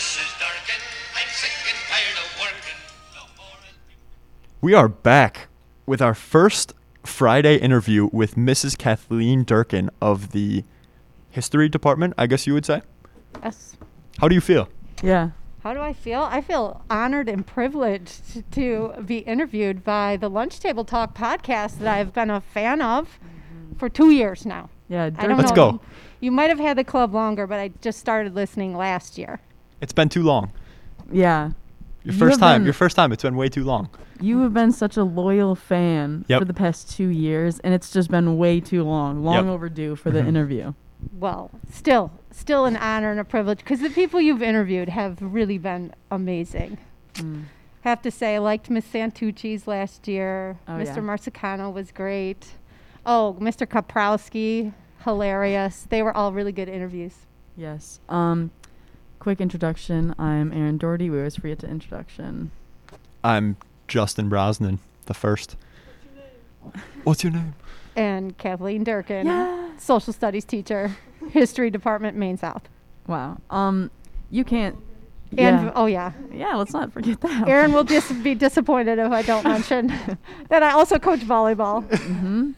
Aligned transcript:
Mrs. 0.00 0.38
Durkin. 0.38 0.82
I'm 1.14 1.28
sick 1.28 1.50
and 1.68 1.78
tired 1.90 2.16
of 2.24 2.40
working. 2.40 2.78
No 3.14 3.20
more 3.36 3.56
than- 3.60 3.98
We 4.62 4.72
are 4.72 4.88
back 4.88 5.48
with 5.84 6.00
our 6.00 6.14
first 6.14 6.72
Friday 7.04 7.56
interview 7.56 8.08
with 8.10 8.34
Mrs. 8.34 8.78
Kathleen 8.78 9.44
Durkin 9.44 9.90
of 10.00 10.32
the 10.32 10.64
history 11.28 11.68
department, 11.68 12.14
I 12.16 12.26
guess 12.28 12.46
you 12.46 12.54
would 12.54 12.64
say. 12.64 12.80
Yes. 13.42 13.76
How 14.18 14.28
do 14.28 14.34
you 14.34 14.40
feel? 14.40 14.70
Yeah. 15.02 15.30
How 15.62 15.74
do 15.74 15.80
I 15.80 15.92
feel? 15.92 16.22
I 16.22 16.40
feel 16.40 16.82
honored 16.88 17.28
and 17.28 17.46
privileged 17.46 18.50
to 18.52 18.94
be 19.04 19.18
interviewed 19.18 19.84
by 19.84 20.16
the 20.16 20.30
Lunch 20.30 20.60
Table 20.60 20.86
Talk 20.86 21.14
podcast 21.14 21.76
that 21.80 21.94
I've 21.94 22.14
been 22.14 22.30
a 22.30 22.40
fan 22.40 22.80
of 22.80 23.18
for 23.76 23.90
two 23.90 24.10
years 24.10 24.46
now. 24.46 24.70
Yeah. 24.88 25.04
I 25.18 25.26
don't 25.26 25.36
Let's 25.36 25.50
know. 25.50 25.72
go. 25.72 25.80
You 26.20 26.32
might 26.32 26.48
have 26.48 26.58
had 26.58 26.78
the 26.78 26.84
club 26.84 27.12
longer, 27.12 27.46
but 27.46 27.60
I 27.60 27.68
just 27.82 27.98
started 27.98 28.34
listening 28.34 28.74
last 28.74 29.18
year. 29.18 29.40
It's 29.80 29.92
been 29.92 30.08
too 30.08 30.22
long. 30.22 30.52
Yeah. 31.10 31.50
Your 32.04 32.14
first 32.14 32.40
have 32.40 32.40
time. 32.40 32.60
been- 32.60 32.64
Your 32.66 32.72
first 32.74 32.96
time. 32.96 33.12
It's 33.12 33.22
been 33.22 33.36
way 33.36 33.48
too 33.48 33.64
long. 33.64 33.88
You 34.20 34.40
have 34.40 34.52
been 34.54 34.72
such 34.72 34.96
a 34.96 35.04
loyal 35.04 35.54
fan 35.54 36.24
Yep. 36.28 36.40
for 36.40 36.44
the 36.44 36.54
past 36.54 36.90
two 36.94 37.08
years, 37.08 37.58
and 37.60 37.72
it's 37.72 37.90
just 37.90 38.10
been 38.10 38.36
way 38.36 38.60
too 38.60 38.84
long, 38.84 39.22
long 39.24 39.34
Yep. 39.36 39.44
overdue 39.46 39.96
for 39.96 40.10
the 40.10 40.20
Mhm. 40.20 40.26
interview. 40.28 40.72
Well, 41.18 41.50
still, 41.72 42.10
still 42.30 42.66
an 42.66 42.76
honor 42.76 43.10
and 43.10 43.18
a 43.20 43.24
privilege 43.24 43.58
because 43.58 43.80
the 43.80 43.88
people 43.88 44.20
you've 44.20 44.42
interviewed 44.42 44.90
have 44.90 45.16
really 45.20 45.56
been 45.56 45.92
amazing. 46.10 46.76
Mm. 47.14 47.44
Have 47.82 48.02
to 48.02 48.10
say, 48.10 48.34
I 48.34 48.38
liked 48.38 48.68
Miss 48.68 48.84
Santucci's 48.86 49.66
last 49.66 50.06
year. 50.06 50.58
Oh, 50.68 50.72
Mr. 50.72 50.96
yeah. 50.96 51.02
Marsicano 51.02 51.72
was 51.72 51.90
great. 51.90 52.48
Oh, 53.06 53.36
Mr. 53.40 53.66
Kaprowski, 53.66 54.74
hilarious. 55.04 55.86
They 55.88 56.02
were 56.02 56.14
all 56.14 56.32
really 56.34 56.52
good 56.52 56.68
interviews. 56.68 57.14
Yes. 57.56 58.00
Um, 58.10 58.50
quick 59.20 59.40
introduction. 59.40 60.14
I'm 60.18 60.52
Erin 60.52 60.78
Doherty. 60.78 61.10
We 61.10 61.18
always 61.18 61.36
forget 61.36 61.58
to 61.60 61.68
introduction. 61.68 62.50
I'm 63.22 63.56
Justin 63.86 64.28
Brosnan, 64.28 64.80
the 65.06 65.14
first. 65.14 65.56
What's 67.04 67.22
your 67.22 67.32
name? 67.32 67.54
And 67.96 68.36
Kathleen 68.38 68.82
Durkin, 68.82 69.26
Yeah. 69.26 69.76
social 69.78 70.12
studies 70.12 70.44
teacher, 70.44 70.96
history 71.30 71.70
department, 71.70 72.16
Maine 72.16 72.38
South. 72.38 72.68
Wow. 73.06 73.38
Um, 73.50 73.90
you 74.30 74.42
can't. 74.44 74.76
And 75.36 75.66
yeah. 75.66 75.72
oh 75.76 75.86
yeah, 75.86 76.12
yeah. 76.32 76.56
Let's 76.56 76.72
not 76.72 76.92
forget 76.92 77.20
that. 77.20 77.46
Erin 77.46 77.72
will 77.72 77.84
dis- 77.84 78.10
be 78.24 78.34
disappointed 78.34 78.98
if 78.98 79.12
I 79.12 79.22
don't 79.22 79.44
mention 79.44 79.86
that 80.48 80.62
I 80.62 80.72
also 80.72 80.98
coach 80.98 81.20
volleyball. 81.20 81.86
Mm-hmm. 81.88 82.50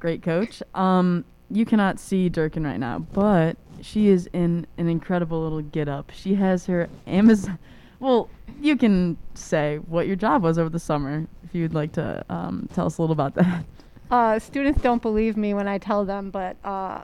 Great 0.00 0.22
coach. 0.22 0.62
Um, 0.74 1.24
you 1.48 1.64
cannot 1.64 2.00
see 2.00 2.28
Durkin 2.28 2.64
right 2.64 2.78
now, 2.80 2.98
but 2.98 3.56
she 3.86 4.08
is 4.08 4.28
in 4.32 4.66
an 4.78 4.88
incredible 4.88 5.42
little 5.42 5.62
get 5.62 5.88
up. 5.88 6.10
She 6.12 6.34
has 6.34 6.66
her 6.66 6.88
Amazon. 7.06 7.58
Well, 8.00 8.28
you 8.60 8.76
can 8.76 9.16
say 9.34 9.76
what 9.76 10.06
your 10.06 10.16
job 10.16 10.42
was 10.42 10.58
over 10.58 10.68
the 10.68 10.80
summer 10.80 11.26
if 11.44 11.54
you'd 11.54 11.72
like 11.72 11.92
to 11.92 12.24
um, 12.28 12.68
tell 12.74 12.86
us 12.86 12.98
a 12.98 13.02
little 13.02 13.12
about 13.12 13.34
that. 13.34 13.64
Uh, 14.10 14.38
students 14.38 14.80
don't 14.82 15.02
believe 15.02 15.36
me 15.36 15.54
when 15.54 15.66
I 15.66 15.78
tell 15.78 16.04
them, 16.04 16.30
but 16.30 16.56
uh, 16.64 17.02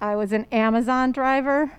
I 0.00 0.16
was 0.16 0.32
an 0.32 0.46
Amazon 0.50 1.12
driver. 1.12 1.70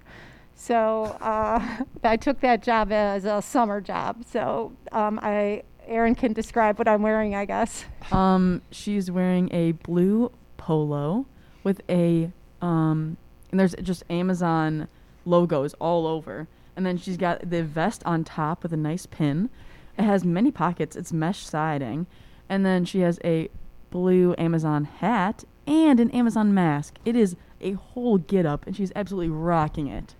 So 0.56 1.04
uh, 1.20 1.84
I 2.04 2.18
took 2.18 2.40
that 2.42 2.64
job 2.64 2.92
as 2.92 3.26
a 3.26 3.42
summer 3.42 3.82
job. 3.82 4.24
So 4.30 4.72
um, 4.92 5.20
I, 5.22 5.64
Erin 5.88 6.16
can 6.16 6.34
describe 6.34 6.78
what 6.80 6.88
I'm 6.88 7.02
wearing, 7.02 7.36
I 7.36 7.46
guess. 7.46 7.86
Um, 8.12 8.62
she's 8.72 9.10
wearing 9.10 9.50
a 9.54 9.72
blue 9.72 10.32
polo 10.58 11.26
with 11.64 11.82
a 11.90 12.32
um, 12.62 13.18
and 13.54 13.60
there's 13.60 13.76
just 13.84 14.02
Amazon 14.10 14.88
logos 15.26 15.76
all 15.76 16.08
over, 16.08 16.48
and 16.76 16.84
then 16.88 16.98
she's 16.98 17.18
got 17.18 17.52
the 17.52 17.62
vest 17.64 18.02
on 18.04 18.24
top 18.24 18.64
with 18.64 18.74
a 18.74 18.78
nice 18.78 19.06
pin. 19.06 19.52
It 19.96 20.02
has 20.06 20.26
many 20.26 20.50
pockets. 20.50 20.96
It's 20.96 21.14
mesh 21.14 21.46
siding, 21.46 22.08
and 22.50 22.66
then 22.66 22.84
she 22.84 23.02
has 23.02 23.20
a 23.24 23.50
blue 23.92 24.34
Amazon 24.40 24.86
hat 24.86 25.44
and 25.68 26.00
an 26.00 26.10
Amazon 26.10 26.52
mask. 26.56 26.96
It 27.06 27.16
is 27.16 27.36
a 27.62 27.74
whole 27.74 28.18
get 28.18 28.48
up, 28.48 28.66
and 28.66 28.76
she's 28.76 28.92
absolutely 28.96 29.30
rocking 29.30 29.86
it. 29.86 30.16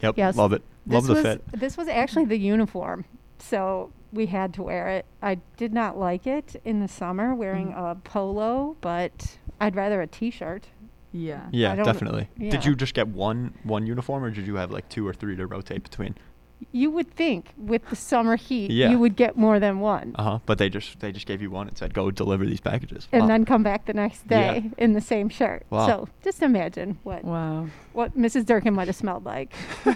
Yep. 0.00 0.14
Yes. 0.16 0.34
Love 0.34 0.54
it. 0.54 0.62
Love 0.86 1.02
this 1.02 1.08
the 1.08 1.12
was, 1.12 1.22
fit. 1.22 1.60
This 1.60 1.76
was 1.76 1.88
actually 1.88 2.24
the 2.24 2.38
uniform. 2.38 3.04
So 3.38 3.92
we 4.14 4.24
had 4.26 4.54
to 4.54 4.62
wear 4.62 4.88
it. 4.88 5.04
I 5.20 5.40
did 5.58 5.74
not 5.74 5.98
like 5.98 6.26
it 6.26 6.58
in 6.64 6.80
the 6.80 6.88
summer 6.88 7.34
wearing 7.34 7.72
Mm. 7.72 7.90
a 7.90 7.94
polo, 7.96 8.76
but 8.80 9.36
I'd 9.60 9.76
rather 9.76 10.00
a 10.00 10.06
t-shirt. 10.06 10.68
Yeah. 11.12 11.42
Yeah, 11.52 11.74
don't- 11.76 11.84
definitely. 11.84 12.28
Did 12.38 12.64
you 12.64 12.74
just 12.74 12.94
get 12.94 13.08
one 13.08 13.54
one 13.64 13.86
uniform, 13.86 14.24
or 14.24 14.30
did 14.30 14.46
you 14.46 14.56
have 14.56 14.70
like 14.70 14.88
two 14.88 15.06
or 15.06 15.12
three 15.14 15.36
to 15.36 15.46
rotate 15.46 15.82
between? 15.82 16.14
You 16.70 16.92
would 16.92 17.10
think 17.10 17.48
with 17.58 17.88
the 17.90 17.96
summer 17.96 18.36
heat, 18.36 18.70
Yeah. 18.70 18.90
you 18.90 18.98
would 19.00 19.16
get 19.16 19.36
more 19.36 19.58
than 19.58 19.80
one. 19.80 20.12
Uh 20.14 20.22
huh. 20.22 20.38
But 20.46 20.58
they 20.58 20.68
just 20.68 21.00
they 21.00 21.10
just 21.10 21.26
gave 21.26 21.42
you 21.42 21.50
one 21.50 21.66
and 21.66 21.76
said 21.76 21.92
go 21.92 22.10
deliver 22.12 22.46
these 22.46 22.60
packages. 22.60 23.08
and 23.10 23.22
Wow. 23.22 23.28
then 23.28 23.44
come 23.44 23.62
back 23.64 23.84
the 23.86 23.92
next 23.94 24.22
Yeah. 24.30 24.60
day 24.60 24.70
in 24.78 24.92
the 24.92 25.00
same 25.00 25.28
shirt. 25.28 25.66
Wow. 25.70 25.86
So 25.88 26.08
just 26.22 26.40
imagine 26.40 26.98
what 27.02 27.24
Wow. 27.24 27.66
what 27.92 28.16
Mrs. 28.16 28.46
Durkin 28.46 28.74
might 28.74 28.86
have 28.86 28.94
smelled 28.96 29.24
like. 29.24 29.52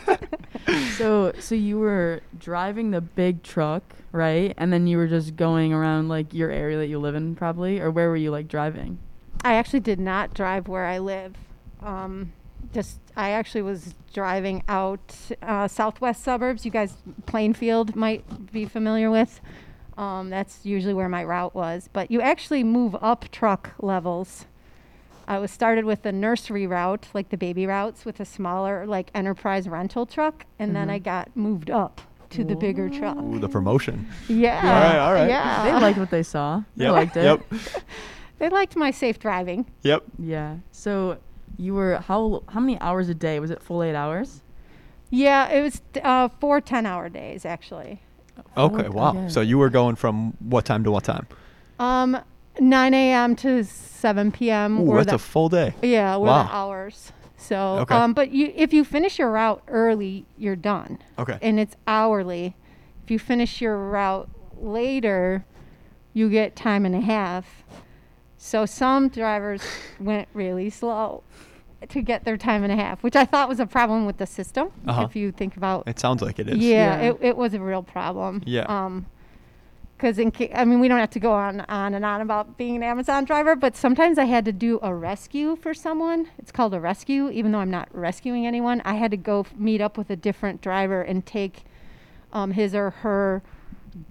so 0.97 1.33
so 1.39 1.55
you 1.55 1.79
were 1.79 2.21
driving 2.39 2.91
the 2.91 3.01
big 3.01 3.43
truck, 3.45 3.83
right? 4.13 4.53
And 4.59 4.73
then 4.73 4.87
you 4.89 4.97
were 4.97 5.07
just 5.07 5.37
going 5.37 5.73
around 5.73 6.09
like 6.09 6.35
your 6.35 6.51
area 6.51 6.77
that 6.79 6.89
you 6.89 6.99
live 6.99 7.15
in 7.15 7.37
probably 7.37 7.81
or 7.81 7.91
where 7.93 8.09
were 8.09 8.17
you 8.17 8.31
like 8.33 8.49
driving? 8.49 8.99
I 9.45 9.55
actually 9.55 9.81
did 9.81 10.01
not 10.01 10.35
drive 10.35 10.69
where 10.69 10.85
I 10.87 10.99
live. 10.99 11.35
Um, 11.83 12.33
just 12.73 12.99
I 13.17 13.31
actually 13.31 13.63
was 13.63 13.95
driving 14.13 14.63
out 14.69 15.15
uh, 15.43 15.69
southwest 15.69 16.23
suburbs. 16.23 16.65
You 16.65 16.71
guys, 16.71 16.95
Plainfield 17.27 17.95
might 17.97 18.53
be 18.53 18.65
familiar 18.65 19.11
with. 19.11 19.41
Um, 19.97 20.29
that's 20.31 20.65
usually 20.65 20.95
where 20.95 21.09
my 21.09 21.25
route 21.25 21.55
was. 21.55 21.89
But 21.93 22.11
you 22.11 22.21
actually 22.21 22.65
move 22.65 22.97
up 23.01 23.31
truck 23.31 23.73
levels. 23.79 24.47
I 25.29 25.39
was 25.39 25.51
started 25.51 25.85
with 25.85 26.03
the 26.03 26.13
nursery 26.13 26.67
route, 26.67 27.09
like 27.15 27.31
the 27.31 27.37
baby 27.37 27.67
routes, 27.67 28.05
with 28.05 28.21
a 28.21 28.25
smaller 28.25 28.87
like 28.87 29.11
enterprise 29.15 29.69
rental 29.69 30.07
truck, 30.07 30.45
and 30.59 30.75
then 30.77 30.89
Mhm. 30.89 30.93
I 30.93 30.99
got 30.99 31.37
moved 31.37 31.71
up 31.71 32.01
to 32.31 32.45
the 32.45 32.55
bigger 32.57 32.89
truck. 32.91 33.17
Ooh, 33.19 33.39
the 33.39 33.49
promotion. 33.49 34.07
Yeah. 34.29 34.57
All 34.59 34.63
right, 34.65 34.99
all 34.99 35.15
right. 35.15 35.29
Yeah. 35.29 35.65
They 35.65 35.73
liked 35.73 35.99
what 35.99 36.11
they 36.11 36.23
saw. 36.23 36.63
They 36.77 36.91
liked 36.91 37.17
it. 37.17 37.25
Yep. 37.25 37.45
They 38.39 38.49
liked 38.49 38.77
my 38.77 38.91
safe 38.91 39.19
driving. 39.19 39.67
Yep. 39.83 40.05
Yeah. 40.19 40.57
So 40.73 41.19
you 41.57 41.75
were 41.75 41.97
how 41.99 42.43
how 42.49 42.61
many 42.61 42.79
hours 42.81 43.09
a 43.09 43.15
day? 43.15 43.41
Was 43.41 43.51
it 43.51 43.63
full 43.63 43.83
8 43.83 43.95
hours? 43.95 44.43
Yeah, 45.11 45.49
it 45.49 45.63
was 45.63 45.83
uh, 46.03 46.29
four 46.41 46.61
10 46.61 46.85
hour 46.87 47.09
days 47.09 47.45
actually. 47.45 48.03
Okay. 48.57 48.77
Okay. 48.83 48.89
Wow. 48.89 49.29
So 49.29 49.41
you 49.41 49.59
were 49.59 49.71
going 49.71 49.97
from 49.97 50.35
what 50.41 50.65
time 50.65 50.85
to 50.85 50.91
what 50.91 51.05
time? 51.05 51.27
Um, 51.79 52.19
9 52.59 52.95
a.m. 52.95 53.37
to 53.37 53.65
7 53.65 54.33
p.m. 54.33 54.81
Ooh, 54.81 54.95
that's 54.97 55.09
the, 55.09 55.15
a 55.15 55.19
full 55.19 55.49
day. 55.49 55.75
yeah, 55.83 56.17
were 56.17 56.27
wow. 56.27 56.43
the 56.45 56.55
hours. 56.55 57.13
So, 57.39 57.79
Okay. 57.81 57.95
um, 57.95 58.15
but 58.15 58.31
you 58.31 58.53
if 58.57 58.73
you 58.73 58.83
finish 58.85 59.19
your 59.19 59.31
route 59.31 59.63
early, 59.69 60.25
you're 60.39 60.57
done, 60.57 60.99
Okay. 61.19 61.39
and 61.43 61.61
it's 61.61 61.77
hourly. 61.87 62.57
If 63.05 63.11
you 63.11 63.19
finish 63.19 63.61
your 63.61 63.77
route 63.77 64.29
later, 64.59 65.45
you 66.15 66.31
get 66.31 66.57
time 66.57 66.87
and 66.87 66.95
a 66.95 67.01
half. 67.01 67.63
So 68.47 68.65
some 68.65 69.09
drivers 69.09 69.61
went 69.99 70.29
really 70.33 70.71
slow 70.71 71.25
to 71.89 72.01
get 72.01 72.25
their 72.25 72.37
time 72.37 72.63
and 72.63 72.73
a 72.73 72.77
half, 72.77 73.03
which 73.03 73.17
I 73.17 73.25
thought 73.25 73.49
was 73.49 73.59
a 73.59 73.67
problem 73.67 74.07
with 74.07 74.19
the 74.19 74.27
system. 74.27 74.71
Uh-huh. 74.87 75.03
If 75.11 75.17
you 75.17 75.33
think 75.33 75.57
about 75.57 75.89
It 75.89 75.99
sounds 75.99 76.23
like 76.23 76.39
it 76.39 76.49
is. 76.49 76.59
Yeah, 76.59 77.01
Yeah. 77.03 77.11
It, 77.11 77.19
it 77.21 77.37
was 77.37 77.55
a 77.55 77.61
real 77.61 77.83
problem. 77.83 78.45
Yeah. 78.47 78.63
Um, 78.69 79.07
because 79.97 80.19
in 80.21 80.31
ca- 80.31 80.53
I 80.55 80.65
mean, 80.65 80.79
we 80.79 80.87
don't 80.87 81.01
have 81.01 81.11
to 81.11 81.19
go 81.19 81.33
on 81.33 81.63
on 81.63 81.95
and 81.95 82.05
on 82.05 82.21
about 82.21 82.57
being 82.57 82.77
an 82.77 82.83
Amazon 82.85 83.25
driver, 83.25 83.57
but 83.57 83.75
sometimes 83.75 84.17
I 84.17 84.27
had 84.27 84.45
to 84.45 84.53
do 84.53 84.79
a 84.83 84.95
rescue 84.95 85.57
for 85.57 85.75
someone. 85.75 86.29
It's 86.39 86.53
called 86.53 86.73
a 86.75 86.81
rescue, 86.81 87.31
even 87.31 87.51
though 87.51 87.59
I'm 87.61 87.71
not 87.71 87.89
rescuing 87.93 88.47
anyone. 88.47 88.81
I 88.85 88.95
had 88.95 89.11
to 89.11 89.17
go 89.17 89.41
f- 89.41 89.55
meet 89.57 89.81
up 89.81 89.99
with 89.99 90.09
a 90.11 90.17
different 90.17 90.61
driver 90.61 91.01
and 91.03 91.25
take 91.27 91.65
um, 92.33 92.53
his 92.53 92.75
or 92.77 92.91
her 92.91 93.43
b- 93.43 93.51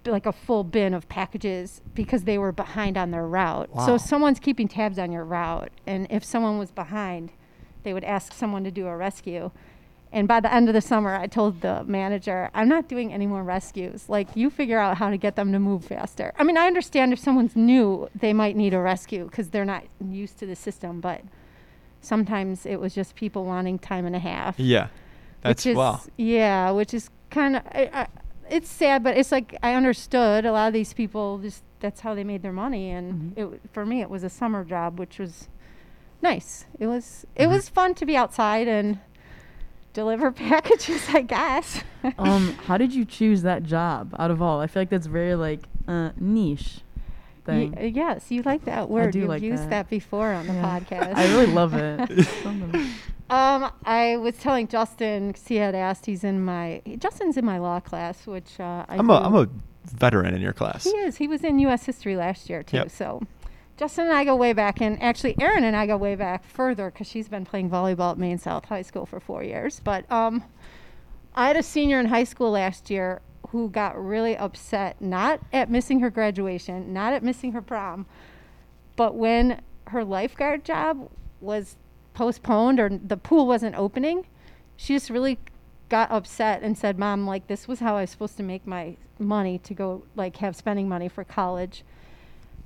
like 0.06 0.26
a 0.26 0.32
full 0.32 0.64
bin 0.64 0.94
of 0.94 1.08
packages 1.10 1.82
because 1.94 2.24
they 2.24 2.38
were 2.38 2.52
behind 2.52 2.98
on 2.98 3.12
their 3.12 3.28
route. 3.28 3.70
Wow. 3.74 3.86
So 3.86 3.98
someone's 3.98 4.40
keeping 4.40 4.68
tabs 4.68 4.98
on 4.98 5.12
your 5.12 5.24
route, 5.24 5.72
and 5.86 6.08
if 6.10 6.24
someone 6.24 6.58
was 6.58 6.72
behind, 6.72 7.32
they 7.84 7.94
would 7.94 8.04
ask 8.04 8.34
someone 8.34 8.64
to 8.64 8.72
do 8.72 8.88
a 8.88 8.98
rescue. 8.98 9.52
And 10.12 10.28
by 10.28 10.40
the 10.40 10.54
end 10.54 10.70
of 10.70 10.74
the 10.74 10.82
summer, 10.82 11.14
I 11.14 11.28
told 11.28 11.60
the 11.62 11.84
manager, 11.84 12.50
I'm 12.54 12.70
not 12.70 12.88
doing 12.88 13.12
any 13.12 13.28
more 13.28 13.44
rescues. 13.44 14.08
Like, 14.08 14.30
you 14.34 14.50
figure 14.50 14.80
out 14.80 14.98
how 14.98 15.10
to 15.10 15.18
get 15.18 15.36
them 15.36 15.52
to 15.52 15.60
move 15.60 15.84
faster. 15.84 16.32
I 16.38 16.44
mean, 16.44 16.58
I 16.58 16.68
understand 16.68 17.12
if 17.12 17.20
someone's 17.20 17.56
new, 17.56 18.08
they 18.16 18.32
might 18.32 18.56
need 18.56 18.74
a 18.74 18.80
rescue 18.80 19.26
because 19.26 19.50
they're 19.50 19.66
not 19.66 19.84
used 20.10 20.38
to 20.40 20.46
the 20.46 20.56
system, 20.56 21.02
but 21.02 21.22
sometimes 22.00 22.66
it 22.66 22.80
was 22.80 22.96
just 22.96 23.16
people 23.16 23.44
wanting 23.44 23.78
time 23.78 24.06
and 24.06 24.16
a 24.16 24.20
half. 24.20 24.58
Yeah. 24.58 24.88
That's 25.42 25.66
which 25.66 25.72
is, 25.72 25.76
wow. 25.76 26.02
Yeah, 26.16 26.72
which 26.72 26.94
is 26.94 27.10
kind 27.30 27.58
of, 27.58 27.64
I, 27.74 27.90
I, 27.94 28.08
it's 28.50 28.70
sad, 28.70 29.04
but 29.04 29.18
it's 29.18 29.32
like 29.32 29.58
I 29.64 29.74
understood 29.74 30.46
a 30.46 30.52
lot 30.52 30.68
of 30.68 30.74
these 30.74 30.94
people 30.94 31.40
just 31.40 31.64
that's 31.80 32.02
how 32.02 32.16
they 32.16 32.24
made 32.24 32.42
their 32.42 32.54
money, 32.54 32.90
and 32.92 33.36
Mhm. 33.36 33.54
it 33.56 33.62
for 33.72 33.86
me 33.86 34.02
it 34.02 34.10
was 34.10 34.24
a 34.24 34.30
summer 34.30 34.64
job, 34.64 35.00
which 35.00 35.20
was 35.20 35.48
nice. 36.22 36.66
It 36.80 36.88
was 36.88 37.26
it 37.36 37.48
Mhm. 37.48 37.52
was 37.52 37.70
fun 37.70 37.94
to 37.96 38.06
be 38.06 38.16
outside 38.18 38.68
and 38.68 39.00
deliver 39.94 40.32
packages, 40.50 41.08
I 41.14 41.22
guess. 41.22 41.84
um, 42.20 42.56
how 42.68 42.78
did 42.78 42.94
you 42.94 43.06
choose 43.06 43.42
that 43.44 43.64
job 43.64 44.16
out 44.20 44.32
of 44.32 44.42
all? 44.42 44.60
I 44.62 44.68
feel 44.68 44.82
like 44.82 44.90
that's 44.90 45.08
very 45.08 45.36
like 45.36 45.62
uh, 45.88 46.12
niche 46.20 46.82
thing. 47.46 47.78
uh, 47.78 47.84
yes, 47.84 48.30
you 48.30 48.42
like 48.42 48.66
that 48.66 48.90
word. 48.90 49.14
do 49.14 49.20
You've 49.20 49.30
like 49.30 49.42
used 49.42 49.64
that. 49.66 49.70
that. 49.70 49.90
before 49.90 50.34
on 50.34 50.48
the 50.48 50.54
Yeah. 50.54 50.80
podcast. 50.80 51.16
I 51.16 51.28
really 51.34 51.48
love 51.54 51.74
it. 51.74 52.88
Um, 53.28 53.72
I 53.84 54.18
was 54.18 54.38
telling 54.38 54.68
Justin 54.68 55.30
because 55.30 55.48
he 55.48 55.56
had 55.56 55.74
asked. 55.74 56.06
He's 56.06 56.24
in 56.24 56.46
my 56.46 56.84
Justin's 57.00 57.38
in 57.38 57.44
my 57.46 57.58
law 57.58 57.80
class, 57.80 58.28
which 58.28 58.60
uh, 58.60 58.86
I 58.88 58.98
I'm 58.98 59.10
a 59.10 59.18
do- 59.20 59.26
I'm 59.26 59.36
a 59.36 59.50
veteran 59.96 60.36
in 60.36 60.42
your 60.42 60.54
class. 60.54 60.84
He 60.84 60.92
is. 60.92 61.16
He 61.18 61.28
was 61.28 61.44
in 61.44 61.58
U.S. 61.60 61.86
history 61.88 62.16
last 62.16 62.52
year 62.52 62.62
too. 62.62 62.78
Yep. 62.78 62.92
So, 62.92 63.24
Justin 63.78 64.06
and 64.06 64.14
I 64.14 64.26
go 64.26 64.36
way 64.36 64.54
back, 64.54 64.80
and 64.80 65.02
actually, 65.02 65.36
Erin 65.42 65.64
and 65.64 65.76
I 65.76 65.88
go 65.88 65.98
way 65.98 66.14
back 66.14 66.46
further 66.46 66.92
because 66.92 67.08
she's 67.08 67.28
been 67.28 67.46
playing 67.46 67.68
volleyball 67.68 68.12
at 68.12 68.20
Maine 68.20 68.38
South 68.38 68.66
High 68.66 68.84
School 68.84 69.08
for 69.08 69.20
four 69.20 69.44
years. 69.44 69.82
But 69.84 70.10
um, 70.12 70.44
I 71.34 71.48
had 71.48 71.58
a 71.58 71.64
senior 71.64 72.00
in 72.00 72.06
high 72.06 72.26
school 72.26 72.52
last 72.52 72.92
year 72.92 73.22
who 73.56 73.69
got 73.69 73.98
really 73.98 74.36
upset, 74.36 75.00
not 75.02 75.40
at 75.54 75.69
missing 75.69 76.02
her 76.02 76.10
graduation, 76.10 76.92
not 76.92 77.13
at 77.13 77.24
missing 77.24 77.54
her 77.54 77.62
prom, 77.62 78.06
but 78.98 79.16
when 79.16 79.62
her 79.88 80.04
lifeguard 80.04 80.66
job 80.66 81.10
was 81.40 81.78
postponed 82.13 82.80
or 82.80 82.90
the 82.90 83.16
pool 83.16 83.48
wasn't 83.48 83.74
opening, 83.75 84.25
she 84.75 84.94
just 84.94 85.10
really 85.10 85.40
got 85.88 86.12
upset 86.12 86.63
and 86.63 86.78
said, 86.78 87.00
"Mom, 87.00 87.25
like 87.25 87.48
this 87.48 87.66
was 87.66 87.80
how 87.80 87.96
I 87.96 88.02
was 88.02 88.10
supposed 88.10 88.36
to 88.38 88.44
make 88.44 88.68
my 88.68 88.98
money 89.19 89.58
to 89.60 89.74
go 89.74 90.04
like 90.16 90.36
have 90.38 90.56
spending 90.56 90.90
money 90.90 91.08
for 91.08 91.24
college." 91.24 91.84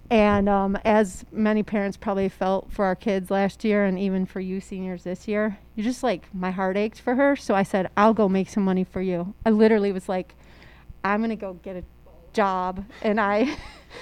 And 0.09 0.49
um, 0.49 0.75
as 0.83 1.23
many 1.31 1.61
parents 1.61 1.97
probably 1.97 2.29
felt 2.29 2.71
for 2.71 2.85
our 2.85 2.95
kids 2.95 3.29
last 3.29 3.63
year, 3.63 3.85
and 3.85 3.99
even 3.99 4.25
for 4.25 4.39
you 4.39 4.59
seniors 4.59 5.03
this 5.03 5.27
year, 5.27 5.59
you 5.75 5.83
just 5.83 6.01
like 6.01 6.33
my 6.33 6.49
heart 6.49 6.77
ached 6.77 6.99
for 6.99 7.13
her. 7.13 7.35
So 7.35 7.53
I 7.53 7.61
said, 7.61 7.91
"I'll 7.95 8.15
go 8.15 8.27
make 8.27 8.49
some 8.49 8.63
money 8.63 8.83
for 8.83 9.01
you." 9.01 9.35
I 9.45 9.51
literally 9.51 9.91
was 9.91 10.09
like, 10.09 10.33
"I'm 11.03 11.21
gonna 11.21 11.35
go 11.35 11.53
get 11.53 11.75
a 11.75 11.83
job," 12.33 12.83
and 13.01 13.19
I, 13.19 13.55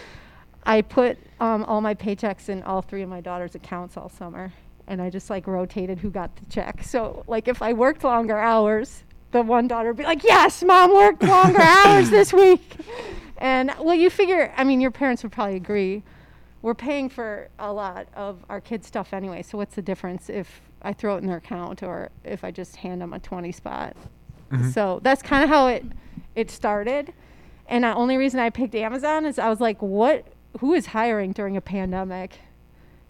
I 0.65 0.81
put 0.81 1.17
um, 1.39 1.63
all 1.65 1.81
my 1.81 1.93
paychecks 1.95 2.49
in 2.49 2.63
all 2.63 2.81
three 2.81 3.01
of 3.01 3.09
my 3.09 3.21
daughter's 3.21 3.55
accounts 3.55 3.97
all 3.97 4.09
summer, 4.09 4.51
and 4.87 5.01
I 5.01 5.09
just 5.09 5.29
like 5.29 5.47
rotated 5.47 5.99
who 5.99 6.09
got 6.09 6.35
the 6.35 6.45
check. 6.47 6.83
So 6.83 7.23
like 7.27 7.47
if 7.47 7.61
I 7.61 7.73
worked 7.73 8.03
longer 8.03 8.37
hours, 8.37 9.03
the 9.31 9.41
one 9.41 9.67
daughter 9.67 9.89
would 9.89 9.97
be 9.97 10.03
like, 10.03 10.23
"Yes, 10.23 10.63
mom 10.63 10.93
worked 10.93 11.23
longer 11.23 11.61
hours 11.61 12.09
this 12.09 12.33
week," 12.33 12.77
and 13.37 13.71
well, 13.79 13.95
you 13.95 14.09
figure, 14.09 14.53
I 14.57 14.63
mean, 14.63 14.81
your 14.81 14.91
parents 14.91 15.23
would 15.23 15.31
probably 15.31 15.55
agree. 15.55 16.03
We're 16.63 16.73
paying 16.73 17.07
for 17.07 17.49
a 17.59 17.71
lot 17.71 18.07
of 18.15 18.43
our 18.49 18.59
kids' 18.59 18.87
stuff 18.87 19.13
anyway, 19.13 19.43
so 19.43 19.57
what's 19.59 19.75
the 19.75 19.81
difference 19.81 20.27
if 20.29 20.59
I 20.81 20.91
throw 20.91 21.15
it 21.15 21.19
in 21.19 21.27
their 21.27 21.37
account 21.37 21.83
or 21.83 22.09
if 22.23 22.43
I 22.43 22.51
just 22.51 22.77
hand 22.77 22.99
them 23.01 23.13
a 23.13 23.19
20 23.19 23.51
spot? 23.51 23.95
Mhm. 24.51 24.73
So 24.73 24.99
that's 25.03 25.21
kind 25.21 25.43
of 25.43 25.49
how 25.49 25.67
it 25.67 25.85
it 26.37 26.51
started. 26.51 27.11
And 27.67 27.83
the 27.83 27.93
only 27.93 28.15
reason 28.15 28.39
I 28.39 28.49
picked 28.49 28.75
Amazon 28.75 29.25
is 29.25 29.37
I 29.39 29.49
was 29.49 29.59
like, 29.59 29.81
what? 29.81 30.25
Who 30.59 30.73
is 30.73 30.85
hiring 30.85 31.31
during 31.33 31.57
a 31.57 31.61
pandemic? 31.61 32.39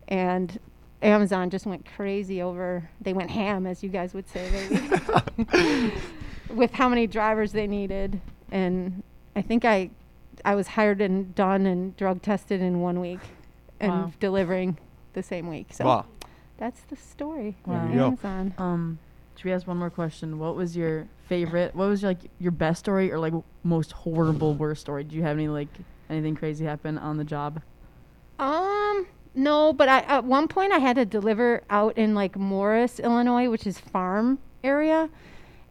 And 0.07 0.57
Amazon 1.01 1.49
just 1.49 1.65
went 1.65 1.85
crazy 1.95 2.41
over. 2.41 2.89
They 3.01 3.13
went 3.13 3.29
ham, 3.29 3.67
as 3.67 3.83
you 3.83 3.89
guys 3.89 4.13
would 4.13 4.27
say, 4.29 4.49
maybe, 4.51 5.91
with 6.49 6.71
how 6.71 6.89
many 6.89 7.05
drivers 7.05 7.51
they 7.51 7.67
needed. 7.67 8.19
And 8.51 9.03
I 9.35 9.41
think 9.41 9.65
I, 9.65 9.89
I 10.45 10.55
was 10.55 10.67
hired 10.67 11.01
and 11.01 11.35
done 11.35 11.65
and 11.65 11.95
drug 11.97 12.21
tested 12.21 12.61
in 12.61 12.79
one 12.79 12.99
week, 12.99 13.19
and 13.79 13.91
Wow. 13.91 14.11
delivering 14.19 14.77
the 15.13 15.21
same 15.21 15.47
week. 15.49 15.67
So 15.73 15.85
Wow. 15.85 16.05
that's 16.57 16.81
the 16.89 16.95
story. 16.95 17.57
There 17.67 17.77
of 17.77 17.89
you 17.89 17.95
go. 17.97 18.05
Amazon. 18.07 18.53
um, 18.57 18.99
should 19.37 19.45
we 19.45 19.51
ask 19.51 19.67
one 19.67 19.77
more 19.77 19.91
question? 19.91 20.39
What 20.39 20.55
was 20.55 20.75
your 20.75 21.07
favorite? 21.27 21.75
What 21.75 21.87
was 21.87 22.01
like 22.01 22.19
your 22.39 22.51
best 22.51 22.79
story 22.79 23.11
or 23.11 23.19
like 23.19 23.33
most 23.63 23.91
horrible 23.91 24.55
worst 24.55 24.81
story? 24.81 25.03
Did 25.03 25.13
you 25.13 25.21
have 25.21 25.37
any 25.37 25.47
like 25.47 25.69
anything 26.09 26.35
crazy 26.35 26.65
happen 26.65 26.97
on 26.97 27.17
the 27.17 27.23
job? 27.23 27.61
Um, 28.39 29.05
no, 29.35 29.73
but 29.73 29.89
I 29.89 29.99
at 29.99 30.23
one 30.23 30.47
point 30.47 30.73
I 30.73 30.79
had 30.79 30.95
to 30.95 31.05
deliver 31.05 31.61
out 31.69 31.95
in 31.99 32.15
like 32.15 32.35
Morris, 32.35 32.99
Illinois, 32.99 33.47
which 33.47 33.67
is 33.67 33.79
farm 33.79 34.39
area. 34.63 35.07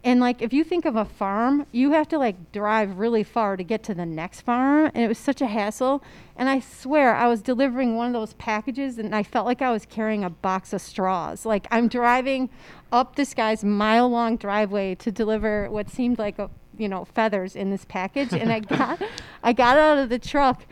And 0.06 0.20
like 0.20 0.41
if 0.41 0.53
you 0.53 0.62
think 0.62 0.85
of 0.85 0.94
a 0.94 1.05
farm, 1.05 1.67
you 1.73 1.91
have 1.91 2.06
to 2.11 2.19
like 2.19 2.53
drive 2.53 2.97
really 2.97 3.25
far 3.25 3.56
to 3.56 3.64
get 3.64 3.82
to 3.82 3.94
the 3.94 4.06
next 4.06 4.43
farm, 4.43 4.93
and 4.94 5.03
it 5.03 5.08
was 5.08 5.19
such 5.19 5.41
a 5.41 5.49
hassle. 5.49 6.00
And 6.37 6.49
I 6.49 6.61
swear 6.61 7.17
I 7.17 7.26
was 7.26 7.43
delivering 7.43 7.97
one 7.97 8.06
of 8.06 8.12
those 8.12 8.35
packages 8.35 8.99
and 8.99 9.17
I 9.17 9.25
felt 9.25 9.47
like 9.47 9.62
I 9.62 9.73
was 9.73 9.85
carrying 9.85 10.23
a 10.23 10.31
box 10.31 10.73
of 10.73 10.81
straws. 10.81 11.44
Like 11.44 11.67
I'm 11.73 11.88
driving 11.88 12.50
up 12.93 13.17
this 13.17 13.35
guy's 13.35 13.64
mile 13.64 14.08
long 14.08 14.37
driveway 14.37 14.94
to 14.94 15.11
deliver 15.11 15.69
what 15.70 15.91
seemed 15.91 16.20
like 16.20 16.38
a 16.38 16.50
you 16.79 16.88
know 16.88 17.05
feathers 17.05 17.56
in 17.56 17.70
this 17.70 17.85
package 17.85 18.32
and 18.32 18.52
I 18.52 18.61
got 18.76 19.02
I 19.43 19.52
got 19.52 19.76
out 19.76 19.99
of 19.99 20.09
the 20.09 20.20
truck 20.20 20.67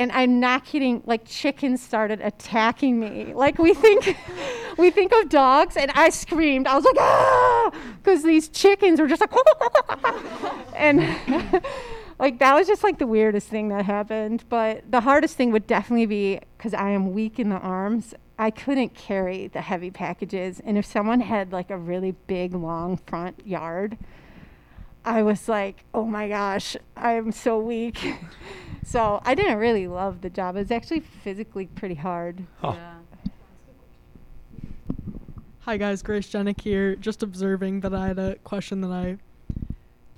and 0.00 0.10
I'm 0.12 0.40
not 0.40 0.64
kidding. 0.64 1.02
Like 1.04 1.26
chickens 1.26 1.82
started 1.82 2.22
attacking 2.22 2.98
me. 2.98 3.34
Like 3.34 3.58
we 3.58 3.74
think, 3.74 4.16
we 4.78 4.90
think 4.90 5.12
of 5.12 5.28
dogs, 5.28 5.76
and 5.76 5.90
I 5.94 6.08
screamed. 6.08 6.66
I 6.66 6.74
was 6.74 6.86
like, 6.86 6.96
ah, 6.98 7.70
because 8.02 8.22
these 8.22 8.48
chickens 8.48 8.98
were 8.98 9.06
just 9.06 9.20
like, 9.20 9.30
and 10.74 11.00
like 12.18 12.38
that 12.38 12.54
was 12.54 12.66
just 12.66 12.82
like 12.82 12.98
the 12.98 13.06
weirdest 13.06 13.48
thing 13.48 13.68
that 13.68 13.84
happened. 13.84 14.44
But 14.48 14.90
the 14.90 15.02
hardest 15.02 15.36
thing 15.36 15.52
would 15.52 15.66
definitely 15.66 16.06
be 16.06 16.40
because 16.56 16.72
I 16.72 16.90
am 16.90 17.12
weak 17.12 17.38
in 17.38 17.50
the 17.50 17.58
arms. 17.58 18.14
I 18.38 18.50
couldn't 18.50 18.94
carry 18.94 19.48
the 19.48 19.60
heavy 19.60 19.90
packages, 19.90 20.62
and 20.64 20.78
if 20.78 20.86
someone 20.86 21.20
had 21.20 21.52
like 21.52 21.68
a 21.68 21.76
really 21.76 22.12
big, 22.26 22.54
long 22.54 22.96
front 22.96 23.46
yard, 23.46 23.98
I 25.04 25.22
was 25.22 25.46
like, 25.46 25.84
oh 25.92 26.06
my 26.06 26.26
gosh, 26.28 26.74
I'm 26.96 27.32
so 27.32 27.58
weak. 27.58 28.14
so 28.84 29.20
I 29.24 29.34
didn't 29.34 29.58
really 29.58 29.86
love 29.86 30.20
the 30.20 30.30
job. 30.30 30.56
It 30.56 30.60
was 30.60 30.70
actually 30.70 31.00
physically 31.00 31.66
pretty 31.66 31.96
hard. 31.96 32.44
Oh. 32.62 32.78
Hi 35.60 35.76
guys, 35.76 36.02
Grace 36.02 36.28
Jenick 36.28 36.62
here. 36.62 36.96
Just 36.96 37.22
observing 37.22 37.80
that 37.80 37.94
I 37.94 38.08
had 38.08 38.18
a 38.18 38.36
question 38.36 38.80
that 38.80 38.90
I 38.90 39.18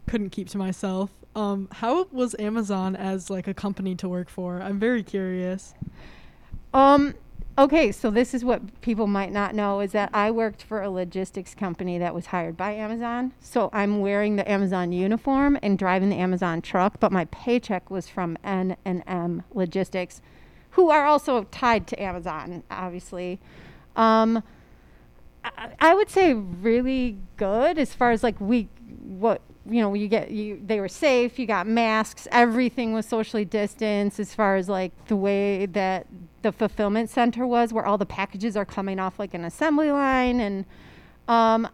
couldn't 0.07 0.31
keep 0.31 0.49
to 0.51 0.59
myself. 0.59 1.11
Um, 1.35 1.69
how 1.73 2.05
was 2.13 2.37
Amazon 2.39 2.95
as 2.95 3.29
like 3.31 3.49
a 3.49 3.55
company 3.55 3.95
to 3.97 4.09
work 4.09 4.29
for? 4.29 4.63
I'm 4.63 4.79
very 4.79 5.03
curious. 5.03 5.75
Um, 6.73 7.15
okay, 7.59 7.93
so 7.93 8.11
this 8.11 8.35
is 8.35 8.45
what 8.45 8.81
people 8.81 9.07
might 9.07 9.33
not 9.33 9.55
know 9.55 9.81
is 9.81 9.93
that 9.93 10.11
I 10.13 10.31
worked 10.31 10.63
for 10.63 10.83
a 10.83 10.91
logistics 10.91 11.55
company 11.55 11.99
that 11.99 12.15
was 12.15 12.27
hired 12.27 12.57
by 12.57 12.73
Amazon. 12.73 13.33
So 13.41 13.71
I'm 13.73 14.01
wearing 14.01 14.37
the 14.37 14.51
Amazon 14.51 14.93
uniform 14.93 15.59
and 15.63 15.79
driving 15.79 16.09
the 16.09 16.17
Amazon 16.17 16.63
truck, 16.63 16.99
but 17.01 17.13
my 17.13 17.27
paycheck 17.27 17.91
was 17.91 18.09
from 18.09 18.39
N 18.43 18.77
and 18.85 19.03
M 19.07 19.43
Logistics, 19.53 20.23
who 20.71 20.91
are 20.91 21.05
also 21.05 21.45
tied 21.45 21.87
to 21.89 22.03
Amazon, 22.03 22.63
obviously. 22.71 23.39
Um, 23.97 24.43
I, 25.45 25.71
I 25.81 25.95
would 25.95 26.09
say 26.09 26.35
really 26.35 27.19
good 27.37 27.79
as 27.79 27.95
far 27.95 28.13
as 28.13 28.23
like 28.23 28.41
we 28.41 28.69
what 29.03 29.43
you 29.69 29.81
know 29.81 29.95
you 29.95 30.09
get 30.09 30.31
you 30.31 30.61
they 30.67 30.81
were 30.81 30.89
safe 30.89 31.39
you 31.39 31.47
got 31.47 31.67
masks 31.67 32.27
everything 32.33 32.93
was 32.93 33.07
socially 33.07 33.45
distanced 33.45 34.19
as 34.19 34.35
far 34.35 34.57
as 34.57 34.69
like 34.69 34.93
the 35.07 35.17
way 35.17 35.67
that 35.67 36.07
the 36.43 36.51
fulfillment 36.51 37.09
center 37.09 37.47
was 37.47 37.73
where 37.73 37.87
all 37.87 37.99
the 37.99 38.07
packages 38.07 38.57
are 38.57 38.65
coming 38.65 38.99
off 38.99 39.19
like 39.19 39.35
an 39.35 39.45
assembly 39.45 39.91
line 39.91 40.41
and 40.41 40.65
um 41.29 41.69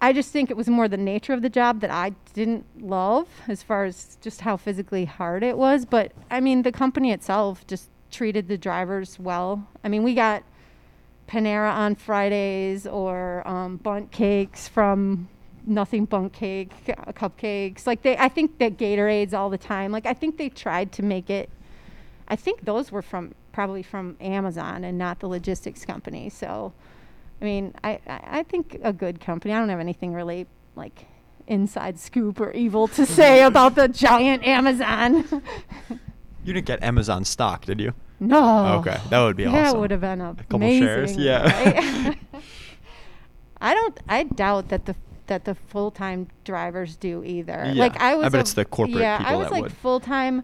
I 0.00 0.12
just 0.12 0.32
think 0.32 0.50
it 0.50 0.56
was 0.56 0.68
more 0.68 0.86
the 0.86 0.98
nature 0.98 1.32
of 1.32 1.40
the 1.40 1.48
job 1.48 1.80
that 1.80 1.90
I 1.90 2.12
didn't 2.34 2.66
love 2.78 3.26
as 3.48 3.62
far 3.62 3.84
as 3.84 4.18
just 4.20 4.42
how 4.42 4.56
physically 4.56 5.04
hard 5.04 5.42
it 5.42 5.58
was 5.58 5.84
but 5.84 6.12
I 6.30 6.40
mean 6.40 6.62
the 6.62 6.72
company 6.72 7.12
itself 7.12 7.66
just 7.66 7.90
treated 8.10 8.48
the 8.48 8.56
drivers 8.56 9.18
well. 9.18 9.66
I 9.82 9.88
mean 9.88 10.02
we 10.02 10.14
got 10.14 10.42
Panera 11.26 11.72
on 11.72 11.94
Fridays 11.94 12.86
or 12.86 13.46
um, 13.48 13.78
Bundt 13.78 14.10
cakes 14.10 14.68
from 14.68 15.28
Nothing 15.66 16.04
Bundt 16.04 16.32
Cake, 16.32 16.72
uh, 16.88 17.12
cupcakes. 17.12 17.86
Like 17.86 18.02
they, 18.02 18.16
I 18.16 18.28
think 18.28 18.58
that 18.58 18.76
Gatorades 18.76 19.32
all 19.32 19.50
the 19.50 19.58
time. 19.58 19.92
Like 19.92 20.06
I 20.06 20.14
think 20.14 20.36
they 20.36 20.48
tried 20.48 20.92
to 20.92 21.02
make 21.02 21.30
it. 21.30 21.50
I 22.28 22.36
think 22.36 22.64
those 22.64 22.90
were 22.90 23.02
from 23.02 23.34
probably 23.52 23.82
from 23.82 24.16
Amazon 24.20 24.84
and 24.84 24.98
not 24.98 25.20
the 25.20 25.28
logistics 25.28 25.84
company. 25.84 26.28
So, 26.28 26.72
I 27.40 27.44
mean, 27.44 27.74
I, 27.84 28.00
I 28.06 28.42
think 28.42 28.78
a 28.82 28.92
good 28.92 29.20
company. 29.20 29.54
I 29.54 29.58
don't 29.58 29.68
have 29.68 29.80
anything 29.80 30.12
really 30.12 30.46
like 30.76 31.06
inside 31.46 31.98
scoop 31.98 32.40
or 32.40 32.52
evil 32.52 32.88
to 32.88 33.06
say 33.20 33.42
about 33.42 33.74
the 33.74 33.88
giant 33.88 34.46
Amazon. 34.46 35.24
You 36.44 36.52
didn't 36.52 36.66
get 36.66 36.82
Amazon 36.82 37.24
stock, 37.24 37.64
did 37.64 37.80
you? 37.80 37.94
no. 38.20 38.78
Okay, 38.78 38.98
that 39.10 39.20
would 39.22 39.36
be 39.36 39.44
That 39.44 39.50
awesome. 39.50 39.64
That 39.64 39.80
would 39.80 39.90
have 39.90 40.00
been 40.00 40.20
a 40.20 40.34
couple 40.34 40.56
amazing, 40.56 40.86
shares, 40.86 41.16
yeah. 41.16 41.42
right? 41.42 42.18
I 43.60 43.74
don't. 43.74 43.98
I 44.08 44.22
doubt 44.24 44.68
that 44.68 44.84
the 44.84 44.94
that 45.26 45.44
the 45.44 45.54
full 45.54 45.90
time 45.90 46.28
drivers 46.44 46.96
do 46.96 47.22
either. 47.24 47.64
Yeah, 47.66 47.80
Like 47.80 48.00
I 48.00 48.12
I 48.12 48.14
was. 48.16 48.24
bet 48.32 48.34
a- 48.34 48.40
it's 48.40 48.52
the 48.54 48.64
corporate 48.64 48.98
Yeah, 49.00 49.22
I 49.24 49.36
was 49.36 49.46
that 49.48 49.52
like 49.52 49.70
full 49.72 50.00
time, 50.00 50.42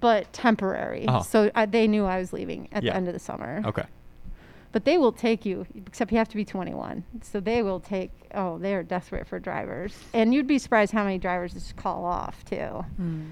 but 0.00 0.32
temporary. 0.32 1.04
Oh. 1.08 1.22
So 1.22 1.50
I, 1.54 1.66
they 1.66 1.86
knew 1.86 2.04
I 2.04 2.18
was 2.18 2.32
leaving 2.32 2.68
at 2.72 2.82
Yeah. 2.82 2.92
the 2.92 2.96
end 2.96 3.06
of 3.08 3.14
the 3.14 3.20
summer. 3.20 3.62
Okay. 3.64 3.84
but 4.72 4.84
they 4.84 4.98
will 4.98 5.12
take 5.12 5.46
you, 5.46 5.64
except 5.86 6.10
you 6.10 6.18
have 6.18 6.28
to 6.28 6.34
be 6.34 6.44
21. 6.44 7.04
So 7.22 7.38
they 7.38 7.62
will 7.62 7.78
take. 7.78 8.10
Oh, 8.34 8.58
they 8.58 8.74
are 8.74 8.82
desperate 8.82 9.24
for 9.28 9.38
drivers, 9.38 9.96
and 10.12 10.34
you'd 10.34 10.48
be 10.48 10.58
surprised 10.58 10.90
how 10.92 11.04
many 11.04 11.16
drivers 11.16 11.52
just 11.52 11.76
call 11.76 12.04
off 12.04 12.44
too. 12.44 12.84
Hmm. 12.96 13.22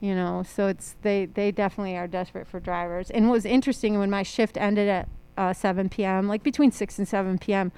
You 0.00 0.14
know, 0.14 0.42
so 0.44 0.68
it's 0.68 0.96
they 1.02 1.26
they 1.26 1.52
definitely 1.52 1.96
are 1.98 2.08
desperate 2.08 2.46
for 2.46 2.58
drivers. 2.58 3.10
And 3.10 3.26
what 3.28 3.34
was 3.34 3.44
interesting 3.44 3.98
when 3.98 4.08
my 4.08 4.22
shift 4.22 4.56
ended 4.56 4.88
at 4.88 5.08
uh, 5.36 5.52
7 5.52 5.90
p.m., 5.90 6.26
like 6.26 6.42
between 6.42 6.72
6 6.72 6.98
and 6.98 7.06
7 7.06 7.36
p.m., 7.38 7.70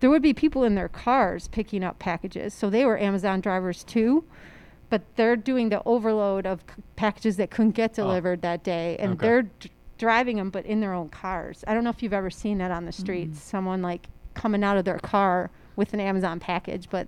there 0.00 0.10
would 0.10 0.22
be 0.22 0.32
people 0.34 0.64
in 0.64 0.74
their 0.74 0.88
cars 0.88 1.48
picking 1.48 1.84
up 1.84 1.98
packages. 1.98 2.52
So 2.54 2.68
they 2.70 2.84
were 2.84 2.98
Amazon 2.98 3.40
drivers 3.40 3.84
too, 3.84 4.24
but 4.88 5.02
they're 5.16 5.36
doing 5.36 5.68
the 5.68 5.82
overload 5.86 6.46
of 6.46 6.60
c- 6.62 6.82
packages 6.96 7.36
that 7.36 7.50
couldn't 7.50 7.72
get 7.72 7.92
Oh. 7.98 8.02
delivered 8.04 8.42
that 8.42 8.62
day, 8.64 8.96
and 8.98 9.12
Okay. 9.12 9.26
they're 9.26 9.42
d- 9.42 9.70
driving 9.98 10.36
them, 10.38 10.50
but 10.50 10.64
in 10.64 10.80
their 10.80 10.94
own 10.94 11.10
cars. 11.10 11.62
I 11.66 11.74
don't 11.74 11.84
know 11.84 11.90
if 11.90 12.02
you've 12.02 12.12
ever 12.14 12.30
seen 12.30 12.58
that 12.58 12.70
on 12.70 12.86
the 12.86 12.92
streets. 12.92 13.40
Someone 13.42 13.82
like 13.82 14.08
coming 14.34 14.64
out 14.64 14.76
of 14.78 14.84
their 14.86 14.98
car 14.98 15.50
with 15.76 15.92
an 15.92 16.00
Amazon 16.00 16.40
package, 16.40 16.88
but 16.90 17.06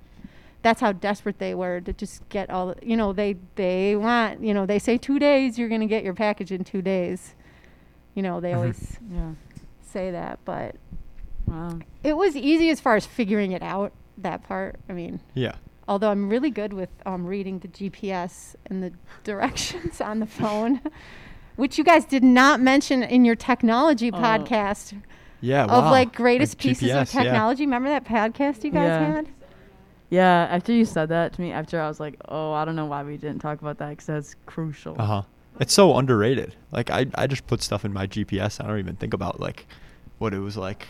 that's 0.61 0.81
how 0.81 0.93
desperate 0.93 1.39
they 1.39 1.55
were 1.55 1.81
to 1.81 1.93
just 1.93 2.29
get 2.29 2.51
all 2.51 2.69
the, 2.69 2.77
you 2.87 2.97
know 2.97 3.13
they 3.13 3.35
they 3.57 3.97
want 3.97 4.45
you 4.45 4.55
know 4.55 4.65
they 4.65 4.79
say 4.79 4.97
two 4.97 5.19
days 5.19 5.59
you're 5.59 5.69
going 5.69 5.81
to 5.81 5.89
get 5.89 6.05
your 6.05 6.15
package 6.15 6.53
in 6.53 6.63
two 6.63 6.81
days 6.81 7.35
you 8.15 8.23
know 8.23 8.39
they 8.39 8.53
Mhm. 8.53 8.57
always 8.57 8.99
Yeah. 9.13 9.33
say 9.81 10.13
that 10.13 10.39
but 10.45 10.77
Wow. 11.53 11.79
it 12.03 12.17
was 12.17 12.35
easy 12.37 12.71
as 12.71 12.81
far 12.81 12.97
as 12.97 13.05
figuring 13.07 13.53
it 13.53 13.63
out 13.63 13.93
that 14.19 14.43
part 14.45 14.77
i 14.89 14.93
mean 14.93 15.21
Yeah. 15.35 15.55
although 15.87 16.11
i'm 16.11 16.29
really 16.31 16.51
good 16.51 16.73
with 16.73 16.89
um, 17.07 17.27
reading 17.27 17.59
the 17.59 17.69
gps 17.69 18.55
and 18.67 18.83
the 18.83 18.93
directions 19.25 20.01
on 20.01 20.19
the 20.21 20.27
phone 20.27 20.81
which 21.57 21.77
you 21.79 21.85
guys 21.85 22.05
did 22.05 22.25
not 22.25 22.61
mention 22.61 23.03
in 23.03 23.25
your 23.25 23.37
technology 23.37 24.11
Oh. 24.13 24.17
podcast 24.17 24.95
Yeah. 25.41 25.65
of 25.65 25.85
wow. 25.85 25.91
like 25.91 26.15
greatest 26.15 26.59
pieces 26.59 26.89
GPS, 26.91 27.03
of 27.03 27.15
yeah. 27.15 27.23
technology 27.25 27.65
remember 27.65 27.89
that 27.91 28.05
podcast 28.05 28.65
you 28.65 28.71
guys 28.71 28.87
Yeah. 28.89 29.13
had 29.15 29.29
Yeah. 30.11 30.47
After 30.51 30.73
you 30.73 30.85
said 30.85 31.09
that 31.09 31.33
to 31.35 31.41
me, 31.41 31.53
after 31.53 31.81
I 31.81 31.89
was 31.89 31.99
like, 31.99 32.17
oh, 32.29 32.53
I 32.53 32.67
don't 32.67 32.77
know 32.77 32.85
why 32.85 33.03
we 33.03 33.17
didn't 33.17 33.39
talk 33.41 33.63
about 33.63 33.79
that 33.79 33.89
because 33.91 34.07
that's 34.07 34.37
crucial. 34.45 34.95
Uh 35.01 35.07
huh. 35.07 35.23
It's 35.59 35.73
so 35.73 35.97
underrated. 35.97 36.55
Like 36.71 36.91
I, 36.91 37.07
I 37.15 37.27
just 37.27 37.47
put 37.47 37.63
stuff 37.63 37.83
in 37.87 37.93
my 37.95 38.07
GPS. 38.07 38.63
I 38.63 38.67
don't 38.67 38.79
even 38.79 38.97
think 38.97 39.15
about 39.15 39.41
like 39.41 39.67
what 40.19 40.35
it 40.35 40.41
was 40.41 40.57
like 40.59 40.89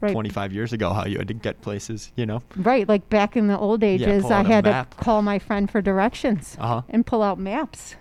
right 0.00 0.12
25 0.12 0.52
years 0.52 0.72
ago. 0.72 0.92
How 0.92 1.06
you 1.06 1.18
had 1.18 1.28
to 1.28 1.34
get 1.34 1.60
places. 1.62 2.12
You 2.16 2.26
know. 2.26 2.42
Right, 2.56 2.88
like 2.88 3.08
back 3.08 3.36
in 3.36 3.46
the 3.48 3.58
old 3.58 3.82
ages, 3.84 4.22
pull 4.22 4.32
I 4.32 4.42
had 4.42 4.64
map. 4.64 4.96
to 4.96 5.04
call 5.04 5.22
my 5.22 5.38
friend 5.38 5.70
for 5.70 5.80
directions 5.82 6.56
Uh 6.60 6.66
huh. 6.66 6.82
and 6.88 7.04
pull 7.06 7.22
out 7.22 7.38
maps, 7.38 7.96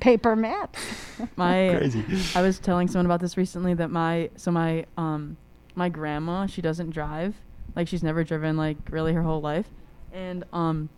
paper 0.00 0.34
maps. 0.36 0.78
My 1.36 1.74
Crazy. 1.78 2.04
I 2.34 2.42
was 2.42 2.58
telling 2.58 2.88
someone 2.88 3.06
about 3.06 3.20
this 3.20 3.36
recently 3.36 3.74
that 3.74 3.90
my 3.90 4.28
so 4.36 4.50
my 4.50 4.84
um 4.98 5.36
my 5.74 5.88
grandma 5.88 6.46
she 6.46 6.60
doesn't 6.62 6.90
drive 6.90 7.34
like 7.74 7.88
she's 7.88 8.02
never 8.02 8.22
driven 8.24 8.56
like 8.56 8.76
really 8.90 9.12
her 9.14 9.22
whole 9.22 9.40
life 9.40 9.68
and 10.12 10.44
um 10.52 10.88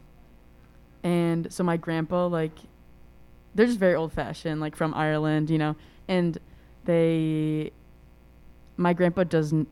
and 1.03 1.53
so 1.53 1.63
my 1.65 1.77
grandpa 1.77 2.27
like 2.27 2.53
they're 3.55 3.67
just 3.67 3.79
very 3.79 3.95
old 3.95 4.13
fashioned 4.13 4.61
like 4.61 4.75
from 4.77 4.93
Ireland 4.95 5.51
you 5.51 5.59
know 5.59 5.77
and 6.09 6.39
they 6.85 7.71
my 8.77 8.93
grandpa 8.93 9.25
doesn't 9.25 9.69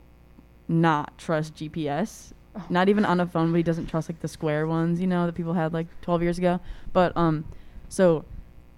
not 0.67 1.17
trust 1.17 1.55
GPS 1.55 2.33
not 2.69 2.89
even 2.89 3.05
on 3.05 3.19
a 3.19 3.25
phone 3.25 3.51
but 3.51 3.57
he 3.57 3.63
doesn't 3.63 3.85
trust 3.85 4.09
like 4.09 4.19
the 4.19 4.27
square 4.27 4.65
ones 4.65 4.99
you 4.99 5.07
know 5.07 5.25
that 5.25 5.33
people 5.33 5.53
had 5.53 5.73
like 5.73 5.87
12 6.01 6.23
years 6.23 6.37
ago 6.37 6.59
but 6.91 7.15
um 7.15 7.45
so 7.87 8.25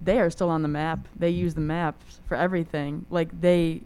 they 0.02 0.20
are 0.20 0.30
still 0.30 0.50
on 0.50 0.62
the 0.62 0.68
map. 0.68 1.08
They 1.16 1.30
use 1.30 1.54
the 1.54 1.62
maps 1.62 2.22
for 2.28 2.36
everything. 2.36 3.06
Like 3.10 3.40
they 3.40 3.82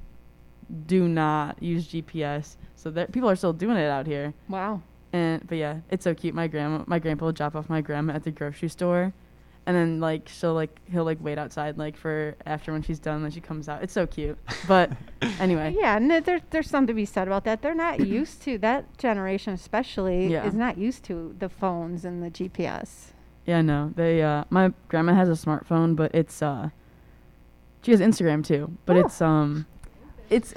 do 0.85 1.07
not 1.07 1.61
use 1.61 1.87
GPS. 1.87 2.55
So 2.75 2.91
that 2.91 3.11
people 3.11 3.29
are 3.29 3.35
still 3.35 3.53
doing 3.53 3.77
it 3.77 3.89
out 3.89 4.05
here. 4.05 4.33
Wow. 4.49 4.81
And 5.11 5.45
but 5.47 5.57
yeah, 5.57 5.79
it's 5.89 6.03
so 6.03 6.13
cute. 6.13 6.35
My 6.35 6.47
grandma, 6.47 6.83
my 6.87 6.99
grandpa 6.99 7.25
will 7.25 7.31
drop 7.31 7.55
off 7.55 7.69
my 7.69 7.81
grandma 7.81 8.13
at 8.13 8.23
the 8.23 8.31
grocery 8.31 8.69
store, 8.69 9.13
and 9.65 9.75
then 9.75 9.99
like 9.99 10.27
she'll 10.27 10.53
like 10.53 10.77
he'll 10.91 11.05
like 11.05 11.19
wait 11.21 11.37
outside 11.37 11.77
like 11.77 11.95
for 11.95 12.35
after 12.45 12.71
when 12.73 12.81
she's 12.81 12.99
done. 12.99 13.21
Then 13.21 13.31
she 13.31 13.39
comes 13.41 13.69
out. 13.69 13.81
It's 13.83 13.93
so 13.93 14.05
cute. 14.05 14.37
But 14.67 14.91
anyway, 15.39 15.73
Yeah, 15.77 15.95
and 15.97 16.09
there, 16.11 16.41
there's 16.49 16.69
something 16.69 16.87
to 16.87 16.93
be 16.93 17.05
said 17.05 17.27
about 17.27 17.45
that. 17.45 17.61
They're 17.61 17.73
not 17.75 17.99
used 18.05 18.41
to 18.43 18.57
that 18.59 18.97
generation, 18.97 19.53
especially, 19.53 20.27
Yeah. 20.27 20.45
is 20.45 20.53
not 20.53 20.77
used 20.77 21.03
to 21.05 21.35
the 21.39 21.49
phones 21.49 22.03
and 22.05 22.21
the 22.21 22.29
GPS. 22.29 23.11
yeah, 23.45 23.61
no, 23.61 23.91
they 23.95 24.21
uh 24.21 24.43
my 24.49 24.73
grandma 24.89 25.13
has 25.13 25.29
a 25.29 25.33
smartphone, 25.45 25.95
but 25.95 26.13
it's 26.13 26.41
uh 26.41 26.69
she 27.83 27.91
has 27.91 27.99
Instagram 28.01 28.45
too, 28.45 28.77
but 28.85 28.95
Oh. 28.97 29.01
it's 29.01 29.21
um 29.21 29.65
it's 30.29 30.53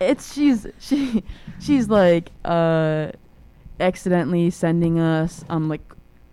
it's 0.00 0.32
she's 0.34 0.66
she 0.78 1.22
she's 1.60 1.88
like 1.88 2.30
uh 2.44 3.12
accidentally 3.80 4.50
sending 4.50 4.98
us 4.98 5.44
um 5.48 5.68
like 5.68 5.80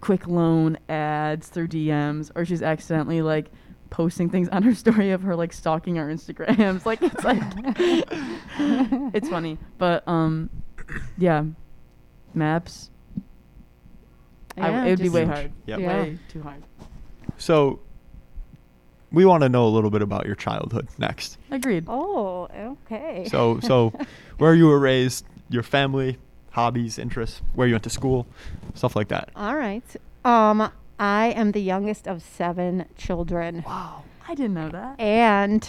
quick 0.01 0.27
loan 0.27 0.77
ads 0.87 1.47
through 1.49 1.67
DMs 1.67 2.31
or 2.35 2.45
she's 2.45 2.61
accidentally 2.61 3.21
like 3.21 3.47
posting 3.89 4.29
things 4.29 4.47
on 4.49 4.63
her 4.63 4.73
story 4.75 5.11
of 5.11 5.21
her 5.23 5.35
like 5.35 5.51
stalking 5.51 5.97
our 5.99 6.07
Instagrams 6.07 6.85
like 6.85 7.01
it's 7.01 7.23
like 7.23 7.41
it's 9.13 9.27
funny 9.29 9.57
but 9.77 10.07
um 10.07 10.49
yeah 11.17 11.43
maps 12.33 12.89
I, 14.57 14.69
it 14.85 14.89
would 14.91 14.99
be 14.99 15.09
way 15.09 15.25
hard 15.25 15.51
Yep. 15.67 15.79
Yeah. 15.79 15.87
way 16.03 16.17
too 16.27 16.41
hard 16.43 16.63
So 17.37 17.79
we 19.11 19.25
want 19.25 19.41
to 19.43 19.49
know 19.49 19.65
a 19.65 19.69
little 19.69 19.89
bit 19.89 20.01
about 20.03 20.25
your 20.27 20.35
childhood 20.35 20.87
next. 20.99 21.37
agreed 21.49 21.85
Oh, 21.87 22.47
okay. 22.85 23.25
So 23.29 23.59
so 23.61 23.91
where 24.37 24.53
you 24.53 24.67
were 24.67 24.79
raised, 24.79 25.25
your 25.49 25.63
family, 25.63 26.17
hobbies, 26.59 26.99
interests, 26.99 27.41
where 27.53 27.67
you 27.67 27.73
went 27.73 27.83
to 27.85 27.89
school, 27.89 28.27
stuff 28.73 28.95
like 28.95 29.07
that. 29.07 29.29
All 29.35 29.55
right. 29.55 29.83
Um, 30.25 30.69
I 30.99 31.27
am 31.27 31.53
the 31.53 31.61
youngest 31.61 32.07
of 32.07 32.21
seven 32.21 32.85
children. 32.97 33.63
wow 33.65 34.03
I 34.27 34.35
didn't 34.35 34.53
know 34.53 34.69
that 34.69 34.99
and 34.99 35.67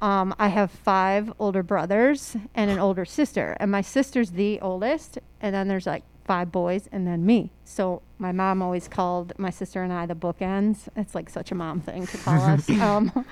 um, 0.00 0.34
I 0.38 0.48
have 0.48 0.70
five 0.70 1.32
older 1.38 1.62
brothers 1.62 2.36
and 2.54 2.70
an 2.70 2.78
older 2.78 3.04
sister, 3.04 3.56
and 3.58 3.70
my 3.70 3.80
sister's 3.80 4.30
the 4.30 4.60
oldest, 4.60 5.18
and 5.40 5.54
then 5.54 5.66
there's 5.68 5.86
like 5.86 6.04
five 6.24 6.52
boys, 6.52 6.88
and 6.92 7.06
then 7.06 7.24
me. 7.26 7.50
So 7.64 8.02
my 8.18 8.32
mom 8.32 8.62
always 8.62 8.86
called 8.86 9.32
my 9.38 9.50
sister 9.50 9.82
and 9.82 9.92
I 9.92 10.06
the 10.06 10.14
bookends. 10.14 10.88
It's 10.94 11.14
like 11.14 11.28
such 11.30 11.50
a 11.50 11.54
mom 11.54 11.80
thing 11.80 12.06
to 12.06 12.18
call 12.18 12.40
us. 12.42 12.68
Um, 12.88 13.24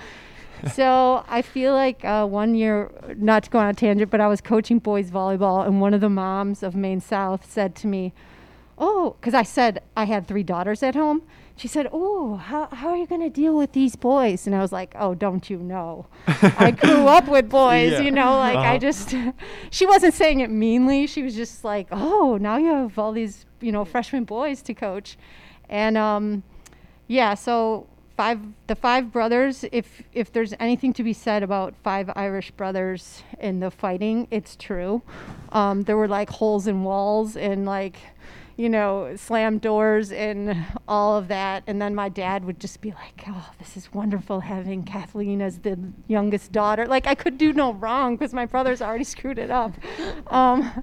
so 0.73 1.25
I 1.29 1.43
feel 1.43 1.73
like 1.75 2.05
uh, 2.05 2.27
one 2.27 2.55
year, 2.55 2.91
not 3.17 3.45
to 3.45 3.51
go 3.51 3.59
on 3.59 3.69
a 3.69 3.75
tangent, 3.75 4.11
but 4.11 4.21
I 4.21 4.27
was 4.29 4.41
coaching 4.41 4.79
boys 4.79 5.11
volleyball, 5.11 5.67
and 5.67 5.81
one 5.81 5.95
of 5.95 6.01
the 6.01 6.09
moms 6.11 6.63
of 6.63 6.75
Maine 6.75 7.01
South 7.01 7.51
said 7.51 7.75
to 7.77 7.87
me, 7.87 8.13
"Oh," 8.79 9.17
because 9.21 9.35
I 9.35 9.43
said 9.43 9.83
I 9.97 10.05
had 10.05 10.27
three 10.27 10.43
daughters 10.43 10.83
at 10.83 10.95
home. 10.95 11.23
She 11.59 11.69
said, 11.69 11.89
"Oh, 11.93 12.37
how 12.37 12.69
how 12.73 12.89
are 12.91 12.97
you 12.97 13.07
going 13.07 13.23
to 13.23 13.31
deal 13.31 13.57
with 13.57 13.73
these 13.73 13.97
boys?" 13.97 14.47
And 14.47 14.55
I 14.55 14.61
was 14.61 14.73
like, 14.73 14.95
"Oh, 14.99 15.15
don't 15.15 15.49
you 15.49 15.59
know? 15.59 16.07
I 16.59 16.71
grew 16.71 17.07
up 17.17 17.29
with 17.29 17.49
boys, 17.49 17.93
Yeah. 17.93 18.01
you 18.03 18.11
know. 18.11 18.37
Like 18.39 18.57
I 18.59 18.77
Uh-huh. 18.77 18.79
just." 18.79 19.15
she 19.71 19.87
wasn't 19.87 20.13
saying 20.15 20.41
it 20.41 20.51
meanly. 20.51 21.07
She 21.07 21.23
was 21.23 21.35
just 21.35 21.65
like, 21.65 21.87
"Oh, 21.91 22.37
now 22.41 22.57
you 22.59 22.67
have 22.73 22.99
all 22.99 23.13
these, 23.13 23.47
you 23.61 23.73
know, 23.73 23.85
freshman 23.85 24.25
boys 24.25 24.61
to 24.63 24.75
coach," 24.75 25.17
and 25.71 25.97
um, 25.97 26.43
yeah. 27.09 27.33
So 27.35 27.87
five, 28.17 28.41
the 28.67 28.75
five 28.75 29.13
brothers. 29.13 29.65
If 29.73 30.03
if 30.13 30.33
there's 30.33 30.55
anything 30.59 30.93
to 30.95 31.03
be 31.03 31.13
said 31.13 31.43
about 31.43 31.75
five 31.83 32.11
Irish 32.17 32.51
brothers 32.53 33.23
in 33.39 33.61
the 33.61 33.71
fighting, 33.71 34.29
it's 34.31 34.57
true. 34.57 35.03
Um, 35.53 35.83
there 35.83 35.97
were 35.97 36.09
like 36.09 36.31
holes 36.31 36.67
in 36.67 36.83
walls 36.83 37.37
and 37.37 37.67
like 37.67 37.97
you 38.57 38.71
know, 38.71 39.15
slam 39.17 39.59
doors 39.59 40.11
and 40.11 40.57
all 40.89 41.17
of 41.17 41.29
that. 41.29 41.63
And 41.67 41.81
then 41.81 41.95
my 41.95 42.09
dad 42.09 42.45
would 42.45 42.59
just 42.59 42.81
be 42.81 42.91
like, 42.93 43.25
oh, 43.29 43.51
this 43.59 43.77
is 43.77 43.93
wonderful 43.93 44.41
having 44.41 44.83
Kathleen 44.83 45.43
as 45.43 45.59
the 45.59 45.79
youngest 46.09 46.53
daughter. 46.53 46.87
Like, 46.87 47.07
I 47.07 47.15
could 47.15 47.37
do 47.37 47.53
no 47.53 47.75
wrong 47.75 48.17
because 48.17 48.33
my 48.33 48.47
brothers 48.47 48.81
already 48.81 49.05
screwed 49.05 49.39
it 49.39 49.51
up. 49.51 49.75
Um, 50.29 50.83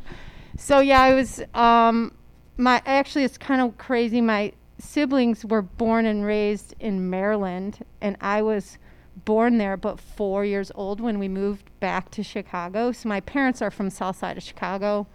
so, 0.56 0.80
yeah, 0.80 1.02
I 1.02 1.16
was, 1.16 1.42
um, 1.56 2.16
my, 2.58 2.82
actually, 2.86 3.24
it's 3.24 3.40
kind 3.40 3.62
of 3.62 3.76
crazy. 3.80 4.22
My 4.22 4.54
siblings 4.78 5.46
were 5.46 5.62
born 5.62 6.06
and 6.06 6.26
raised 6.26 6.76
in 6.80 7.10
Maryland, 7.10 7.86
and 8.02 8.18
I 8.22 8.42
was 8.42 8.78
born 9.26 9.58
there, 9.58 9.78
but 9.78 10.00
four 10.00 10.44
years 10.44 10.72
old 10.76 11.00
when 11.00 11.20
we 11.20 11.28
moved 11.28 11.70
back 11.80 12.10
to 12.12 12.24
Chicago. 12.24 12.92
So, 12.92 13.08
my 13.10 13.20
parents 13.20 13.62
are 13.62 13.72
from 13.72 13.90
south 13.90 14.18
side 14.18 14.38
of 14.38 14.44
Chicago. 14.44 15.08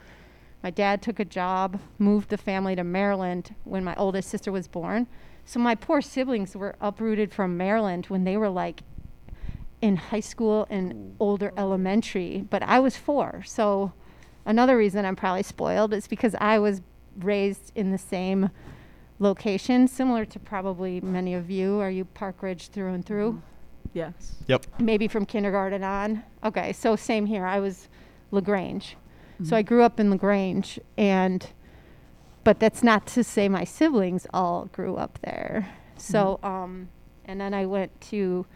My 0.62 0.70
dad 0.70 1.02
took 1.02 1.20
a 1.20 1.24
job, 1.24 1.80
moved 1.98 2.30
the 2.30 2.36
family 2.36 2.74
to 2.76 2.84
Maryland 2.84 3.54
when 3.64 3.84
my 3.84 3.94
oldest 3.96 4.28
sister 4.28 4.50
was 4.50 4.66
born. 4.66 5.06
So 5.48 5.58
my 5.60 5.74
poor 5.74 6.02
siblings 6.02 6.54
were 6.54 6.76
uprooted 6.78 7.32
from 7.32 7.56
Maryland 7.56 8.06
when 8.06 8.24
they 8.24 8.36
were 8.36 8.50
like 8.50 8.82
in 9.80 9.96
high 9.96 10.20
school 10.20 10.66
and 10.68 11.16
older 11.18 11.52
elementary, 11.56 12.44
but 12.50 12.62
I 12.62 12.80
was 12.80 12.96
4. 12.96 13.44
So 13.46 13.92
another 14.44 14.76
reason 14.76 15.06
I'm 15.06 15.16
probably 15.16 15.44
spoiled 15.44 15.94
is 15.94 16.06
because 16.08 16.34
I 16.38 16.58
was 16.58 16.82
raised 17.16 17.72
in 17.74 17.92
the 17.92 17.98
same 17.98 18.50
location 19.18 19.88
similar 19.88 20.24
to 20.24 20.38
probably 20.38 21.00
many 21.00 21.34
of 21.34 21.50
you. 21.50 21.80
Are 21.80 21.90
you 21.90 22.04
Park 22.04 22.42
Ridge 22.42 22.68
through 22.68 22.92
and 22.94 23.04
through? 23.04 23.42
yes 23.94 24.34
Yep. 24.48 24.66
maybe 24.78 25.08
from 25.08 25.24
kindergarten 25.24 25.82
on. 25.82 26.22
Okay, 26.44 26.72
so 26.74 26.94
same 26.94 27.24
here. 27.26 27.46
I 27.46 27.58
was 27.60 27.88
LaGrange. 28.30 28.96
So 29.38 29.44
Mm-hmm. 29.44 29.54
I 29.54 29.62
grew 29.62 29.82
up 29.84 30.00
in 30.00 30.10
LaGrange, 30.10 30.80
and 30.96 31.46
but 32.44 32.58
that's 32.60 32.82
not 32.82 33.06
to 33.08 33.22
say 33.24 33.48
my 33.48 33.62
siblings 33.64 34.26
all 34.34 34.66
grew 34.72 34.96
up 34.96 35.18
there. 35.22 35.68
So, 35.96 36.40
um, 36.42 36.88
and 37.24 37.40
then 37.40 37.54
I 37.54 37.64
went 37.66 37.98
to 38.10 38.46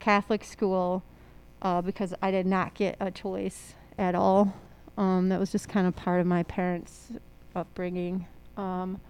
Catholic 0.00 0.42
school 0.44 1.02
uh, 1.62 1.82
because 1.82 2.14
I 2.22 2.30
did 2.30 2.46
not 2.46 2.74
get 2.74 2.96
a 3.00 3.10
choice 3.10 3.74
at 3.98 4.14
all. 4.14 4.54
Um, 4.96 5.28
that 5.30 5.38
was 5.40 5.50
just 5.52 5.68
kind 5.68 5.86
of 5.86 5.94
part 5.96 6.20
of 6.20 6.26
my 6.26 6.42
parents' 6.44 7.12
upbringing. 7.54 8.26
Um, 8.56 9.00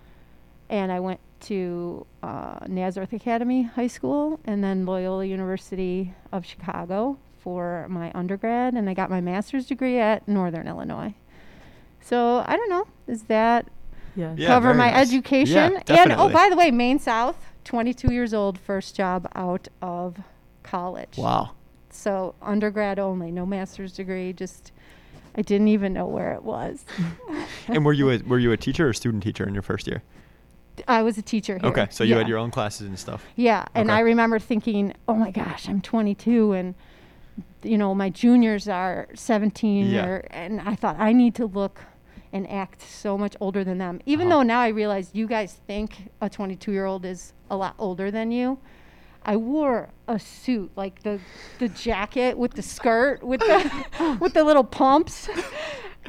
and 0.68 0.90
I 0.90 1.00
went 1.00 1.21
to 1.42 2.06
uh, 2.23 2.61
Nazareth 2.66 3.12
Academy 3.12 3.62
High 3.62 3.87
School 3.87 4.40
and 4.44 4.64
then 4.64 4.87
Loyola 4.87 5.25
University 5.25 6.14
of 6.33 6.47
Chicago 6.47 7.18
for 7.40 7.87
my 7.90 8.11
undergrad, 8.14 8.75
and 8.75 8.88
I 8.88 8.94
got 8.94 9.11
my 9.11 9.21
master's 9.21 9.66
degree 9.66 9.99
at 9.99 10.26
Northern 10.26 10.66
Illinois. 10.66 11.14
So 12.00 12.42
I 12.47 12.56
don't 12.56 12.71
know, 12.71 12.87
is 13.06 13.25
that 13.25 13.68
Yeah. 14.16 14.35
Yeah, 14.37 14.49
cover 14.49 14.73
my 14.75 14.90
nice. 14.90 15.09
education? 15.09 15.75
Yeah, 15.88 16.02
and 16.02 16.12
oh, 16.12 16.30
by 16.30 16.49
the 16.49 16.56
way, 16.56 16.71
Maine 16.71 16.99
South, 16.99 17.37
22 17.64 18.12
years 18.12 18.33
old, 18.33 18.59
first 18.59 18.94
job 18.94 19.28
out 19.35 19.68
of 19.83 20.16
college. 20.62 21.16
Wow. 21.18 21.50
So 21.90 22.35
undergrad 22.40 22.99
only, 22.99 23.30
no 23.30 23.44
master's 23.44 23.92
degree. 23.92 24.33
Just 24.33 24.73
I 25.37 25.42
didn't 25.42 25.68
even 25.68 25.92
know 25.92 26.06
where 26.06 26.33
it 26.33 26.42
was. 26.42 26.85
and 27.68 27.85
were 27.85 27.92
you 27.92 28.11
a 28.11 28.18
were 28.18 28.38
you 28.38 28.52
a 28.52 28.56
teacher 28.56 28.88
or 28.88 28.92
student 28.92 29.23
teacher 29.23 29.47
in 29.47 29.54
your 29.54 29.62
first 29.62 29.87
year? 29.87 30.02
I 30.88 31.02
was 31.02 31.19
a 31.19 31.23
teacher 31.23 31.59
here. 31.59 31.71
Okay, 31.71 31.87
so 31.90 32.04
you 32.04 32.16
had 32.16 32.28
your 32.28 32.38
own 32.38 32.50
classes 32.50 32.87
and 32.88 32.99
stuff. 32.99 33.25
Yeah, 33.37 33.64
and 33.75 33.90
Okay. 33.90 33.97
I 33.99 34.00
remember 34.00 34.38
thinking, 34.38 34.93
"Oh 35.09 35.14
my 35.14 35.31
gosh, 35.31 35.69
I'm 35.69 35.81
22 35.81 36.52
and 36.52 36.75
you 37.62 37.78
know, 37.78 37.95
my 37.95 38.11
juniors 38.11 38.69
are 38.69 39.09
17 39.14 39.87
Yeah. 39.87 40.07
or 40.07 40.16
and 40.31 40.61
I 40.61 40.75
thought 40.75 40.97
I 40.99 41.12
need 41.12 41.35
to 41.37 41.47
look 41.47 41.81
and 42.33 42.49
act 42.50 42.83
so 42.83 43.16
much 43.16 43.37
older 43.40 43.64
than 43.64 43.78
them. 43.78 44.00
Even 44.07 44.26
Uh-huh. 44.26 44.38
though 44.38 44.43
now 44.43 44.61
I 44.61 44.69
realize 44.69 45.11
you 45.14 45.26
guys 45.26 45.61
think 45.66 46.11
a 46.21 46.28
22-year-old 46.28 47.04
is 47.04 47.33
a 47.50 47.57
lot 47.57 47.75
older 47.78 48.11
than 48.11 48.31
you. 48.33 48.59
I 49.26 49.37
wore 49.37 49.88
a 50.07 50.19
suit, 50.19 50.71
like 50.76 51.02
the 51.02 51.19
the 51.59 51.69
jacket 51.69 52.37
with 52.37 52.52
the 52.54 52.62
skirt 52.62 53.23
with 53.23 53.40
the 53.40 54.16
with 54.21 54.35
the 54.35 54.45
little 54.45 54.64
pumps 54.64 55.28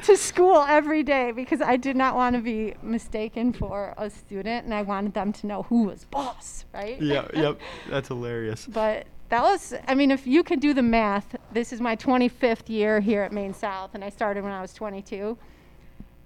to 0.02 0.16
school 0.16 0.58
every 0.68 1.02
day 1.02 1.32
because 1.32 1.60
I 1.60 1.76
did 1.76 1.96
not 1.96 2.14
want 2.14 2.36
to 2.36 2.42
be 2.42 2.74
mistaken 2.82 3.52
for 3.52 3.94
a 3.96 4.10
student 4.10 4.64
and 4.64 4.74
I 4.74 4.82
wanted 4.82 5.14
them 5.14 5.32
to 5.34 5.46
know 5.46 5.62
who 5.64 5.84
was 5.84 6.04
boss, 6.04 6.64
right? 6.74 7.00
Yeah, 7.00 7.26
yep. 7.34 7.58
That's 7.88 8.08
hilarious. 8.08 8.66
But 8.66 9.06
that 9.30 9.42
was, 9.42 9.74
I 9.88 9.94
mean, 9.94 10.10
if 10.10 10.26
you 10.26 10.42
can 10.42 10.58
do 10.58 10.72
the 10.74 10.82
math, 10.82 11.34
this 11.52 11.72
is 11.72 11.80
my 11.80 11.96
25th 11.96 12.68
year 12.68 13.00
here 13.00 13.22
at 13.22 13.32
Maine 13.32 13.54
South, 13.54 13.90
and 13.94 14.04
I 14.04 14.08
started 14.10 14.44
when 14.44 14.52
I 14.52 14.60
was 14.60 14.72
22. 14.74 15.36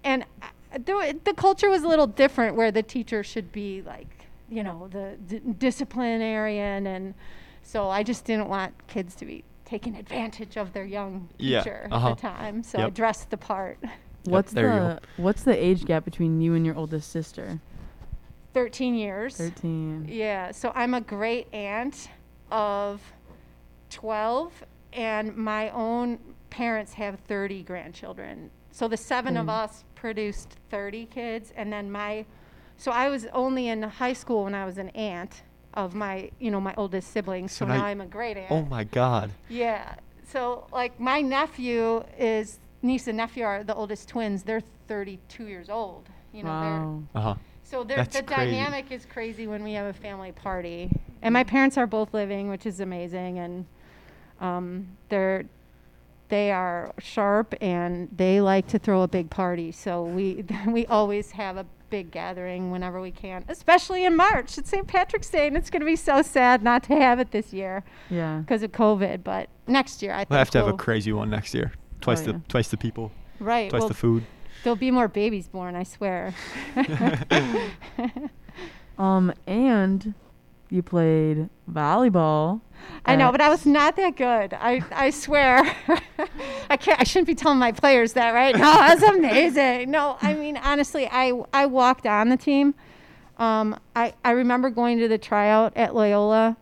And 0.05 0.25
I- 0.43 0.79
the, 0.79 1.19
the 1.25 1.35
culture 1.35 1.69
was 1.69 1.83
a 1.83 1.89
little 1.89 2.07
different 2.07 2.55
where 2.57 2.71
the 2.71 2.83
teacher 2.83 3.25
should 3.25 3.50
be 3.50 3.83
like, 3.83 4.07
you 4.49 4.62
know, 4.62 4.89
the 4.93 5.17
d- 5.27 5.41
disciplinarian. 5.59 6.87
And 6.87 7.15
so 7.62 7.89
I 7.89 8.03
just 8.05 8.25
didn't 8.25 8.49
want 8.49 8.75
kids 8.87 9.15
to 9.17 9.25
be 9.25 9.43
taking 9.71 9.95
advantage 9.97 10.57
of 10.57 10.73
their 10.73 10.85
young 10.85 11.29
Yeah, 11.39 11.61
teacher 11.62 11.87
uh-huh. 11.93 12.11
at 12.11 12.17
the 12.17 12.21
time. 12.23 12.62
So 12.65 12.79
I 12.79 12.83
Yep. 12.83 12.95
dressed 12.95 13.31
the 13.31 13.37
part. 13.37 13.79
What's 14.25 14.53
there 14.53 14.73
you 14.75 14.79
go. 14.81 14.87
the 15.17 15.23
What's 15.23 15.45
the 15.45 15.57
age 15.65 15.85
gap 15.85 16.05
between 16.05 16.41
you 16.41 16.55
and 16.55 16.67
your 16.67 16.75
oldest 16.77 17.11
sister? 17.11 17.61
13 18.53 18.95
years. 18.97 19.37
Thirteen. 19.37 20.07
Yeah, 20.09 20.50
so 20.50 20.73
I'm 20.75 20.93
a 20.95 21.00
great 21.00 21.47
aunt 21.55 22.11
of 22.50 23.00
12, 23.91 24.53
and 24.93 25.37
my 25.37 25.71
own 25.71 26.19
parents 26.50 26.93
have 26.95 27.21
30 27.21 27.62
grandchildren. 27.62 28.50
So 28.73 28.89
the 28.89 28.97
seven 28.97 29.37
of 29.37 29.47
Mm. 29.47 29.65
us 29.65 29.85
produced 29.95 30.57
30 30.69 31.07
kids, 31.07 31.53
and 31.57 31.73
then 31.73 31.91
my, 31.93 32.27
so 32.77 32.91
I 32.91 33.09
was 33.09 33.26
only 33.26 33.69
in 33.69 33.83
high 33.83 34.13
school 34.15 34.45
when 34.45 34.54
I 34.54 34.65
was 34.67 34.78
an 34.78 34.89
aunt 34.91 35.43
of 35.75 35.95
my, 35.95 36.30
you 36.39 36.50
know, 36.50 36.61
my 36.61 36.75
oldest 36.76 37.13
siblings. 37.13 37.52
So 37.52 37.65
So, 37.65 37.69
now 37.69 37.75
now 37.75 37.85
y- 37.85 37.91
I'm 37.91 38.00
a 38.00 38.06
great 38.06 38.37
aunt. 38.37 38.50
Oh 38.50 38.63
my 38.63 38.85
God. 38.85 39.30
Yeah. 39.49 39.95
So 40.28 40.67
like 40.73 40.99
my 41.00 41.21
nephew 41.21 42.04
is 42.19 42.59
niece 42.83 43.06
and 43.09 43.17
nephew 43.17 43.45
are 43.45 43.63
the 43.65 43.75
oldest 43.75 44.09
twins. 44.09 44.43
They're 44.43 44.63
32 44.89 45.47
years 45.47 45.69
old. 45.69 46.09
You 46.33 46.45
know, 46.45 46.61
they're 46.61 46.71
wow. 46.71 47.02
Uh 47.15 47.21
huh. 47.21 47.35
so 47.65 47.83
there, 47.85 47.99
That's 47.99 48.17
the 48.17 48.23
crazy. 48.23 48.52
dynamic 48.56 48.91
is 48.93 49.04
crazy 49.06 49.47
when 49.47 49.63
we 49.65 49.73
have 49.75 49.87
a 49.87 49.93
family 49.93 50.30
party, 50.33 50.91
and 51.23 51.33
my 51.33 51.43
parents 51.45 51.76
are 51.76 51.87
both 51.89 52.15
living, 52.15 52.49
which 52.49 52.67
is 52.67 52.78
amazing, 52.80 53.39
and 53.41 53.67
um, 54.41 54.97
they're 55.09 55.45
they 56.28 56.52
are 56.52 56.93
sharp 56.99 57.54
and 57.61 58.09
they 58.17 58.41
like 58.41 58.69
to 58.69 58.78
throw 58.78 59.02
a 59.02 59.09
big 59.09 59.28
party. 59.30 59.73
So 59.73 60.04
we 60.04 60.45
we 60.69 60.87
always 60.87 61.33
have 61.33 61.56
a 61.56 61.67
big 61.91 62.11
gathering 62.11 62.71
whenever 62.71 63.00
we 63.00 63.11
can, 63.11 63.45
especially 63.49 64.05
in 64.05 64.17
March. 64.17 64.57
It's 64.57 64.71
St. 64.71 64.87
Patrick's 64.87 65.29
Day, 65.29 65.47
and 65.49 65.57
it's 65.57 65.69
going 65.71 65.81
to 65.81 65.87
be 65.87 65.97
so 65.97 66.23
sad 66.23 66.63
not 66.63 66.83
to 66.85 66.95
have 66.97 67.19
it 67.19 67.33
this 67.33 67.53
year 67.53 67.83
Yeah. 68.09 68.39
because 68.39 68.63
of 68.63 68.73
COVID. 68.73 69.23
But 69.25 69.49
next 69.67 70.03
year, 70.03 70.13
I 70.13 70.19
think 70.19 70.31
We'll 70.31 70.39
have 70.39 70.50
to 70.50 70.59
have 70.59 70.69
a 70.69 70.73
crazy 70.76 71.13
one 71.13 71.29
next 71.31 71.53
year. 71.55 71.73
Twice 72.00 72.21
Oh, 72.23 72.26
the 72.26 72.33
yeah. 72.33 72.39
twice 72.49 72.69
the 72.69 72.76
people, 72.79 73.13
right. 73.41 73.69
twice 73.69 73.81
well, 73.81 73.89
the 73.89 73.95
food. 73.95 74.25
there'll 74.65 74.76
be 74.76 74.91
more 74.91 75.09
babies 75.09 75.49
born. 75.49 75.75
I 75.76 75.83
swear. 75.83 76.33
Um, 78.99 79.33
and 79.47 80.13
you 80.69 80.83
played 80.83 81.49
volleyball. 81.71 82.61
I 83.07 83.17
know, 83.17 83.33
but 83.33 83.41
I 83.41 83.49
was 83.49 83.65
not 83.65 83.97
that 83.97 84.15
good. 84.17 84.53
I, 84.53 84.83
I 84.93 85.09
swear. 85.09 85.63
I 86.71 86.76
can't. 86.76 87.00
I 87.00 87.04
shouldn't 87.04 87.26
be 87.26 87.35
telling 87.35 87.59
my 87.59 87.73
players 87.73 88.13
that, 88.13 88.33
right? 88.33 88.54
No, 88.54 88.61
that's 88.73 89.02
amazing. 89.02 89.91
No, 89.91 90.17
I 90.23 90.35
mean 90.35 90.56
honestly, 90.56 91.09
I 91.11 91.33
I 91.52 91.67
walked 91.67 92.06
on 92.06 92.28
the 92.28 92.37
team. 92.37 92.75
Um, 93.39 93.78
I 93.97 94.15
I 94.25 94.30
remember 94.30 94.71
going 94.71 94.99
to 95.00 95.09
the 95.09 95.19
tryout 95.19 95.76
at 95.76 95.95
Loyola, 95.95 96.56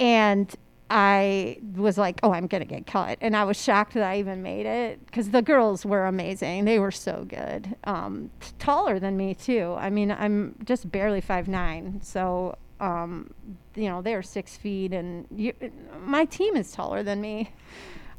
and 0.00 0.52
I 0.90 1.58
was 1.76 1.98
like, 1.98 2.20
oh, 2.22 2.32
I'm 2.32 2.46
gonna 2.46 2.64
get 2.64 2.86
cut, 2.86 3.18
and 3.20 3.36
I 3.36 3.44
was 3.44 3.62
shocked 3.62 3.94
that 3.94 4.02
I 4.02 4.18
even 4.18 4.42
made 4.42 4.64
it 4.64 5.04
because 5.04 5.28
the 5.28 5.42
girls 5.42 5.84
were 5.84 6.06
amazing. 6.06 6.64
They 6.64 6.78
were 6.78 6.90
so 6.90 7.26
good. 7.28 7.76
Um, 7.84 8.30
t- 8.40 8.52
taller 8.58 8.98
than 8.98 9.18
me 9.18 9.34
too. 9.34 9.76
I 9.78 9.90
mean, 9.90 10.10
I'm 10.10 10.54
just 10.64 10.90
barely 10.90 11.20
five 11.20 11.48
nine, 11.48 12.00
so 12.02 12.56
um, 12.80 13.34
you 13.74 13.90
know 13.90 14.00
they're 14.00 14.22
six 14.22 14.56
feet, 14.56 14.94
and 14.94 15.26
you, 15.36 15.52
my 16.00 16.24
team 16.24 16.56
is 16.56 16.72
taller 16.72 17.02
than 17.02 17.20
me 17.20 17.50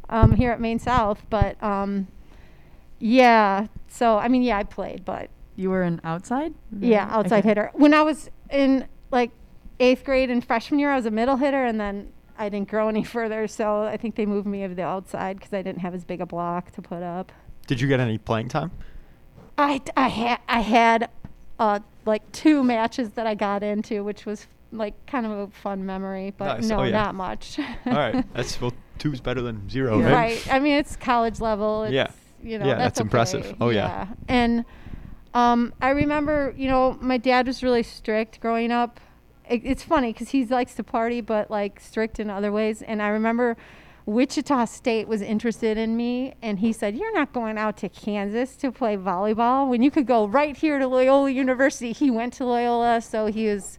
um, 0.09 0.33
here 0.35 0.51
at 0.51 0.59
Maine 0.59 0.79
South. 0.79 1.21
But 1.29 1.61
um, 1.63 2.07
yeah, 2.99 3.67
so 3.87 4.17
I 4.17 4.27
mean, 4.27 4.41
yeah, 4.43 4.57
I 4.57 4.63
played, 4.63 5.05
but 5.05 5.29
You 5.55 5.69
were 5.69 5.83
an 5.83 5.99
outside. 6.03 6.53
yeah, 6.79 7.07
Mhm. 7.07 7.11
outside 7.11 7.39
Okay. 7.39 7.49
hitter. 7.49 7.71
When 7.73 7.93
I 7.93 8.01
was 8.01 8.29
in 8.49 8.85
like 9.11 9.31
eighth 9.79 10.03
grade 10.03 10.29
and 10.29 10.43
freshman 10.45 10.79
year, 10.79 10.91
I 10.91 10.95
was 10.95 11.05
a 11.05 11.11
middle 11.11 11.37
hitter, 11.37 11.65
and 11.65 11.79
then 11.79 12.11
I 12.37 12.49
didn't 12.49 12.69
grow 12.69 12.87
any 12.89 13.03
further. 13.03 13.47
So 13.47 13.83
I 13.83 13.97
think 13.97 14.15
they 14.15 14.25
moved 14.25 14.47
me 14.47 14.65
to 14.67 14.73
the 14.73 14.83
outside 14.83 15.37
because 15.37 15.53
I 15.53 15.61
didn't 15.61 15.79
have 15.81 15.93
as 15.93 16.03
big 16.05 16.21
a 16.21 16.25
block 16.25 16.71
to 16.71 16.81
put 16.81 17.03
up. 17.03 17.31
Did 17.67 17.81
you 17.81 17.87
get 17.87 17.99
any 17.99 18.17
playing 18.17 18.47
time? 18.49 18.71
I 19.57 19.81
I 19.97 20.07
had 20.07 20.39
I 20.47 20.61
had 20.61 21.09
uh, 21.59 21.79
like 22.05 22.29
two 22.31 22.63
matches 22.63 23.11
that 23.11 23.27
I 23.27 23.35
got 23.35 23.61
into, 23.63 24.03
which 24.03 24.25
was 24.25 24.47
like 24.71 24.93
kind 25.07 25.25
of 25.25 25.31
a 25.33 25.47
fun 25.47 25.85
memory, 25.85 26.33
but 26.37 26.59
Nice. 26.59 26.69
no, 26.69 26.79
Oh, 26.79 26.83
yeah. 26.83 26.91
not 26.91 27.15
much. 27.15 27.59
All 27.85 27.93
right, 27.93 28.23
that's 28.33 28.61
well, 28.61 28.71
two's 28.99 29.21
better 29.21 29.41
than 29.41 29.67
zero, 29.69 29.99
Yeah. 29.99 30.05
right? 30.05 30.13
right. 30.45 30.53
I 30.53 30.59
mean, 30.59 30.75
it's 30.75 30.95
college 30.95 31.39
level. 31.39 31.83
It's, 31.83 31.93
Yeah. 31.93 32.07
You 32.43 32.59
know, 32.59 32.65
Yeah, 32.65 32.75
that's, 32.75 32.83
that's 32.83 32.99
impressive. 33.01 33.45
okay. 33.45 33.55
Oh, 33.59 33.69
yeah. 33.69 34.07
And 34.27 34.63
um, 35.33 35.73
I 35.81 35.89
remember, 35.89 36.53
you 36.57 36.69
know, 36.69 36.97
my 37.01 37.17
dad 37.17 37.47
was 37.47 37.63
really 37.63 37.83
strict 37.83 38.39
growing 38.39 38.71
up. 38.71 38.99
It, 39.49 39.61
it's 39.65 39.83
funny 39.83 40.13
because 40.13 40.29
he 40.29 40.45
likes 40.45 40.73
to 40.75 40.83
party, 40.83 41.21
but 41.21 41.49
like 41.51 41.79
strict 41.79 42.19
in 42.19 42.29
other 42.29 42.51
ways. 42.51 42.81
And 42.81 43.01
I 43.01 43.09
remember 43.09 43.57
Wichita 44.05 44.65
State 44.65 45.07
was 45.07 45.21
interested 45.21 45.77
in 45.77 45.95
me, 45.97 46.33
and 46.41 46.59
he 46.59 46.71
said, 46.73 46.95
"You're 46.95 47.13
not 47.13 47.31
going 47.33 47.57
out 47.59 47.77
to 47.77 47.89
Kansas 47.89 48.55
to 48.57 48.71
play 48.71 48.97
volleyball 48.97 49.69
when 49.69 49.83
you 49.83 49.91
could 49.91 50.07
go 50.07 50.25
right 50.27 50.55
here 50.57 50.79
to 50.79 50.87
Loyola 50.87 51.29
University." 51.29 51.91
He 51.91 52.09
went 52.09 52.33
to 52.33 52.45
Loyola, 52.45 53.01
so 53.01 53.27
he 53.27 53.47
was 53.47 53.77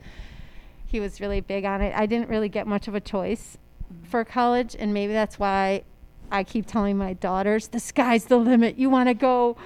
he 0.86 1.00
was 1.00 1.20
really 1.20 1.40
big 1.40 1.64
on 1.64 1.80
it. 1.80 1.92
I 1.96 2.06
didn't 2.06 2.28
really 2.28 2.48
get 2.48 2.66
much 2.66 2.86
of 2.86 2.94
a 2.94 3.00
choice 3.00 3.58
for 4.04 4.24
college, 4.24 4.76
and 4.78 4.92
maybe 4.94 5.12
that's 5.12 5.38
why 5.38 5.82
I 6.30 6.44
keep 6.44 6.66
telling 6.66 6.96
my 6.96 7.12
daughters, 7.14 7.68
the 7.68 7.80
sky's 7.80 8.26
the 8.26 8.36
limit. 8.36 8.78
You 8.78 8.90
want 8.90 9.08
to 9.08 9.14
go 9.14 9.56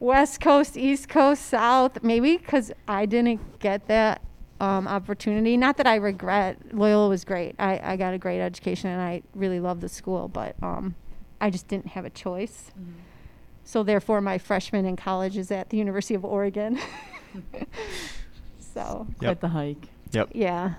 West 0.00 0.40
Coast, 0.40 0.76
East 0.76 1.08
Coast, 1.08 1.46
South, 1.46 2.02
maybe 2.02 2.36
because 2.36 2.72
I 2.88 3.06
didn't 3.06 3.58
get 3.60 3.86
that 3.88 4.22
um, 4.60 4.88
opportunity. 4.88 5.56
Not 5.56 5.76
that 5.76 5.86
I 5.86 5.96
regret. 5.96 6.58
Loyola 6.74 7.08
was 7.08 7.24
great. 7.24 7.54
I, 7.58 7.78
I 7.92 7.96
got 7.96 8.14
a 8.14 8.18
great 8.18 8.40
education, 8.40 8.88
and 8.90 9.00
I 9.00 9.22
really 9.34 9.60
love 9.60 9.80
the 9.80 9.88
school, 9.88 10.28
but 10.28 10.56
um, 10.62 10.94
I 11.40 11.50
just 11.50 11.68
didn't 11.68 11.88
have 11.88 12.04
a 12.04 12.10
choice. 12.10 12.72
So 13.64 13.82
therefore, 13.82 14.20
my 14.20 14.38
freshman 14.38 14.86
in 14.86 14.96
college 14.96 15.36
is 15.36 15.50
at 15.50 15.70
the 15.70 15.76
University 15.76 16.14
of 16.14 16.24
Oregon. 16.24 16.78
so 18.58 19.06
Quite 19.18 19.28
Yep. 19.28 19.40
the 19.40 19.48
hike. 19.48 19.88
Yep. 20.12 20.30
yeah, 20.34 20.74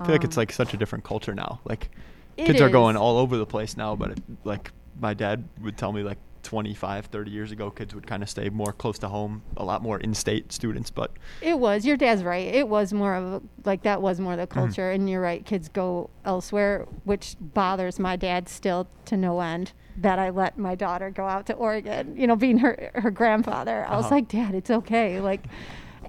I 0.00 0.04
feel 0.06 0.14
like 0.14 0.24
it's 0.24 0.36
Um, 0.36 0.42
like 0.42 0.52
such 0.52 0.74
a 0.74 0.76
different 0.76 1.04
culture 1.04 1.34
now. 1.34 1.60
Like 1.64 1.90
kids 2.36 2.60
are 2.60 2.68
going 2.68 2.96
all 2.96 3.18
over 3.18 3.36
the 3.36 3.46
place 3.46 3.76
now, 3.76 3.96
but 3.96 4.10
it, 4.12 4.20
like 4.44 4.70
my 5.00 5.14
dad 5.14 5.48
would 5.62 5.76
tell 5.76 5.92
me 5.92 6.02
like 6.02 6.18
25, 6.42 7.06
30 7.06 7.30
years 7.30 7.50
ago, 7.50 7.70
kids 7.70 7.92
would 7.94 8.06
kind 8.06 8.22
of 8.22 8.30
stay 8.30 8.48
more 8.50 8.72
close 8.72 8.98
to 9.00 9.08
home, 9.08 9.42
a 9.56 9.64
lot 9.64 9.82
more 9.82 9.98
in-state 9.98 10.52
students. 10.52 10.90
But 10.90 11.10
It 11.42 11.58
was. 11.58 11.84
Your 11.84 11.96
dad's 11.96 12.22
right. 12.22 12.46
It 12.46 12.68
was 12.68 12.92
more 12.92 13.16
of 13.16 13.24
a, 13.24 13.42
like 13.64 13.82
that 13.82 14.00
was 14.00 14.20
more 14.20 14.36
the 14.36 14.46
Mhm. 14.46 14.50
culture, 14.50 14.90
and 14.92 15.10
you're 15.10 15.20
right. 15.20 15.44
Kids 15.44 15.68
go 15.68 16.08
elsewhere, 16.24 16.86
which 17.04 17.36
bothers 17.40 17.98
my 17.98 18.14
dad 18.16 18.48
still 18.48 18.86
to 19.06 19.16
no 19.16 19.40
end. 19.40 19.72
That 19.96 20.18
I 20.18 20.30
let 20.30 20.56
my 20.58 20.74
daughter 20.76 21.10
go 21.10 21.26
out 21.26 21.46
to 21.46 21.54
Oregon. 21.54 22.14
You 22.16 22.26
know, 22.26 22.36
being 22.36 22.58
her 22.58 22.90
her 22.94 23.10
grandfather, 23.10 23.84
I 23.88 23.96
was 23.96 24.04
Uh-huh. 24.06 24.14
like, 24.16 24.28
Dad, 24.28 24.54
it's 24.54 24.70
okay. 24.70 25.20
Like, 25.20 25.46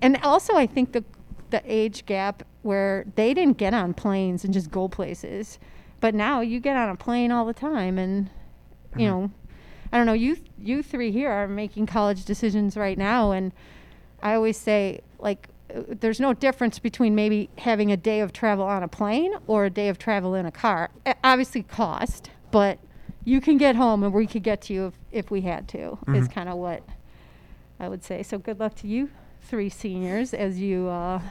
and 0.01 0.19
also 0.23 0.53
I 0.55 0.67
think 0.67 0.91
the 0.91 1.03
the 1.49 1.61
age 1.65 2.05
gap 2.05 2.43
where 2.61 3.05
they 3.15 3.33
didn't 3.33 3.57
get 3.57 3.73
on 3.73 3.93
planes 3.93 4.43
and 4.43 4.53
just 4.53 4.69
go 4.71 4.87
places, 4.87 5.59
but 5.99 6.13
now 6.13 6.41
you 6.41 6.59
get 6.59 6.75
on 6.77 6.89
a 6.89 6.95
plane 6.95 7.31
all 7.31 7.45
the 7.45 7.53
time, 7.53 7.97
and 7.97 8.29
you 8.95 9.05
Mhm. 9.07 9.11
know, 9.11 9.31
I 9.91 9.97
don't 9.97 10.05
know. 10.05 10.13
You 10.13 10.37
you 10.57 10.83
three 10.83 11.11
here 11.11 11.31
are 11.31 11.47
making 11.47 11.85
college 11.85 12.25
decisions 12.25 12.75
right 12.75 12.97
now, 12.97 13.31
and 13.31 13.53
I 14.21 14.33
always 14.33 14.57
say 14.57 15.01
like 15.19 15.47
uh, 15.73 15.81
there's 15.87 16.19
no 16.19 16.33
difference 16.33 16.79
between 16.79 17.15
maybe 17.15 17.49
having 17.59 17.91
a 17.91 17.97
day 17.97 18.19
of 18.21 18.33
travel 18.33 18.65
on 18.65 18.83
a 18.83 18.87
plane 18.87 19.33
or 19.47 19.65
a 19.65 19.69
day 19.69 19.89
of 19.89 19.97
travel 19.97 20.33
in 20.35 20.45
a 20.45 20.51
car. 20.51 20.89
Obviously, 21.23 21.63
cost, 21.63 22.29
but 22.51 22.79
you 23.25 23.41
can 23.41 23.57
get 23.57 23.75
home 23.75 24.03
and 24.03 24.13
we 24.13 24.25
could 24.27 24.43
get 24.43 24.61
to 24.61 24.73
you 24.73 24.87
if, 24.87 24.93
if 25.11 25.31
we 25.31 25.41
had 25.41 25.67
to. 25.69 25.97
Is 26.13 26.27
Mhm. 26.27 26.31
kind 26.33 26.49
of 26.49 26.57
what 26.57 26.83
I 27.79 27.87
would 27.89 28.03
say. 28.03 28.23
So 28.23 28.37
good 28.37 28.59
luck 28.59 28.75
to 28.75 28.87
you 28.87 29.09
three 29.47 29.69
seniors 29.69 30.33
as 30.33 30.59
you 30.59 30.87
uh, 30.87 31.21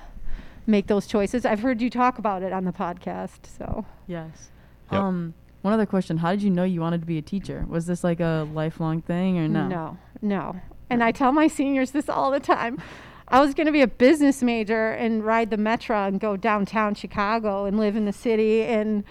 make 0.66 0.86
those 0.86 1.06
choices. 1.06 1.44
I've 1.44 1.60
heard 1.60 1.80
you 1.80 1.90
talk 1.90 2.18
about 2.18 2.42
it 2.42 2.52
on 2.52 2.64
the 2.64 2.72
podcast. 2.72 3.46
So 3.58 3.84
Yes. 4.06 4.50
Yep. 4.90 5.00
Um, 5.00 5.34
one 5.62 5.72
other 5.74 5.86
question: 5.86 6.18
How 6.18 6.30
did 6.30 6.42
you 6.42 6.50
know 6.50 6.64
you 6.64 6.80
wanted 6.80 7.00
to 7.00 7.06
be 7.06 7.18
a 7.18 7.22
teacher? 7.22 7.64
Was 7.68 7.86
this 7.86 8.04
like 8.04 8.20
a 8.20 8.48
lifelong 8.52 9.02
thing 9.02 9.38
or 9.38 9.48
no? 9.48 9.68
No, 9.68 9.98
no. 10.22 10.60
And 10.88 11.02
I 11.02 11.10
tell 11.10 11.32
my 11.32 11.48
seniors 11.48 11.90
this 11.90 12.08
all 12.08 12.30
the 12.30 12.40
time. 12.40 12.80
I 13.28 13.40
was 13.40 13.54
going 13.54 13.66
to 13.66 13.72
be 13.72 13.82
a 13.82 13.88
business 13.88 14.42
major 14.42 14.92
and 14.92 15.24
ride 15.24 15.50
the 15.50 15.56
metro 15.56 16.06
and 16.06 16.20
go 16.20 16.36
downtown 16.36 16.94
Chicago 16.94 17.64
and 17.64 17.76
live 17.76 17.96
in 17.96 18.04
the 18.04 18.12
city. 18.12 18.62
And 18.62 19.02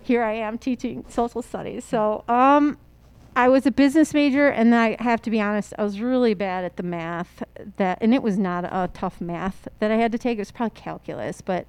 here 0.00 0.22
I 0.22 0.34
am 0.34 0.58
teaching 0.58 1.04
social 1.08 1.42
studies. 1.42 1.84
So, 1.84 2.22
um, 2.28 2.78
I 3.38 3.48
was 3.48 3.66
a 3.66 3.70
business 3.70 4.14
major, 4.14 4.48
and 4.48 4.74
I 4.74 5.00
have 5.00 5.22
to 5.22 5.30
be 5.30 5.40
honest, 5.40 5.72
I 5.78 5.84
was 5.84 6.00
really 6.00 6.34
bad 6.34 6.64
at 6.64 6.76
the 6.76 6.82
math. 6.82 7.44
That, 7.76 7.98
and 8.00 8.12
it 8.12 8.20
was 8.20 8.36
not 8.36 8.64
a 8.64 8.90
tough 8.92 9.20
math 9.20 9.68
that 9.78 9.92
I 9.92 9.94
had 9.94 10.10
to 10.10 10.18
take. 10.18 10.38
It 10.38 10.40
was 10.40 10.50
probably 10.50 10.74
calculus, 10.80 11.40
but 11.40 11.64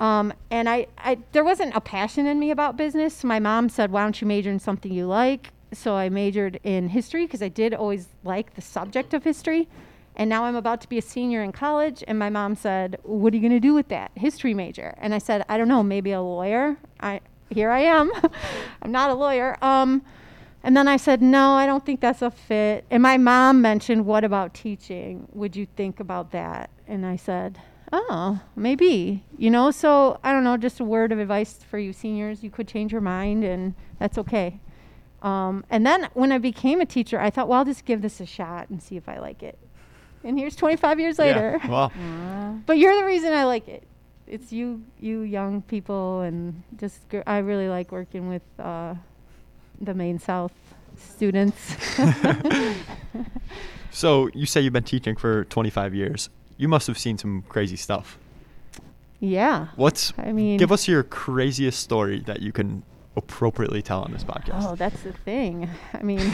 um, 0.00 0.34
and 0.50 0.68
I, 0.68 0.88
I, 0.98 1.16
there 1.32 1.44
wasn't 1.44 1.74
a 1.74 1.80
passion 1.80 2.26
in 2.26 2.38
me 2.38 2.50
about 2.50 2.76
business. 2.76 3.24
My 3.24 3.40
mom 3.40 3.70
said, 3.70 3.90
"Why 3.90 4.02
don't 4.02 4.20
you 4.20 4.26
major 4.26 4.50
in 4.50 4.58
something 4.58 4.92
you 4.92 5.06
like?" 5.06 5.50
So 5.72 5.94
I 5.94 6.10
majored 6.10 6.60
in 6.62 6.90
history 6.90 7.24
because 7.24 7.40
I 7.40 7.48
did 7.48 7.72
always 7.72 8.08
like 8.22 8.54
the 8.54 8.60
subject 8.60 9.14
of 9.14 9.24
history. 9.24 9.66
And 10.14 10.28
now 10.28 10.44
I'm 10.44 10.56
about 10.56 10.82
to 10.82 10.88
be 10.90 10.98
a 10.98 11.02
senior 11.02 11.42
in 11.42 11.52
college, 11.52 12.04
and 12.06 12.18
my 12.18 12.28
mom 12.28 12.54
said, 12.54 12.98
"What 13.02 13.32
are 13.32 13.36
you 13.36 13.40
going 13.40 13.58
to 13.58 13.60
do 13.60 13.72
with 13.72 13.88
that 13.88 14.10
history 14.14 14.52
major?" 14.52 14.94
And 14.98 15.14
I 15.14 15.18
said, 15.20 15.42
"I 15.48 15.56
don't 15.56 15.68
know, 15.68 15.82
maybe 15.82 16.12
a 16.12 16.20
lawyer." 16.20 16.76
I 17.00 17.22
here 17.48 17.70
I 17.70 17.80
am. 17.80 18.12
I'm 18.82 18.92
not 18.92 19.08
a 19.08 19.14
lawyer. 19.14 19.56
Um, 19.62 20.02
and 20.62 20.76
then 20.76 20.86
I 20.88 20.96
said, 20.96 21.22
"No, 21.22 21.52
I 21.52 21.66
don't 21.66 21.84
think 21.84 22.00
that's 22.00 22.22
a 22.22 22.30
fit." 22.30 22.84
And 22.90 23.02
my 23.02 23.16
mom 23.18 23.60
mentioned, 23.62 24.06
"What 24.06 24.24
about 24.24 24.54
teaching? 24.54 25.28
Would 25.32 25.56
you 25.56 25.66
think 25.76 26.00
about 26.00 26.30
that?" 26.32 26.70
And 26.86 27.04
I 27.06 27.16
said, 27.16 27.58
"Oh, 27.92 28.40
maybe." 28.56 29.24
You 29.38 29.50
know, 29.50 29.70
so 29.70 30.18
I 30.22 30.32
don't 30.32 30.44
know, 30.44 30.56
just 30.56 30.80
a 30.80 30.84
word 30.84 31.12
of 31.12 31.18
advice 31.18 31.58
for 31.68 31.78
you 31.78 31.92
seniors. 31.92 32.42
You 32.44 32.50
could 32.50 32.68
change 32.68 32.92
your 32.92 33.00
mind, 33.00 33.44
and 33.44 33.74
that's 33.98 34.18
okay. 34.18 34.60
Um, 35.22 35.64
and 35.70 35.86
then 35.86 36.08
when 36.14 36.32
I 36.32 36.38
became 36.38 36.80
a 36.80 36.86
teacher, 36.86 37.20
I 37.20 37.28
thought, 37.30 37.46
well, 37.48 37.58
I'll 37.58 37.64
just 37.64 37.84
give 37.84 38.00
this 38.00 38.20
a 38.20 38.26
shot 38.26 38.70
and 38.70 38.82
see 38.82 38.96
if 38.96 39.06
I 39.08 39.18
like 39.18 39.42
it. 39.42 39.58
And 40.24 40.38
here's 40.38 40.56
25 40.56 40.98
years 40.98 41.18
later. 41.18 41.58
Yeah. 41.62 41.68
Wow. 41.70 41.84
Uh, 41.94 42.52
But 42.66 42.78
you're 42.78 42.96
the 42.98 43.04
reason 43.04 43.32
I 43.34 43.44
like 43.44 43.68
it. 43.68 43.82
It's 44.26 44.50
you, 44.52 44.82
you 44.98 45.20
young 45.20 45.60
people, 45.62 46.20
and 46.22 46.62
just 46.78 47.06
gr- 47.08 47.20
I 47.26 47.38
really 47.38 47.68
like 47.68 47.90
working 47.92 48.28
with 48.28 48.42
uh, 48.58 48.94
the 49.80 49.94
Maine 49.94 50.18
South 50.18 50.52
students. 50.96 51.76
So 53.90 54.30
you 54.34 54.46
say 54.46 54.60
you've 54.60 54.72
been 54.72 54.84
teaching 54.84 55.16
for 55.16 55.44
25 55.44 55.94
years. 55.94 56.30
You 56.56 56.68
must 56.68 56.86
have 56.86 56.98
seen 56.98 57.18
some 57.18 57.42
crazy 57.48 57.76
stuff. 57.76 58.18
yeah. 59.18 59.68
What's 59.76 60.12
I 60.16 60.32
mean, 60.32 60.58
give 60.58 60.72
us 60.72 60.86
your 60.88 61.02
craziest 61.02 61.80
story 61.80 62.20
that 62.20 62.40
you 62.40 62.52
can 62.52 62.82
appropriately 63.16 63.82
tell 63.82 64.02
on 64.02 64.12
this 64.12 64.24
podcast? 64.24 64.62
Oh, 64.62 64.74
that's 64.76 65.02
the 65.02 65.12
thing. 65.12 65.68
I 65.94 66.02
mean, 66.02 66.32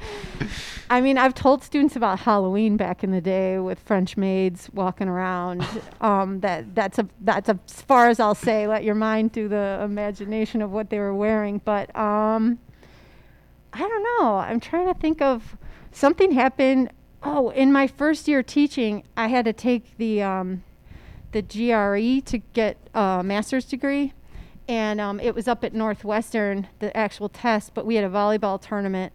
I 0.90 1.00
mean, 1.00 1.18
I've 1.18 1.34
told 1.34 1.62
students 1.62 1.96
about 1.96 2.20
Halloween 2.20 2.76
back 2.76 3.04
in 3.04 3.10
the 3.10 3.20
day 3.20 3.58
with 3.58 3.78
French 3.80 4.16
maids 4.16 4.70
walking 4.72 5.08
around. 5.08 5.66
Um, 6.00 6.40
that 6.40 6.74
that's 6.74 6.98
a 6.98 7.06
that's 7.20 7.50
a, 7.50 7.58
as 7.66 7.82
far 7.82 8.08
as 8.08 8.20
I'll 8.20 8.34
say. 8.34 8.66
Let 8.66 8.84
your 8.84 8.94
mind 8.94 9.32
do 9.32 9.48
the 9.48 9.80
imagination 9.84 10.62
of 10.62 10.70
what 10.70 10.88
they 10.88 10.98
were 10.98 11.14
wearing. 11.14 11.60
But 11.62 11.94
um, 11.94 12.58
I 13.74 13.80
don't 13.80 14.02
know. 14.02 14.36
I'm 14.38 14.60
trying 14.60 14.86
to 14.86 14.98
think 14.98 15.20
of 15.20 15.58
something 15.92 16.32
happened. 16.32 16.90
Oh, 17.22 17.50
in 17.50 17.70
my 17.70 17.86
first 17.86 18.28
year 18.28 18.42
teaching, 18.42 19.04
I 19.14 19.28
had 19.28 19.44
to 19.44 19.52
take 19.52 19.98
the 19.98 20.22
um, 20.22 20.62
the 21.32 21.42
GRE 21.42 22.24
to 22.30 22.38
get 22.54 22.78
a 22.94 23.22
master's 23.22 23.66
degree, 23.66 24.14
and 24.70 25.00
um, 25.00 25.18
it 25.18 25.34
was 25.34 25.48
up 25.48 25.64
at 25.64 25.74
Northwestern, 25.74 26.68
the 26.78 26.96
actual 26.96 27.28
test. 27.28 27.74
But 27.74 27.84
we 27.84 27.96
had 27.96 28.04
a 28.04 28.08
volleyball 28.08 28.60
tournament 28.62 29.12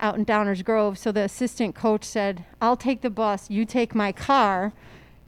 out 0.00 0.16
in 0.16 0.24
Downers 0.24 0.64
Grove, 0.64 0.96
so 0.96 1.12
the 1.12 1.20
assistant 1.20 1.74
coach 1.74 2.02
said, 2.02 2.46
"I'll 2.62 2.78
take 2.78 3.02
the 3.02 3.10
bus. 3.10 3.50
You 3.50 3.64
take 3.66 3.94
my 3.94 4.10
car." 4.10 4.72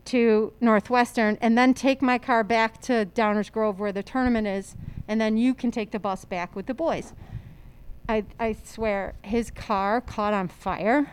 to 0.05 0.55
Northwestern 0.59 1.37
and 1.43 1.59
then 1.59 1.75
take 1.75 2.01
my 2.01 2.17
car 2.17 2.43
back 2.43 2.81
to 2.81 3.05
Downers 3.15 3.53
Grove 3.53 3.79
where 3.79 3.93
the 3.93 4.03
tournament 4.03 4.47
is, 4.47 4.75
and 5.07 5.21
then 5.21 5.37
you 5.37 5.53
can 5.53 5.71
take 5.71 5.91
the 5.91 5.99
bus 5.99 6.25
back 6.25 6.57
with 6.57 6.65
the 6.65 6.73
boys. 6.73 7.13
I, 8.09 8.25
I 8.41 8.57
swear, 8.65 9.17
his 9.21 9.51
car 9.51 10.01
caught 10.01 10.33
on 10.33 10.49
fire. 10.49 11.13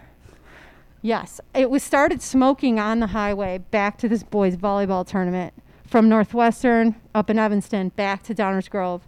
Yes, 1.01 1.41
it 1.53 1.69
was 1.69 1.83
started 1.83 2.21
smoking 2.21 2.79
on 2.79 3.01
the 3.01 3.07
highway 3.07 3.57
back 3.57 3.97
to 3.97 4.07
this 4.07 4.23
boys' 4.23 4.55
volleyball 4.55 5.05
tournament 5.05 5.53
from 5.87 6.09
Northwestern 6.09 6.95
up 7.13 7.29
in 7.29 7.37
Evanston 7.39 7.89
back 7.89 8.23
to 8.23 8.35
Downers 8.35 8.69
Grove. 8.69 9.07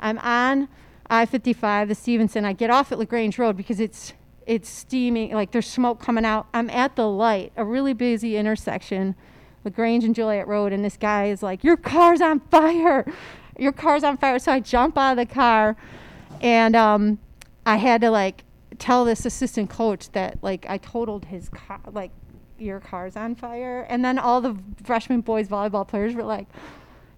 I'm 0.00 0.18
on 0.18 0.68
I-55, 1.10 1.88
the 1.88 1.94
Stevenson. 1.94 2.44
I 2.44 2.52
get 2.52 2.70
off 2.70 2.92
at 2.92 2.98
Lagrange 2.98 3.38
Road 3.38 3.56
because 3.56 3.80
it's 3.80 4.12
it's 4.46 4.68
steaming, 4.70 5.32
like 5.32 5.50
there's 5.50 5.66
smoke 5.66 6.00
coming 6.00 6.24
out. 6.24 6.46
I'm 6.54 6.70
at 6.70 6.96
the 6.96 7.06
light, 7.06 7.52
a 7.56 7.64
really 7.64 7.92
busy 7.92 8.38
intersection, 8.38 9.14
Lagrange 9.62 10.04
and 10.04 10.14
Joliet 10.14 10.48
Road, 10.48 10.72
and 10.72 10.82
this 10.82 10.96
guy 10.96 11.26
is 11.26 11.42
like, 11.42 11.62
"Your 11.62 11.76
car's 11.76 12.22
on 12.22 12.40
fire! 12.40 13.04
Your 13.58 13.72
car's 13.72 14.02
on 14.04 14.16
fire!" 14.16 14.38
So 14.38 14.52
I 14.52 14.60
jump 14.60 14.96
out 14.96 15.12
of 15.12 15.16
the 15.18 15.26
car, 15.26 15.76
and 16.40 16.74
um, 16.74 17.18
I 17.66 17.76
had 17.76 18.00
to 18.00 18.10
like 18.10 18.44
tell 18.78 19.04
this 19.04 19.26
assistant 19.26 19.68
coach 19.68 20.10
that 20.12 20.38
like 20.42 20.64
I 20.66 20.78
totaled 20.78 21.26
his 21.26 21.50
car, 21.50 21.80
like 21.92 22.10
your 22.58 22.80
car's 22.80 23.16
on 23.16 23.34
fire, 23.34 23.86
and 23.88 24.04
then 24.04 24.18
all 24.18 24.40
the 24.40 24.56
freshman 24.84 25.20
boys 25.20 25.48
volleyball 25.48 25.86
players 25.86 26.14
were 26.14 26.24
like. 26.24 26.46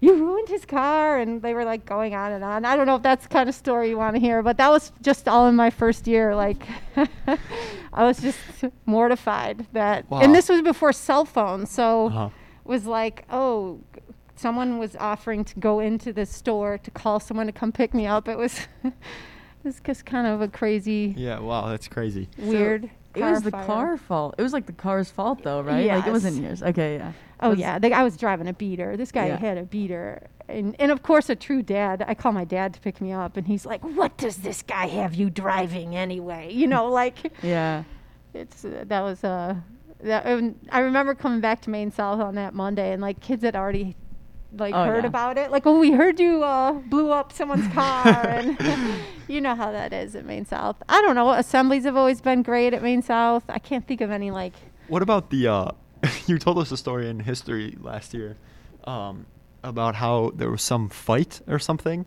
You 0.03 0.15
ruined 0.15 0.49
his 0.49 0.65
car, 0.65 1.19
and 1.19 1.43
they 1.43 1.53
were 1.53 1.63
like 1.63 1.85
going 1.85 2.15
on 2.15 2.31
and 2.31 2.43
on. 2.43 2.65
I 2.65 2.75
don't 2.75 2.87
know 2.87 2.95
if 2.95 3.03
that's 3.03 3.27
the 3.27 3.29
kind 3.29 3.47
of 3.47 3.53
story 3.53 3.89
you 3.89 3.97
want 3.99 4.15
to 4.15 4.19
hear, 4.19 4.41
but 4.41 4.57
that 4.57 4.69
was 4.71 4.91
just 5.03 5.27
all 5.27 5.47
in 5.47 5.55
my 5.55 5.69
first 5.69 6.07
year. 6.07 6.33
Like, 6.35 6.63
I 7.93 8.03
was 8.03 8.19
just 8.19 8.39
mortified 8.87 9.67
that, 9.73 10.09
Wow. 10.09 10.21
and 10.21 10.33
this 10.33 10.49
was 10.49 10.63
before 10.63 10.91
cell 10.91 11.23
phones, 11.23 11.69
so 11.69 12.07
Uh-huh. 12.07 12.29
was 12.65 12.87
like, 12.87 13.25
oh, 13.29 13.79
someone 14.35 14.79
was 14.79 14.95
offering 14.95 15.43
to 15.45 15.59
go 15.59 15.79
into 15.79 16.11
the 16.11 16.25
store 16.25 16.79
to 16.79 16.89
call 16.89 17.19
someone 17.19 17.45
to 17.45 17.51
come 17.51 17.71
pick 17.71 17.93
me 17.93 18.07
up. 18.07 18.27
It 18.27 18.39
was, 18.39 18.59
it 18.83 18.93
was 19.63 19.79
just 19.85 20.03
kind 20.05 20.25
of 20.25 20.41
a 20.41 20.47
crazy, 20.47 21.13
Yeah. 21.15 21.37
Wow. 21.39 21.67
That's 21.69 21.87
crazy. 21.87 22.27
weird. 22.39 22.89
It 23.15 23.23
was 23.23 23.41
the 23.43 23.51
fire. 23.51 23.65
car 23.65 23.97
fault. 23.97 24.35
It 24.37 24.41
was 24.41 24.53
like 24.53 24.65
the 24.65 24.73
car's 24.73 25.11
fault 25.11 25.43
though, 25.43 25.61
right? 25.61 25.85
Like 25.87 26.07
it 26.07 26.11
wasn't 26.11 26.41
yours. 26.41 26.61
Okay, 26.63 26.97
yeah. 26.97 27.11
Oh 27.39 27.53
yeah, 27.53 27.79
the 27.79 27.89
guy 27.89 28.03
was 28.03 28.17
driving 28.17 28.47
a 28.47 28.53
beater. 28.53 28.95
This 28.97 29.11
guy 29.11 29.27
Yeah. 29.27 29.37
had 29.37 29.57
a 29.57 29.63
beater, 29.63 30.27
and 30.47 30.75
and 30.79 30.91
of 30.91 31.01
course 31.03 31.29
a 31.29 31.35
true 31.35 31.61
dad. 31.61 32.03
I 32.07 32.13
call 32.13 32.31
my 32.31 32.45
dad 32.45 32.73
to 32.75 32.79
pick 32.79 33.01
me 33.01 33.11
up, 33.11 33.35
and 33.37 33.47
he's 33.47 33.65
like, 33.65 33.83
"What 33.83 34.17
does 34.17 34.37
this 34.37 34.61
guy 34.61 34.87
have 34.87 35.15
you 35.15 35.29
driving 35.29 35.95
anyway?" 35.95 36.53
You 36.53 36.67
know, 36.67 36.87
like 37.01 37.17
Yeah. 37.43 37.83
it's 38.33 38.63
uh, 38.63 38.83
that 38.87 39.01
was 39.01 39.23
uh 39.23 39.55
that 40.03 40.25
and 40.25 40.59
I 40.71 40.79
remember 40.79 41.13
coming 41.15 41.41
back 41.41 41.61
to 41.61 41.69
Maine 41.69 41.91
South 41.91 42.19
on 42.19 42.35
that 42.35 42.53
Monday, 42.53 42.91
and 42.93 43.01
like 43.01 43.19
kids 43.21 43.43
had 43.43 43.55
already 43.55 43.95
like 44.57 44.73
Oh, 44.73 44.85
heard 44.85 45.03
yeah. 45.03 45.07
about 45.09 45.37
it. 45.37 45.51
Like, 45.51 45.65
oh, 45.65 45.79
we 45.79 45.91
heard 45.91 46.19
you 46.19 46.43
uh, 46.43 46.73
blew 46.73 47.11
up 47.11 47.31
someone's 47.31 47.67
car, 47.73 48.05
and 48.27 48.57
you 49.27 49.41
know 49.41 49.55
how 49.55 49.71
that 49.71 49.93
is 49.93 50.15
at 50.15 50.25
Maine 50.25 50.45
South. 50.45 50.75
I 50.89 51.01
don't 51.01 51.15
know. 51.15 51.31
Assemblies 51.31 51.83
have 51.85 51.95
always 51.97 52.21
been 52.21 52.43
great 52.43 52.73
at 52.73 52.81
Maine 52.83 53.01
South. 53.01 53.43
I 53.49 53.59
can't 53.59 53.87
think 53.87 54.01
of 54.01 54.11
any 54.11 54.31
like. 54.31 54.53
What 54.87 55.01
about 55.01 55.29
the? 55.29 55.47
Uh, 55.47 55.71
you 56.27 56.37
told 56.37 56.57
us 56.57 56.71
a 56.71 56.77
story 56.77 57.07
in 57.09 57.19
history 57.21 57.77
last 57.81 58.13
year. 58.13 58.37
Um, 58.85 59.25
about 59.63 59.93
how 59.93 60.31
there 60.33 60.49
was 60.49 60.63
some 60.63 60.89
fight 60.89 61.39
or 61.47 61.59
something 61.59 62.03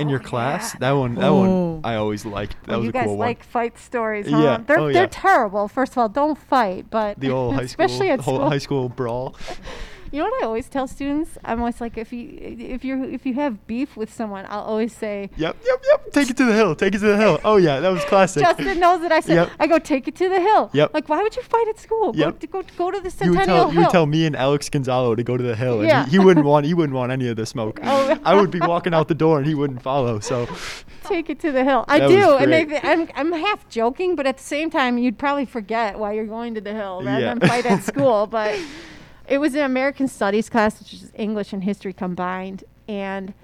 in 0.00 0.08
your 0.08 0.18
class. 0.18 0.74
yeah. 0.74 0.78
That 0.80 0.90
one, 0.94 1.14
that 1.14 1.26
Oh. 1.28 1.74
one, 1.76 1.80
I 1.84 1.94
always 1.94 2.26
liked. 2.26 2.56
That 2.62 2.70
Well, 2.70 2.78
was 2.80 2.84
you 2.86 2.88
a 2.90 2.92
guys 2.92 3.04
cool 3.06 3.16
like 3.16 3.44
fight 3.44 3.78
stories, 3.78 4.28
huh? 4.28 4.36
Yeah. 4.36 4.56
They're 4.66 4.80
Oh, 4.80 4.92
they're 4.92 5.02
yeah. 5.04 5.08
terrible. 5.08 5.68
First 5.68 5.92
of 5.92 5.98
all, 5.98 6.08
don't 6.08 6.36
fight, 6.36 6.86
but. 6.90 7.20
The 7.20 7.30
old 7.30 7.54
high 7.54 7.66
school, 7.66 7.84
especially 7.84 8.10
at 8.10 8.18
whole 8.22 8.38
school. 8.38 8.50
high 8.50 8.58
school 8.58 8.88
brawl. 8.88 9.36
You 10.10 10.18
know 10.20 10.24
what 10.30 10.42
I 10.42 10.46
always 10.46 10.68
tell 10.68 10.86
students? 10.86 11.36
I'm 11.44 11.58
always 11.60 11.80
like, 11.80 11.98
if 11.98 12.12
you 12.12 12.38
if 12.40 12.84
you 12.84 13.04
if 13.04 13.26
you 13.26 13.34
have 13.34 13.66
beef 13.66 13.96
with 13.96 14.12
someone, 14.12 14.46
I'll 14.48 14.62
always 14.62 14.94
say. 14.94 15.30
Yep, 15.36 15.56
yep, 15.64 15.82
yep. 15.90 16.12
Take 16.12 16.30
it 16.30 16.36
to 16.38 16.44
the 16.44 16.52
hill. 16.54 16.74
Take 16.74 16.94
it 16.94 16.98
to 17.00 17.06
the 17.06 17.16
hill. 17.16 17.38
Oh 17.44 17.56
yeah, 17.56 17.80
that 17.80 17.88
was 17.90 18.04
classic. 18.04 18.42
Justin 18.42 18.78
knows 18.80 19.00
that 19.02 19.12
I 19.12 19.20
said. 19.20 19.34
Yep. 19.34 19.50
I 19.60 19.66
go 19.66 19.78
take 19.78 20.08
it 20.08 20.16
to 20.16 20.28
the 20.28 20.40
hill. 20.40 20.70
Yep. 20.72 20.92
Like, 20.94 21.08
why 21.08 21.22
would 21.22 21.34
you 21.36 21.42
fight 21.42 21.66
at 21.68 21.78
school? 21.78 22.14
Yep. 22.14 22.28
Go, 22.28 22.38
to, 22.38 22.46
go 22.46 22.62
go 22.76 22.90
to 22.90 22.98
the 23.00 23.04
you 23.06 23.10
Centennial 23.10 23.44
tell 23.46 23.72
you 23.72 23.80
would 23.80 23.90
tell 23.90 24.06
me 24.06 24.26
and 24.26 24.34
Alex 24.36 24.68
Gonzalo 24.68 25.14
to 25.14 25.22
go 25.22 25.36
to 25.36 25.42
the 25.42 25.54
hill, 25.56 25.80
and 25.80 25.88
Yeah. 25.88 26.04
he, 26.06 26.12
he 26.12 26.18
wouldn't 26.18 26.44
want 26.46 26.66
he 26.66 26.74
wouldn't 26.74 26.94
want 26.96 27.12
any 27.12 27.28
of 27.28 27.36
the 27.36 27.46
smoke. 27.46 27.80
Oh. 27.90 28.18
I 28.24 28.34
would 28.34 28.50
be 28.50 28.60
walking 28.60 28.92
out 28.94 29.08
the 29.08 29.14
door 29.14 29.38
and 29.38 29.46
he 29.46 29.54
wouldn't 29.54 29.82
follow. 29.82 30.20
So 30.20 30.46
take 31.04 31.30
it 31.30 31.38
to 31.40 31.52
the 31.52 31.64
hill. 31.64 31.84
I 31.88 32.00
That 32.00 32.08
do, 32.08 32.36
and 32.36 32.52
they, 32.52 32.64
great. 32.64 32.84
I'm 32.84 33.08
I'm 33.14 33.32
half 33.32 33.68
joking, 33.68 34.14
but 34.16 34.26
at 34.26 34.36
the 34.38 34.42
same 34.44 34.68
time, 34.70 34.98
you'd 34.98 35.18
probably 35.18 35.44
forget 35.46 35.98
why 35.98 36.12
you're 36.12 36.26
going 36.26 36.54
to 36.54 36.60
the 36.60 36.72
hill 36.74 37.02
rather 37.02 37.20
Yeah. 37.20 37.34
than 37.34 37.48
fight 37.48 37.66
at 37.66 37.82
school. 37.82 38.26
But 38.26 38.58
it 39.28 39.38
was 39.38 39.54
an 39.54 39.62
American 39.62 40.08
Studies 40.08 40.48
class, 40.48 40.78
which 40.78 40.94
is 40.94 41.12
English 41.14 41.52
and 41.52 41.64
history 41.64 41.92
combined, 41.92 42.64
and 42.88 43.34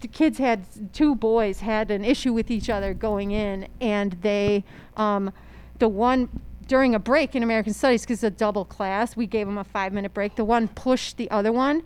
the 0.00 0.08
kids 0.08 0.38
had 0.38 0.64
two 0.92 1.14
boys 1.14 1.60
had 1.60 1.90
an 1.90 2.04
issue 2.04 2.32
with 2.32 2.50
each 2.50 2.68
other 2.68 2.92
going 2.92 3.30
in, 3.30 3.68
and 3.80 4.12
they, 4.22 4.64
um, 4.96 5.32
the 5.78 5.88
one 5.88 6.28
during 6.66 6.94
a 6.94 6.98
break 6.98 7.34
in 7.34 7.42
American 7.42 7.72
Studies 7.72 8.02
because 8.02 8.22
it's 8.22 8.34
a 8.34 8.36
double 8.36 8.64
class, 8.64 9.16
we 9.16 9.26
gave 9.26 9.46
them 9.46 9.58
a 9.58 9.64
five 9.64 9.92
minute 9.92 10.14
break. 10.14 10.36
The 10.36 10.44
one 10.44 10.68
pushed 10.68 11.16
the 11.16 11.30
other 11.30 11.52
one, 11.52 11.82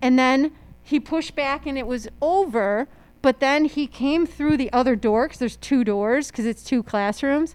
and 0.00 0.18
then 0.18 0.52
he 0.82 0.98
pushed 0.98 1.34
back 1.36 1.66
and 1.66 1.78
it 1.78 1.86
was 1.86 2.08
over 2.20 2.88
but 3.22 3.40
then 3.40 3.66
he 3.66 3.86
came 3.86 4.26
through 4.26 4.56
the 4.56 4.72
other 4.72 4.96
door 4.96 5.26
because 5.26 5.38
there's 5.38 5.56
two 5.56 5.84
doors 5.84 6.30
because 6.30 6.46
it's 6.46 6.64
two 6.64 6.82
classrooms 6.82 7.54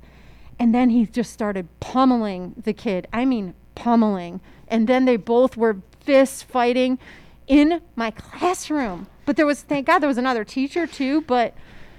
and 0.59 0.73
then 0.73 0.89
he 0.89 1.05
just 1.05 1.33
started 1.33 1.67
pummeling 1.79 2.53
the 2.63 2.73
kid 2.73 3.07
i 3.11 3.25
mean 3.25 3.53
pummeling 3.73 4.39
and 4.67 4.87
then 4.87 5.05
they 5.05 5.17
both 5.17 5.57
were 5.57 5.77
fists 5.99 6.43
fighting 6.43 6.99
in 7.47 7.81
my 7.95 8.11
classroom 8.11 9.07
but 9.25 9.35
there 9.35 9.45
was 9.45 9.61
thank 9.61 9.87
god 9.87 9.99
there 9.99 10.07
was 10.07 10.17
another 10.17 10.43
teacher 10.43 10.87
too 10.87 11.21
but 11.21 11.53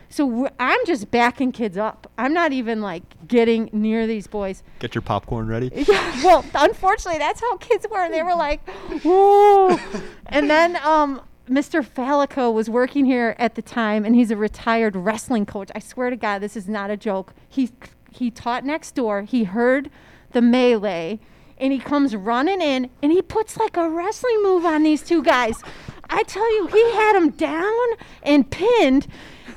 so 0.09 0.49
i'm 0.59 0.79
just 0.87 1.11
backing 1.11 1.53
kids 1.53 1.77
up 1.77 2.11
i'm 2.19 2.33
not 2.33 2.53
even 2.53 2.81
like 2.81 3.03
getting 3.29 3.69
near 3.73 4.07
these 4.07 4.27
boys 4.27 4.63
get 4.79 4.95
your 4.95 5.03
popcorn 5.03 5.47
ready. 5.49 5.71
yeah, 5.89 6.25
well, 6.25 6.45
unfortunately, 6.55 7.19
that's 7.19 7.41
how 7.41 7.57
kids 7.57 7.87
were. 7.91 8.05
And 8.05 8.13
they 8.13 8.23
were 8.23 8.35
like, 8.35 8.67
"Whoa!" 9.03 9.79
And 10.27 10.51
then 10.51 10.77
um, 10.77 11.23
Mr. 11.49 11.85
Falico 11.85 12.51
was 12.51 12.69
working 12.71 13.05
here 13.05 13.35
at 13.39 13.55
the 13.55 13.63
time, 13.63 14.05
and 14.05 14.15
he's 14.15 14.31
a 14.31 14.37
retired 14.37 14.97
wrestling 14.97 15.47
coach. 15.47 15.71
I 15.75 15.81
swear 15.81 16.11
to 16.11 16.17
God, 16.17 16.41
this 16.41 16.57
is 16.57 16.69
not 16.69 16.91
a 16.91 16.97
joke. 16.97 17.35
He 17.49 17.71
he 18.11 18.31
taught 18.31 18.65
next 18.65 18.95
door. 18.95 19.23
He 19.23 19.45
heard 19.45 19.91
the 20.33 20.43
melee, 20.43 21.21
and 21.59 21.73
he 21.73 21.79
comes 21.79 22.15
running 22.15 22.61
in, 22.61 22.91
and 23.03 23.13
he 23.13 23.23
puts 23.23 23.57
like 23.57 23.77
a 23.77 23.89
wrestling 23.89 24.43
move 24.43 24.65
on 24.65 24.83
these 24.83 25.03
two 25.03 25.23
guys. 25.23 25.63
I 26.09 26.23
tell 26.23 26.55
you, 26.55 26.67
he 26.69 26.93
had 26.93 27.15
them 27.15 27.31
down 27.31 27.85
and 28.23 28.51
pinned 28.51 29.07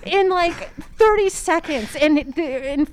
in 0.05 0.29
like 0.29 0.73
30 0.75 1.29
seconds, 1.29 1.95
and 1.95 2.33
the, 2.33 2.43
and 2.43 2.89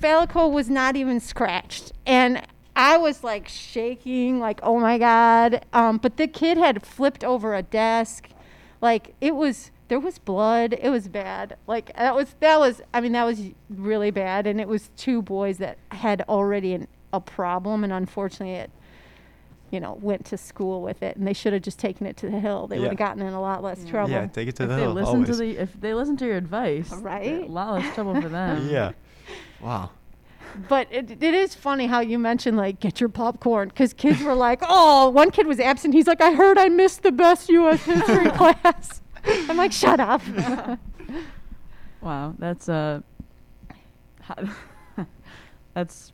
was 0.53 0.69
not 0.69 0.95
even 0.95 1.19
scratched, 1.19 1.93
and 2.05 2.41
I 2.75 2.97
was 2.97 3.23
like 3.23 3.47
shaking, 3.47 4.39
like 4.39 4.59
oh 4.61 4.79
my 4.79 4.97
god. 4.97 5.65
Um, 5.73 5.97
but 5.97 6.17
the 6.17 6.27
kid 6.27 6.57
had 6.57 6.85
flipped 6.85 7.23
over 7.23 7.55
a 7.55 7.63
desk, 7.63 8.29
like 8.81 9.15
it 9.21 9.35
was. 9.35 9.71
There 9.89 10.01
was 10.01 10.19
blood. 10.19 10.77
It 10.81 10.89
was 10.89 11.07
bad. 11.07 11.55
Like 11.65 11.95
that 11.95 12.13
was 12.13 12.35
that 12.41 12.59
was. 12.59 12.81
I 12.93 12.99
mean 13.01 13.13
that 13.13 13.23
was 13.23 13.41
really 13.69 14.11
bad, 14.11 14.45
and 14.45 14.59
it 14.59 14.67
was 14.67 14.89
two 14.97 15.21
boys 15.21 15.59
that 15.59 15.77
had 15.91 16.23
already 16.27 16.73
an, 16.73 16.87
a 17.13 17.21
problem, 17.21 17.83
and 17.85 17.93
unfortunately 17.93 18.55
it. 18.55 18.69
You 19.71 19.79
know, 19.81 19.97
went 20.01 20.25
to 20.27 20.37
school 20.37 20.81
with 20.81 21.03
it, 21.03 21.17
and 21.17 21.27
they 21.27 21.33
should 21.33 21.51
have 21.53 21.61
just 21.61 21.77
taken 21.79 22.07
it 22.07 22.15
to 22.17 22.29
the 22.29 22.39
hill. 22.39 22.67
They 22.67 22.79
would 22.79 22.87
have 22.89 22.97
gotten 22.97 23.21
in 23.21 23.33
a 23.33 23.41
lot 23.41 23.61
less 23.63 23.83
trouble. 23.83 24.11
Yeah, 24.11 24.25
take 24.27 24.47
it 24.47 24.55
to 24.57 24.63
if 24.63 24.69
the 24.69 24.75
they 24.75 24.81
hill. 24.83 24.93
listen 24.93 25.25
to 25.25 25.31
always. 25.33 25.37
the 25.39 25.57
if 25.57 25.73
they 25.81 25.93
listen 25.93 26.15
to 26.17 26.25
your 26.25 26.37
advice, 26.37 26.89
Right? 26.93 27.43
A 27.43 27.51
lot 27.51 27.73
less 27.81 27.93
trouble 27.93 28.21
for 28.21 28.29
them. 28.39 28.69
yeah. 28.69 28.91
Wow. 29.61 29.89
But 30.69 30.87
it, 30.91 31.21
it 31.21 31.33
is 31.33 31.53
funny 31.53 31.85
how 31.87 31.99
you 31.99 32.17
mentioned 32.17 32.55
like 32.57 32.79
get 32.79 32.99
your 33.01 33.09
popcorn 33.09 33.67
because 33.67 33.93
kids 33.93 34.23
were 34.23 34.33
like, 34.33 34.59
oh, 34.63 35.09
one 35.09 35.29
kid 35.31 35.45
was 35.45 35.59
absent. 35.59 35.93
He's 35.93 36.07
like, 36.07 36.21
I 36.21 36.31
heard 36.33 36.57
I 36.57 36.69
missed 36.69 37.03
the 37.03 37.11
best 37.11 37.49
U.S. 37.49 37.83
history 37.83 38.31
class. 38.31 39.01
I'm 39.25 39.57
like, 39.57 39.71
shut 39.73 39.99
up. 39.99 40.21
Wow, 42.01 42.35
that's 42.37 42.69
uh, 42.69 43.01
that's 45.73 46.11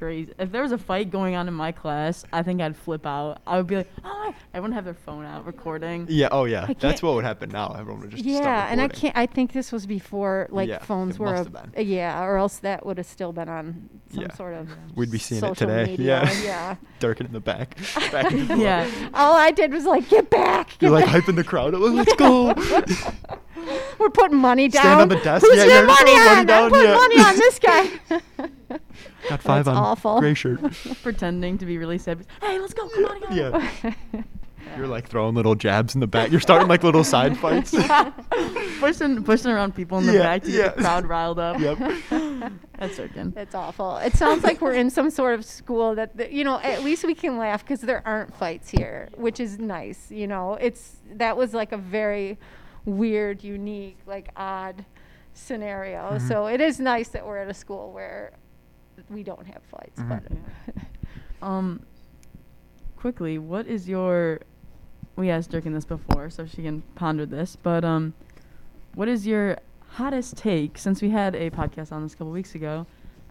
crazy. 0.00 0.32
If 0.38 0.50
there 0.50 0.62
was 0.62 0.72
a 0.72 0.78
fight 0.78 1.10
going 1.10 1.36
on 1.36 1.46
in 1.46 1.52
my 1.54 1.72
class, 1.72 2.24
I 2.32 2.42
think 2.42 2.60
I'd 2.62 2.74
flip 2.76 3.06
out. 3.06 3.40
I 3.46 3.58
would 3.58 3.66
be 3.66 3.76
like, 3.76 3.90
oh, 4.02 4.34
everyone 4.54 4.72
have 4.72 4.84
their 4.86 4.94
phone 4.94 5.24
out 5.26 5.44
recording. 5.46 6.06
Yeah. 6.08 6.28
Oh 6.32 6.46
yeah. 6.46 6.66
That's 6.80 7.02
what 7.02 7.14
would 7.14 7.24
happen 7.24 7.50
now. 7.50 7.76
Everyone 7.78 8.00
would 8.00 8.10
just 8.10 8.24
start 8.24 8.42
yeah, 8.42 8.68
and 8.70 8.80
I 8.80 8.88
can't. 8.88 9.16
I 9.16 9.26
think 9.26 9.52
this 9.52 9.70
was 9.70 9.84
before 9.86 10.48
like 10.50 10.68
Yeah, 10.70 10.78
phones 10.78 11.16
it 11.16 11.20
were. 11.20 11.26
must 11.26 11.50
a- 11.54 11.58
have 11.76 11.86
yeah, 11.86 12.22
or 12.24 12.38
else 12.38 12.56
that 12.58 12.84
would 12.86 12.96
have 12.96 13.06
still 13.06 13.32
been 13.32 13.48
on 13.50 13.88
some 14.12 14.22
Yeah. 14.22 14.34
sort 14.34 14.54
of. 14.54 14.70
We'd 14.96 15.10
be 15.10 15.18
seeing 15.18 15.38
it 15.38 15.42
social 15.42 15.54
today. 15.66 15.84
Media. 15.92 16.24
Yeah. 16.24 16.42
yeah. 16.42 16.76
Durkin 16.98 17.26
in 17.26 17.32
the 17.32 17.40
back. 17.40 17.76
back 18.10 18.32
in 18.32 18.48
the. 18.48 18.56
Yeah, 18.60 18.90
All 19.14 19.34
I 19.36 19.50
did 19.50 19.72
was 19.72 19.84
like, 19.84 20.08
get 20.08 20.30
back. 20.30 20.70
Get 20.78 20.82
You're 20.82 20.90
like 20.90 21.04
back. 21.06 21.24
hyping 21.24 21.36
the 21.36 21.44
crowd. 21.44 21.74
up. 21.74 21.80
Let's 21.82 22.14
go. 22.14 22.54
We're 23.98 24.10
putting 24.10 24.38
money 24.38 24.68
down. 24.68 24.82
Stand 24.82 25.00
on 25.02 25.08
the 25.10 25.16
desk. 25.16 25.44
Who's 25.46 25.56
Yeah, 25.58 25.64
your 25.64 25.74
yeah, 25.74 25.82
money 25.82 26.12
on? 26.12 26.24
money 26.26 26.46
down, 26.46 26.64
I'm 26.64 26.70
putting 26.70 26.88
yeah. 26.88 26.94
money 26.96 27.20
on 27.20 27.36
this 27.36 27.58
guy. 27.58 28.20
Got 29.30 29.42
five 29.42 29.64
That's 29.64 29.76
on 29.76 29.82
awful. 29.84 30.20
gray 30.20 30.34
shirt. 30.34 30.60
pretending 31.02 31.56
to 31.58 31.64
be 31.66 31.78
really 31.78 31.98
sad. 31.98 32.26
Hey, 32.42 32.58
let's 32.58 32.74
go! 32.74 32.88
Come 32.88 33.04
on, 33.06 33.20
come. 33.22 33.36
Yeah. 33.36 33.94
You're 34.76 34.86
like 34.86 35.08
throwing 35.08 35.34
little 35.34 35.54
jabs 35.56 35.94
in 35.94 36.00
the 36.00 36.06
back. 36.06 36.30
You're 36.30 36.38
starting 36.40 36.68
like 36.68 36.84
little 36.84 37.02
side 37.02 37.36
fights. 37.42 37.74
pushing 38.78 39.22
pushing 39.24 39.50
around 39.50 39.74
people 39.74 39.98
in 39.98 40.06
the 40.06 40.12
Yeah, 40.14 40.22
back 40.22 40.42
to 40.42 40.50
yeah. 40.50 40.56
get 40.64 40.76
the 40.76 40.82
crowd 40.82 41.06
riled 41.06 41.38
up. 41.38 41.58
yep. 41.58 41.78
That's 42.78 42.96
Durkin. 42.96 43.32
It's 43.36 43.54
awful. 43.54 43.96
It 43.98 44.14
sounds 44.14 44.44
like 44.44 44.60
we're 44.60 44.74
in 44.74 44.88
some 44.90 45.10
sort 45.10 45.34
of 45.34 45.44
school 45.44 45.94
that, 45.96 46.16
that 46.16 46.32
you 46.32 46.44
know, 46.44 46.58
at 46.60 46.82
least 46.84 47.04
we 47.04 47.14
can 47.14 47.36
laugh 47.36 47.64
because 47.64 47.80
there 47.80 48.02
aren't 48.06 48.34
fights 48.34 48.68
here, 48.70 49.08
which 49.16 49.40
is 49.40 49.58
nice. 49.58 50.10
You 50.10 50.26
know, 50.26 50.54
it's 50.54 50.96
that 51.14 51.36
was 51.36 51.52
like 51.52 51.72
a 51.72 51.76
very 51.78 52.38
weird, 52.84 53.42
unique, 53.42 53.98
like 54.06 54.28
odd 54.36 54.84
scenario. 55.34 56.12
Mhm. 56.12 56.28
So 56.28 56.46
it 56.46 56.60
is 56.60 56.78
nice 56.80 57.08
that 57.08 57.26
we're 57.26 57.38
at 57.38 57.48
a 57.48 57.54
school 57.54 57.92
where 57.92 58.32
we 59.08 59.22
don't 59.22 59.46
have 59.46 59.62
fights. 59.64 60.00
Mhm. 60.00 60.08
But 60.08 61.44
Um, 61.46 61.80
quickly, 62.96 63.38
what 63.38 63.66
is 63.66 63.88
your? 63.88 64.40
We 65.16 65.30
asked 65.30 65.50
Durkin 65.50 65.72
this 65.72 65.84
before, 65.84 66.30
so 66.30 66.46
she 66.46 66.62
can 66.62 66.82
ponder 66.94 67.26
this. 67.26 67.56
But 67.56 67.84
um, 67.84 68.14
what 68.94 69.08
is 69.08 69.26
your 69.26 69.58
hottest 69.88 70.36
take? 70.36 70.78
Since 70.78 71.02
we 71.02 71.10
had 71.10 71.34
a 71.34 71.50
podcast 71.50 71.92
on 71.92 72.02
this 72.02 72.14
a 72.14 72.16
couple 72.16 72.32
weeks 72.32 72.54
ago, 72.54 72.86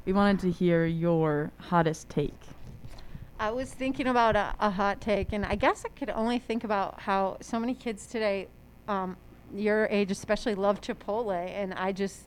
we 0.06 0.14
wanted 0.14 0.40
to 0.42 0.52
hear 0.52 0.86
your 0.86 1.52
hottest 1.58 2.10
take. 2.10 2.34
I 3.40 3.52
was 3.52 3.74
thinking 3.74 4.08
about 4.08 4.36
a, 4.36 4.54
a 4.60 4.70
hot 4.70 5.00
take, 5.00 5.32
and 5.32 5.46
I 5.46 5.56
guess 5.56 5.86
I 5.86 5.90
could 5.90 6.10
only 6.10 6.40
think 6.40 6.64
about 6.64 7.00
how 7.00 7.38
so 7.42 7.58
many 7.60 7.74
kids 7.74 8.06
today, 8.06 8.48
um, 8.88 9.16
your 9.56 9.88
age 9.90 10.12
especially, 10.12 10.56
love 10.56 10.82
Chipotle, 10.82 11.32
and 11.48 11.74
I 11.74 11.94
just, 11.94 12.24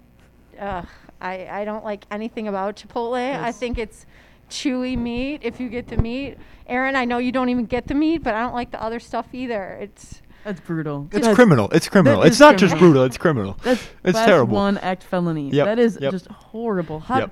uh, 0.58 0.82
I 1.22 1.60
I 1.60 1.64
don't 1.64 1.84
like 1.84 2.04
anything 2.10 2.48
about 2.48 2.76
Chipotle. 2.76 3.16
I 3.40 3.52
think 3.52 3.78
it's 3.78 4.04
chewy 4.50 4.98
meat 4.98 5.40
if 5.42 5.58
you 5.60 5.68
get 5.68 5.88
the 5.88 5.96
meat. 5.96 6.36
Erin, 6.66 6.94
I 6.96 7.04
know 7.04 7.18
you 7.18 7.32
don't 7.32 7.48
even 7.48 7.64
get 7.64 7.86
the 7.86 7.94
meat, 7.94 8.22
but 8.22 8.34
I 8.34 8.40
don't 8.40 8.54
like 8.54 8.70
the 8.70 8.82
other 8.82 9.00
stuff 9.00 9.26
either. 9.32 9.78
It's 9.80 10.20
That's 10.44 10.60
brutal. 10.60 11.04
It's 11.10 11.20
That's- 11.20 11.34
criminal. 11.34 11.70
It's 11.70 11.88
criminal. 11.88 12.22
It's 12.22 12.36
is 12.36 12.40
not 12.40 12.58
just 12.58 12.76
brutal. 12.76 13.04
It's 13.04 13.16
criminal. 13.16 13.56
That's 13.62 13.82
It's 14.04 14.12
class 14.12 14.26
terrible. 14.26 14.54
one 14.54 14.78
act 14.78 15.02
felony. 15.04 15.50
Yep, 15.50 15.64
That 15.66 15.78
is 15.78 15.98
yep. 16.00 16.12
just 16.12 16.26
horrible. 16.28 17.00
How? 17.00 17.18
Yep. 17.20 17.30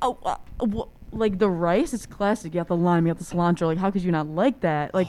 Oh, 0.00 0.18
uh, 0.24 0.36
wha- 0.60 0.88
like 1.12 1.38
the 1.38 1.50
rice 1.50 1.92
is 1.92 2.06
classic. 2.06 2.54
You 2.54 2.60
got 2.60 2.68
the 2.68 2.76
lime, 2.76 3.06
you 3.06 3.12
got 3.12 3.18
the 3.18 3.24
cilantro. 3.24 3.66
Like, 3.66 3.78
how 3.78 3.90
could 3.90 4.02
you 4.02 4.10
not 4.12 4.26
like 4.28 4.60
that? 4.60 4.94
Like, 4.94 5.08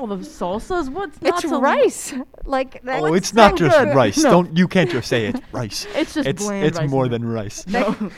all 0.00 0.06
the 0.06 0.16
salsas. 0.16 0.88
What's 0.88 1.20
not 1.22 1.42
it's 1.44 1.50
to 1.50 1.58
rice. 1.58 2.14
Like 2.44 2.82
that. 2.82 3.02
oh, 3.02 3.14
it's 3.14 3.32
not 3.34 3.56
just 3.56 3.76
good. 3.78 3.94
rice. 3.94 4.18
No. 4.18 4.30
Don't 4.30 4.56
you 4.56 4.66
can't 4.66 4.90
just 4.90 5.08
say 5.08 5.26
it's 5.26 5.40
rice. 5.52 5.86
It's 5.94 6.14
just 6.14 6.26
it's 6.28 6.42
bland 6.44 6.66
it's 6.66 6.78
rice 6.78 6.90
more 6.90 7.08
than 7.08 7.24
rice. 7.24 7.66
No. 7.66 7.94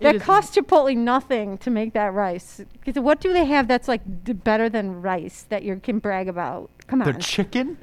It 0.00 0.04
That 0.04 0.14
is- 0.16 0.22
costs 0.22 0.56
Chipotle 0.56 0.96
nothing 0.96 1.58
to 1.58 1.68
make 1.70 1.92
that 1.92 2.14
rice. 2.14 2.62
'Cause 2.82 2.94
what 2.98 3.20
do 3.20 3.34
they 3.34 3.44
have 3.44 3.68
that's 3.68 3.86
like 3.86 4.00
d- 4.24 4.32
better 4.32 4.70
than 4.70 5.02
rice 5.02 5.42
that 5.50 5.62
you 5.62 5.76
can 5.76 5.98
brag 5.98 6.26
about? 6.26 6.70
Come 6.86 7.02
on. 7.02 7.08
The 7.08 7.12
on. 7.14 7.20
chicken. 7.20 7.76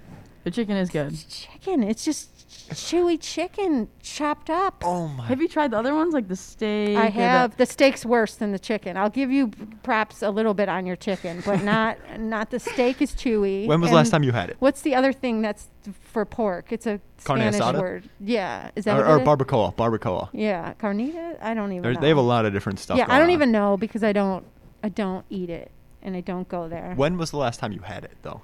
The 0.44 0.50
chicken 0.50 0.78
is 0.78 0.90
good. 0.90 1.14
chicken. 1.30 1.84
It's 1.84 2.04
just 2.04 2.37
chewy 2.50 3.18
chicken 3.20 3.90
chopped 4.02 4.50
up. 4.50 4.82
Oh 4.86 5.08
my. 5.10 5.26
Have 5.28 5.42
you 5.42 5.48
tried 5.48 5.72
the 5.72 5.78
other 5.78 5.94
ones 5.94 6.14
like 6.14 6.28
the 6.28 6.36
steak? 6.36 6.98
I 6.98 7.08
or 7.08 7.12
the- 7.12 7.12
have 7.12 7.58
the 7.58 7.66
steak's 7.66 8.06
worse 8.06 8.36
than 8.36 8.52
the 8.52 8.60
chicken. 8.60 8.96
I'll 8.98 9.10
give 9.10 9.30
you 9.32 9.52
perhaps 9.84 10.22
a 10.22 10.30
little 10.30 10.54
bit 10.54 10.70
on 10.70 10.86
your 10.86 10.96
chicken, 10.96 11.42
but 11.46 11.64
not 11.74 11.98
not 12.20 12.50
the 12.52 12.60
steak 12.60 13.02
is 13.02 13.12
chewy. 13.14 13.68
when 13.68 13.82
was 13.82 13.90
the 13.90 13.96
last 13.96 14.10
time 14.10 14.24
you 14.24 14.32
had 14.32 14.50
it? 14.50 14.56
What's 14.60 14.82
the 14.82 14.96
other 14.96 15.12
thing 15.14 15.42
that's 15.42 15.68
for 16.02 16.24
pork? 16.26 16.72
It's 16.72 16.86
a 16.88 17.00
Carne 17.24 17.40
Spanish 17.40 17.60
asada? 17.62 17.80
word. 17.80 18.10
Yeah, 18.20 18.72
is 18.76 18.86
that 18.86 18.98
Or, 19.00 19.06
or 19.06 19.20
barbacoa? 19.20 19.76
Barbacoa. 19.76 20.30
Yeah, 20.34 20.74
carnita. 20.76 21.38
I 21.42 21.54
don't 21.54 21.72
even. 21.72 21.82
They're- 21.84 21.94
know. 21.94 22.00
They 22.02 22.10
have 22.10 22.18
a 22.18 22.22
lot 22.22 22.46
of 22.46 22.54
different 22.54 22.80
stuff. 22.80 22.98
Yeah, 22.98 23.06
I 23.10 23.18
don't 23.18 23.28
on. 23.30 23.32
even 23.32 23.52
know 23.52 23.78
because 23.78 24.04
I 24.04 24.14
don't 24.14 24.46
I 24.84 24.90
don't 24.90 25.26
eat 25.30 25.50
it 25.50 25.72
and 26.02 26.16
I 26.16 26.22
don't 26.22 26.48
go 26.48 26.70
there. 26.70 26.94
When 26.96 27.18
was 27.18 27.32
the 27.32 27.38
last 27.38 27.60
time 27.60 27.72
you 27.74 27.82
had 27.82 28.04
it 28.06 28.16
though? 28.22 28.42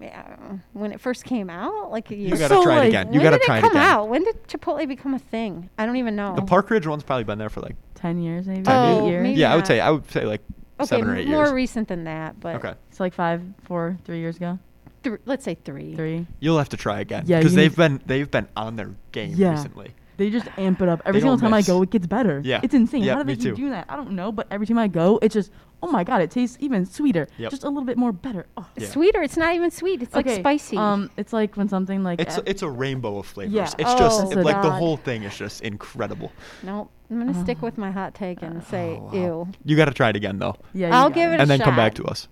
Yeah, 0.00 0.36
when 0.72 0.92
it 0.92 1.00
first 1.00 1.24
came 1.24 1.50
out, 1.50 1.90
like 1.90 2.10
a 2.10 2.16
year. 2.16 2.30
You 2.30 2.36
gotta 2.36 2.54
So, 2.54 2.62
try 2.64 2.84
it 2.84 2.88
again. 2.88 3.12
You 3.12 3.20
gotta 3.20 3.38
try 3.38 3.56
it 3.56 3.58
it 3.58 3.62
come 3.62 3.70
again. 3.72 3.82
out? 3.82 4.08
When 4.08 4.24
did 4.24 4.42
Chipotle 4.48 4.86
become 4.88 5.12
a 5.14 5.18
thing? 5.18 5.68
I 5.78 5.84
don't 5.84 5.96
even 5.96 6.16
know. 6.16 6.34
The 6.34 6.42
Park 6.42 6.70
Ridge 6.70 6.86
one's 6.86 7.02
probably 7.02 7.24
been 7.24 7.38
there 7.38 7.50
for 7.50 7.60
like. 7.60 7.76
ten 7.94 8.20
years 8.22 8.46
maybe. 8.46 8.62
Oh, 8.66 9.04
eight 9.06 9.10
years. 9.10 9.22
maybe 9.22 9.40
yeah, 9.40 9.52
I 9.52 9.56
would 9.56 9.66
say 9.66 9.80
I 9.80 9.90
would 9.90 10.10
say 10.10 10.24
like 10.24 10.40
okay, 10.80 10.86
seven 10.86 11.08
or 11.10 11.16
eight 11.16 11.28
more 11.28 11.40
years. 11.42 11.48
More 11.50 11.54
recent 11.54 11.88
than 11.88 12.04
that, 12.04 12.40
but 12.40 12.56
okay. 12.56 12.74
It's 12.90 13.00
like 13.00 13.12
five, 13.12 13.42
four, 13.64 13.98
three 14.06 14.20
years 14.20 14.36
ago. 14.36 14.58
th- 15.02 15.20
let's 15.26 15.44
say 15.44 15.56
three. 15.64 15.94
Three. 15.94 16.26
You'll 16.40 16.58
have 16.58 16.70
to 16.70 16.76
try 16.78 17.00
again. 17.00 17.24
Yeah, 17.26 17.38
Because 17.40 17.54
they've 17.54 17.74
been 17.76 18.00
they've 18.06 18.30
been 18.30 18.48
on 18.56 18.76
their 18.76 18.94
game 19.12 19.34
Yeah. 19.36 19.50
recently. 19.52 19.90
They 20.16 20.30
just 20.30 20.46
amp 20.56 20.80
it 20.80 20.88
up 20.88 21.02
every 21.06 21.20
They 21.20 21.24
single 21.24 21.38
time 21.38 21.50
miss. 21.50 21.68
I 21.68 21.72
go. 21.72 21.82
It 21.82 21.90
gets 21.90 22.06
better. 22.06 22.40
Yeah. 22.44 22.60
it's 22.62 22.72
insane. 22.72 23.02
Yeah, 23.02 23.14
How 23.16 23.22
do 23.22 23.26
me 23.26 23.34
they 23.34 23.42
keep 23.44 23.56
doing 23.56 23.70
that? 23.72 23.86
I 23.88 23.96
don't 23.96 24.12
know, 24.12 24.30
but 24.32 24.46
every 24.50 24.66
time 24.66 24.78
I 24.78 24.86
go, 24.88 25.18
it's 25.20 25.34
just 25.34 25.50
oh 25.82 25.90
my 25.90 26.04
god, 26.04 26.22
it 26.22 26.30
tastes 26.30 26.56
even 26.60 26.86
sweeter. 26.86 27.28
Yep. 27.38 27.50
Just 27.50 27.64
a 27.64 27.68
little 27.68 27.84
bit 27.84 27.96
more 27.98 28.12
better. 28.12 28.46
Oh. 28.56 28.66
Yeah. 28.76 28.88
Sweeter. 28.88 29.22
It's 29.22 29.36
not 29.36 29.54
even 29.54 29.70
sweet. 29.70 30.02
It's 30.02 30.14
like 30.14 30.26
Okay, 30.26 30.40
spicy. 30.40 30.76
Um, 30.76 31.10
it's 31.16 31.32
like 31.32 31.56
when 31.56 31.68
something 31.68 32.02
like 32.02 32.20
It's 32.20 32.38
uh, 32.38 32.42
it's 32.46 32.62
a 32.62 32.70
rainbow 32.70 33.18
of 33.18 33.26
flavors. 33.26 33.52
Yeah. 33.54 33.64
It's 33.78 33.94
just 33.94 34.36
Oh, 34.36 34.40
like 34.40 34.62
the 34.62 34.70
whole 34.70 34.96
thing 34.96 35.22
is 35.24 35.36
just 35.36 35.62
incredible. 35.62 36.32
no, 36.62 36.88
I'm 37.10 37.18
gonna 37.18 37.42
stick 37.42 37.58
Oh. 37.60 37.66
with 37.66 37.76
my 37.78 37.90
hot 37.90 38.14
take 38.14 38.42
and 38.42 38.62
say 38.64 38.98
Oh, 39.00 39.04
wow. 39.04 39.12
ew. 39.12 39.48
You 39.64 39.76
got 39.76 39.86
to 39.86 39.92
try 39.94 40.08
it 40.10 40.16
again 40.16 40.38
though, 40.38 40.56
yeah. 40.72 40.88
you 40.88 40.92
I'll 40.94 41.10
give 41.10 41.30
it 41.32 41.36
a 41.36 41.40
and 41.42 41.50
then 41.50 41.60
come 41.60 41.76
back 41.76 41.94
to 41.94 42.04
us. 42.04 42.28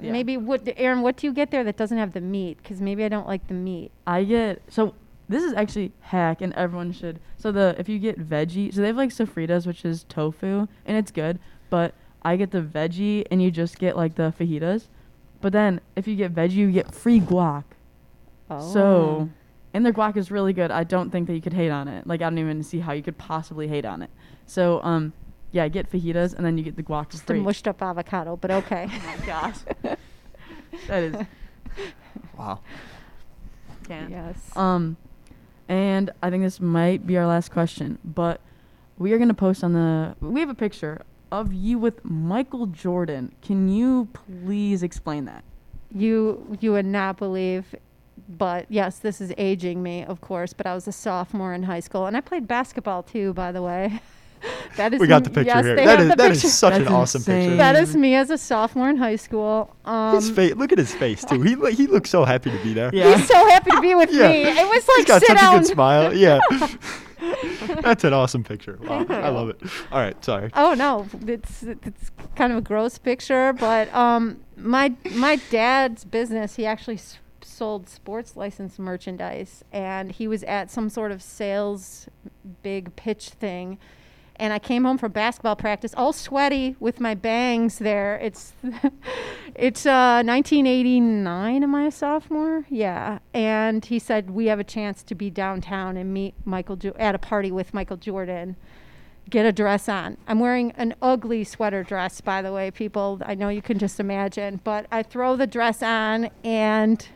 Yeah. 0.00 0.10
Maybe 0.10 0.36
what 0.36 0.62
Erin? 0.76 1.02
What 1.02 1.16
do 1.16 1.26
you 1.26 1.32
get 1.32 1.50
there 1.50 1.62
that 1.64 1.76
doesn't 1.76 1.98
have 1.98 2.12
the 2.14 2.20
meat? 2.20 2.58
Because 2.62 2.80
maybe 2.80 3.04
I 3.04 3.08
don't 3.08 3.28
like 3.28 3.46
the 3.46 3.54
meat. 3.54 3.92
I 4.06 4.24
get 4.24 4.62
so 4.68 4.94
this 5.28 5.42
is 5.42 5.52
actually 5.54 5.92
hack 6.00 6.40
and 6.40 6.52
everyone 6.54 6.92
should. 6.92 7.20
So 7.36 7.52
the 7.52 7.76
if 7.78 7.88
you 7.88 7.98
get 7.98 8.18
veggie, 8.18 8.74
so 8.74 8.80
they 8.80 8.88
have 8.88 8.96
like 8.96 9.10
sofritas 9.10 9.66
which 9.66 9.84
is 9.84 10.04
tofu 10.08 10.66
and 10.84 10.96
it's 10.96 11.10
good, 11.12 11.38
but 11.70 11.94
I 12.24 12.36
get 12.36 12.50
the 12.50 12.62
veggie 12.62 13.26
and 13.30 13.42
you 13.42 13.50
just 13.50 13.78
get 13.78 13.96
like 13.96 14.14
the 14.14 14.32
fajitas. 14.38 14.88
But 15.40 15.52
then 15.52 15.80
if 15.94 16.08
you 16.08 16.16
get 16.16 16.34
veggie, 16.34 16.52
you 16.52 16.72
get 16.72 16.94
free 16.94 17.20
guac. 17.20 17.64
Oh. 18.50 18.72
So 18.72 19.28
and 19.74 19.84
their 19.84 19.92
guac 19.92 20.16
is 20.16 20.30
really 20.30 20.52
good. 20.52 20.70
I 20.70 20.84
don't 20.84 21.10
think 21.10 21.26
that 21.26 21.34
you 21.34 21.42
could 21.42 21.52
hate 21.52 21.70
on 21.70 21.88
it. 21.88 22.06
Like 22.06 22.22
I 22.22 22.24
don't 22.24 22.38
even 22.38 22.62
see 22.62 22.80
how 22.80 22.92
you 22.92 23.02
could 23.02 23.18
possibly 23.18 23.68
hate 23.68 23.84
on 23.84 24.02
it. 24.02 24.10
So 24.46 24.80
um 24.82 25.12
yeah, 25.52 25.68
get 25.68 25.90
fajitas 25.90 26.34
and 26.34 26.44
then 26.44 26.56
you 26.58 26.64
get 26.64 26.76
the 26.76 26.82
guac 26.82 27.06
for 27.06 27.12
just 27.12 27.24
a 27.24 27.26
free. 27.26 27.40
mushed 27.40 27.68
up 27.68 27.82
avocado, 27.82 28.36
but 28.36 28.50
okay. 28.50 28.88
oh 28.90 29.16
my 29.18 29.26
gosh. 29.26 29.58
that 30.88 31.02
is 31.02 31.26
Wow. 32.38 32.60
can't. 33.86 34.10
yes. 34.10 34.36
Um, 34.56 34.96
and 35.68 36.10
I 36.22 36.30
think 36.30 36.42
this 36.42 36.60
might 36.60 37.06
be 37.06 37.16
our 37.16 37.26
last 37.26 37.50
question, 37.50 37.98
but 38.04 38.40
we 38.98 39.12
are 39.12 39.18
gonna 39.18 39.34
post 39.34 39.64
on 39.64 39.72
the. 39.72 40.14
We 40.20 40.40
have 40.40 40.50
a 40.50 40.54
picture 40.54 41.02
of 41.40 41.52
you 41.52 41.78
with 41.78 42.04
Michael 42.04 42.66
Jordan. 42.66 43.32
Can 43.42 43.68
you 43.68 44.08
please 44.12 44.82
explain 44.82 45.24
that? 45.26 45.42
You 45.92 46.56
you 46.60 46.72
would 46.72 46.86
not 46.86 47.16
believe, 47.18 47.74
but 48.28 48.66
yes, 48.68 48.98
this 48.98 49.20
is 49.20 49.32
aging 49.38 49.82
me, 49.82 50.04
of 50.04 50.20
course. 50.20 50.52
But 50.52 50.66
I 50.66 50.74
was 50.74 50.86
a 50.88 50.92
sophomore 50.92 51.52
in 51.54 51.62
high 51.64 51.80
school, 51.80 52.06
and 52.06 52.16
I 52.16 52.20
played 52.20 52.46
basketball 52.48 53.02
too, 53.02 53.32
by 53.34 53.52
the 53.52 53.62
way. 53.62 54.00
that 54.76 54.92
is 54.94 55.00
We 55.00 55.06
got 55.06 55.24
the 55.24 55.30
picture 55.30 55.54
yes, 55.54 55.64
here. 55.64 55.76
they 55.76 55.84
That 55.86 55.98
have 55.98 56.00
is 56.00 56.08
the 56.10 56.16
that 56.16 56.30
picture. 56.32 56.46
is 56.46 56.54
such 56.54 56.74
an 56.74 56.82
That's 56.84 56.94
awesome 56.94 57.22
picture. 57.24 57.56
That 57.56 57.76
is 57.76 57.96
me 57.96 58.14
as 58.14 58.30
a 58.30 58.38
sophomore 58.38 58.90
in 58.90 58.96
high 58.96 59.16
school. 59.16 59.74
Um, 59.84 60.14
his 60.16 60.30
face. 60.30 60.54
Look 60.54 60.72
at 60.72 60.78
his 60.78 60.94
face 60.94 61.24
too. 61.24 61.40
He 61.42 61.54
lo- 61.56 61.70
he 61.70 61.86
looks 61.86 62.10
so 62.10 62.24
happy 62.24 62.50
to 62.50 62.58
be 62.62 62.74
there. 62.74 62.90
Yeah. 62.92 63.16
He's 63.16 63.26
so 63.28 63.48
happy 63.48 63.70
to 63.70 63.80
be 63.80 63.94
with 63.94 64.12
Yeah. 64.12 64.28
me. 64.28 64.42
It 64.42 64.66
was 64.68 64.84
He's 64.84 64.98
like 64.98 65.06
got 65.06 65.20
sit 65.20 65.28
such 65.28 65.38
down. 65.38 65.54
a 65.54 65.58
good 65.58 65.66
smile. 65.68 66.14
Yeah. 66.14 66.40
That's 67.82 68.04
an 68.04 68.12
awesome 68.12 68.44
picture. 68.44 68.78
Wow, 68.82 69.06
I 69.08 69.28
love 69.30 69.48
it. 69.50 69.60
All 69.92 70.00
right, 70.00 70.22
sorry. 70.24 70.50
Oh 70.54 70.74
no, 70.74 71.06
it's 71.26 71.62
it's 71.62 72.10
kind 72.36 72.52
of 72.52 72.58
a 72.58 72.62
gross 72.62 72.98
picture, 72.98 73.52
but 73.52 73.92
um, 73.94 74.40
my 74.56 74.94
my 75.12 75.36
dad's 75.50 76.04
business, 76.04 76.56
he 76.56 76.66
actually 76.66 76.96
s- 76.96 77.18
sold 77.42 77.88
sports 77.88 78.36
license 78.36 78.78
merchandise, 78.78 79.64
and 79.72 80.12
he 80.12 80.26
was 80.28 80.42
at 80.44 80.70
some 80.70 80.88
sort 80.88 81.12
of 81.12 81.22
sales 81.22 82.08
big 82.62 82.94
pitch 82.96 83.30
thing. 83.30 83.78
And 84.36 84.52
I 84.52 84.58
came 84.58 84.84
home 84.84 84.98
from 84.98 85.12
basketball 85.12 85.56
practice, 85.56 85.94
all 85.96 86.12
sweaty 86.12 86.76
with 86.80 86.98
my 87.00 87.14
bangs. 87.14 87.78
There, 87.78 88.16
it's 88.16 88.52
it's 89.54 89.86
uh, 89.86 90.22
1989. 90.24 91.62
Am 91.62 91.74
I 91.74 91.84
a 91.84 91.90
sophomore? 91.90 92.66
Yeah. 92.68 93.20
And 93.32 93.84
he 93.84 93.98
said 93.98 94.30
we 94.30 94.46
have 94.46 94.58
a 94.58 94.64
chance 94.64 95.02
to 95.04 95.14
be 95.14 95.30
downtown 95.30 95.96
and 95.96 96.12
meet 96.12 96.34
Michael 96.44 96.76
jo- 96.76 96.96
at 96.98 97.14
a 97.14 97.18
party 97.18 97.52
with 97.52 97.72
Michael 97.72 97.96
Jordan 97.96 98.56
get 99.30 99.46
a 99.46 99.52
dress 99.52 99.88
on. 99.88 100.16
I'm 100.26 100.38
wearing 100.38 100.72
an 100.72 100.94
ugly 101.00 101.44
sweater 101.44 101.82
dress, 101.82 102.20
by 102.20 102.42
the 102.42 102.52
way, 102.52 102.70
people. 102.70 103.20
I 103.24 103.34
know 103.34 103.48
you 103.48 103.62
can 103.62 103.78
just 103.78 103.98
imagine, 103.98 104.60
but 104.64 104.86
I 104.92 105.02
throw 105.02 105.36
the 105.36 105.46
dress 105.46 105.82
on 105.82 106.30
and 106.44 107.06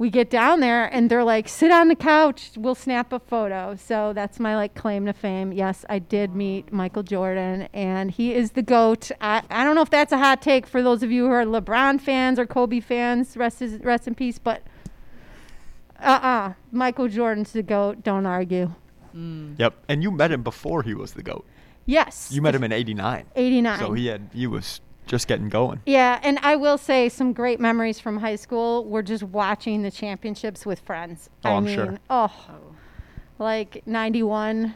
we 0.00 0.08
get 0.08 0.30
down 0.30 0.60
there 0.60 0.86
and 0.86 1.10
they're 1.10 1.22
like, 1.22 1.46
sit 1.46 1.70
on 1.70 1.88
the 1.88 1.94
couch, 1.94 2.52
we'll 2.56 2.74
snap 2.74 3.12
a 3.12 3.18
photo. 3.18 3.76
So 3.76 4.14
that's 4.14 4.40
my 4.40 4.56
like 4.56 4.74
claim 4.74 5.04
to 5.04 5.12
fame. 5.12 5.52
Yes, 5.52 5.84
I 5.90 5.98
did 5.98 6.34
meet 6.34 6.72
Michael 6.72 7.02
Jordan 7.02 7.68
and 7.74 8.10
he 8.10 8.32
is 8.32 8.52
the 8.52 8.62
GOAT. 8.62 9.10
I, 9.20 9.42
I 9.50 9.62
don't 9.62 9.74
know 9.74 9.82
if 9.82 9.90
that's 9.90 10.10
a 10.10 10.16
hot 10.16 10.40
take 10.40 10.66
for 10.66 10.82
those 10.82 11.02
of 11.02 11.12
you 11.12 11.26
who 11.26 11.32
are 11.32 11.44
LeBron 11.44 12.00
fans 12.00 12.38
or 12.38 12.46
Kobe 12.46 12.80
fans, 12.80 13.36
rest, 13.36 13.60
is, 13.60 13.78
rest 13.80 14.08
in 14.08 14.14
peace, 14.14 14.38
but 14.38 14.62
uh-uh, 16.00 16.54
Michael 16.72 17.08
Jordan's 17.08 17.52
the 17.52 17.62
GOAT, 17.62 18.02
don't 18.02 18.24
argue. 18.24 18.72
Mm. 19.14 19.58
Yep. 19.58 19.84
And 19.86 20.02
you 20.02 20.10
met 20.10 20.32
him 20.32 20.42
before 20.42 20.82
he 20.82 20.94
was 20.94 21.12
the 21.12 21.22
goat. 21.22 21.44
Yes. 21.84 22.30
You 22.32 22.40
met 22.40 22.54
him 22.54 22.64
in 22.64 22.72
'89. 22.72 23.26
89. 23.36 23.78
So 23.78 23.92
he 23.92 24.06
had 24.06 24.30
he 24.32 24.46
was 24.46 24.80
just 25.10 25.26
getting 25.26 25.48
going. 25.48 25.80
Yeah, 25.86 26.20
and 26.22 26.38
I 26.40 26.54
will 26.54 26.78
say 26.78 27.08
some 27.08 27.32
great 27.32 27.58
memories 27.58 27.98
from 27.98 28.18
high 28.18 28.36
school 28.36 28.84
were 28.84 29.02
just 29.02 29.24
watching 29.24 29.82
the 29.82 29.90
championships 29.90 30.64
with 30.64 30.78
friends. 30.78 31.28
Oh, 31.44 31.50
I 31.50 31.52
I'm 31.54 31.64
mean, 31.64 31.74
sure. 31.74 31.98
oh, 32.08 32.32
like 33.40 33.82
91 33.86 34.72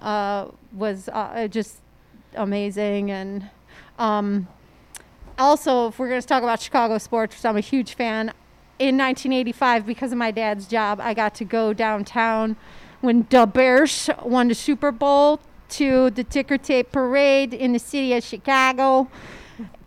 uh, 0.00 0.48
was 0.72 1.08
uh, 1.12 1.46
just 1.46 1.76
amazing. 2.34 3.12
And 3.12 3.48
um, 3.96 4.48
also, 5.38 5.86
if 5.86 6.00
we're 6.00 6.08
going 6.08 6.20
to 6.20 6.26
talk 6.26 6.42
about 6.42 6.60
Chicago 6.60 6.98
sports, 6.98 7.36
which 7.36 7.44
I'm 7.44 7.56
a 7.56 7.60
huge 7.60 7.94
fan, 7.94 8.32
in 8.80 8.98
1985, 8.98 9.86
because 9.86 10.10
of 10.10 10.18
my 10.18 10.32
dad's 10.32 10.66
job, 10.66 11.00
I 11.00 11.14
got 11.14 11.36
to 11.36 11.44
go 11.44 11.72
downtown 11.72 12.56
when 13.02 13.24
the 13.30 13.46
Bears 13.46 14.10
won 14.24 14.48
the 14.48 14.54
Super 14.56 14.90
Bowl 14.90 15.38
to 15.68 16.10
the 16.10 16.24
ticker 16.24 16.58
tape 16.58 16.90
parade 16.90 17.54
in 17.54 17.72
the 17.72 17.78
city 17.78 18.12
of 18.14 18.24
Chicago 18.24 19.08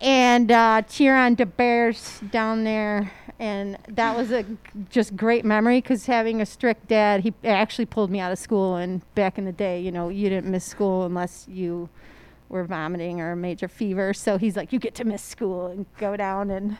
and 0.00 0.50
uh, 0.50 0.82
cheer 0.82 1.16
on 1.16 1.34
the 1.34 1.46
Bears 1.46 2.20
down 2.30 2.64
there. 2.64 3.12
And 3.38 3.78
that 3.88 4.16
was 4.16 4.30
a 4.30 4.42
g- 4.42 4.56
just 4.90 5.16
great 5.16 5.44
memory 5.46 5.80
because 5.80 6.04
having 6.06 6.42
a 6.42 6.46
strict 6.46 6.88
dad, 6.88 7.20
he 7.20 7.32
actually 7.44 7.86
pulled 7.86 8.10
me 8.10 8.20
out 8.20 8.30
of 8.32 8.38
school. 8.38 8.76
And 8.76 9.02
back 9.14 9.38
in 9.38 9.44
the 9.46 9.52
day, 9.52 9.80
you 9.80 9.90
know, 9.90 10.08
you 10.10 10.28
didn't 10.28 10.50
miss 10.50 10.64
school 10.64 11.04
unless 11.06 11.46
you 11.48 11.88
were 12.50 12.64
vomiting 12.64 13.20
or 13.20 13.32
a 13.32 13.36
major 13.36 13.66
fever. 13.68 14.12
So 14.12 14.36
he's 14.36 14.56
like, 14.56 14.72
you 14.72 14.78
get 14.78 14.94
to 14.96 15.04
miss 15.04 15.22
school 15.22 15.68
and 15.68 15.86
go 15.96 16.16
down. 16.16 16.50
And 16.50 16.76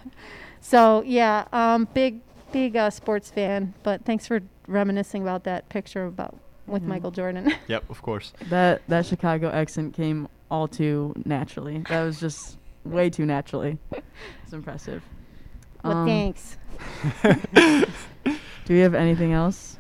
so, 0.60 1.02
yeah, 1.06 1.46
um, 1.52 1.88
big, 1.94 2.20
big 2.52 2.76
uh, 2.76 2.90
sports 2.90 3.30
fan. 3.30 3.72
But 3.82 4.04
thanks 4.04 4.26
for 4.26 4.40
reminiscing 4.66 5.22
about 5.22 5.44
that 5.44 5.68
picture 5.70 6.04
about 6.06 6.36
with 6.66 6.82
Mhm. 6.82 6.88
Michael 6.88 7.10
Jordan. 7.10 7.54
Yep, 7.68 7.88
of 7.88 8.02
course. 8.02 8.32
That 8.50 8.82
that 8.88 9.06
Chicago 9.06 9.48
accent 9.50 9.94
came 9.94 10.28
all 10.50 10.68
too 10.68 11.14
naturally. 11.24 11.78
That 11.88 12.04
was 12.04 12.20
just 12.20 12.58
way 12.84 13.10
too 13.10 13.26
naturally. 13.26 13.78
It's 14.42 14.52
impressive. 14.52 15.02
well, 15.84 15.96
Um, 15.98 16.06
thanks. 16.06 16.56
Do 18.64 18.74
we 18.74 18.80
have 18.80 18.94
anything 18.94 19.32
else? 19.32 19.78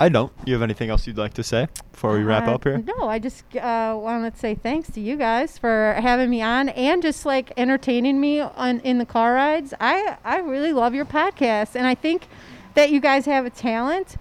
I 0.00 0.08
don't. 0.08 0.32
You 0.44 0.54
have 0.54 0.62
anything 0.62 0.90
else 0.90 1.06
you'd 1.06 1.16
like 1.18 1.34
to 1.34 1.42
say 1.44 1.68
before 1.92 2.12
we 2.14 2.24
wrap 2.24 2.48
Uh, 2.48 2.54
up 2.54 2.64
here? 2.64 2.78
No, 2.78 3.08
I 3.08 3.18
just 3.20 3.44
uh, 3.56 3.96
wanted 4.00 4.34
to 4.34 4.40
say 4.40 4.54
thanks 4.54 4.90
to 4.92 5.00
you 5.00 5.16
guys 5.16 5.56
for 5.56 5.96
having 6.00 6.30
me 6.30 6.42
on 6.42 6.68
and 6.70 7.00
just 7.02 7.24
like 7.24 7.52
entertaining 7.56 8.20
me 8.20 8.40
on 8.40 8.80
in 8.80 8.98
the 8.98 9.06
car 9.06 9.34
rides. 9.34 9.72
I 9.80 10.16
I 10.24 10.38
really 10.38 10.72
love 10.72 10.94
your 10.94 11.04
podcast, 11.04 11.76
and 11.76 11.86
I 11.86 11.94
think 11.94 12.26
that 12.74 12.90
you 12.90 13.00
guys 13.00 13.24
have 13.26 13.46
a 13.46 13.50
talent, 13.50 14.16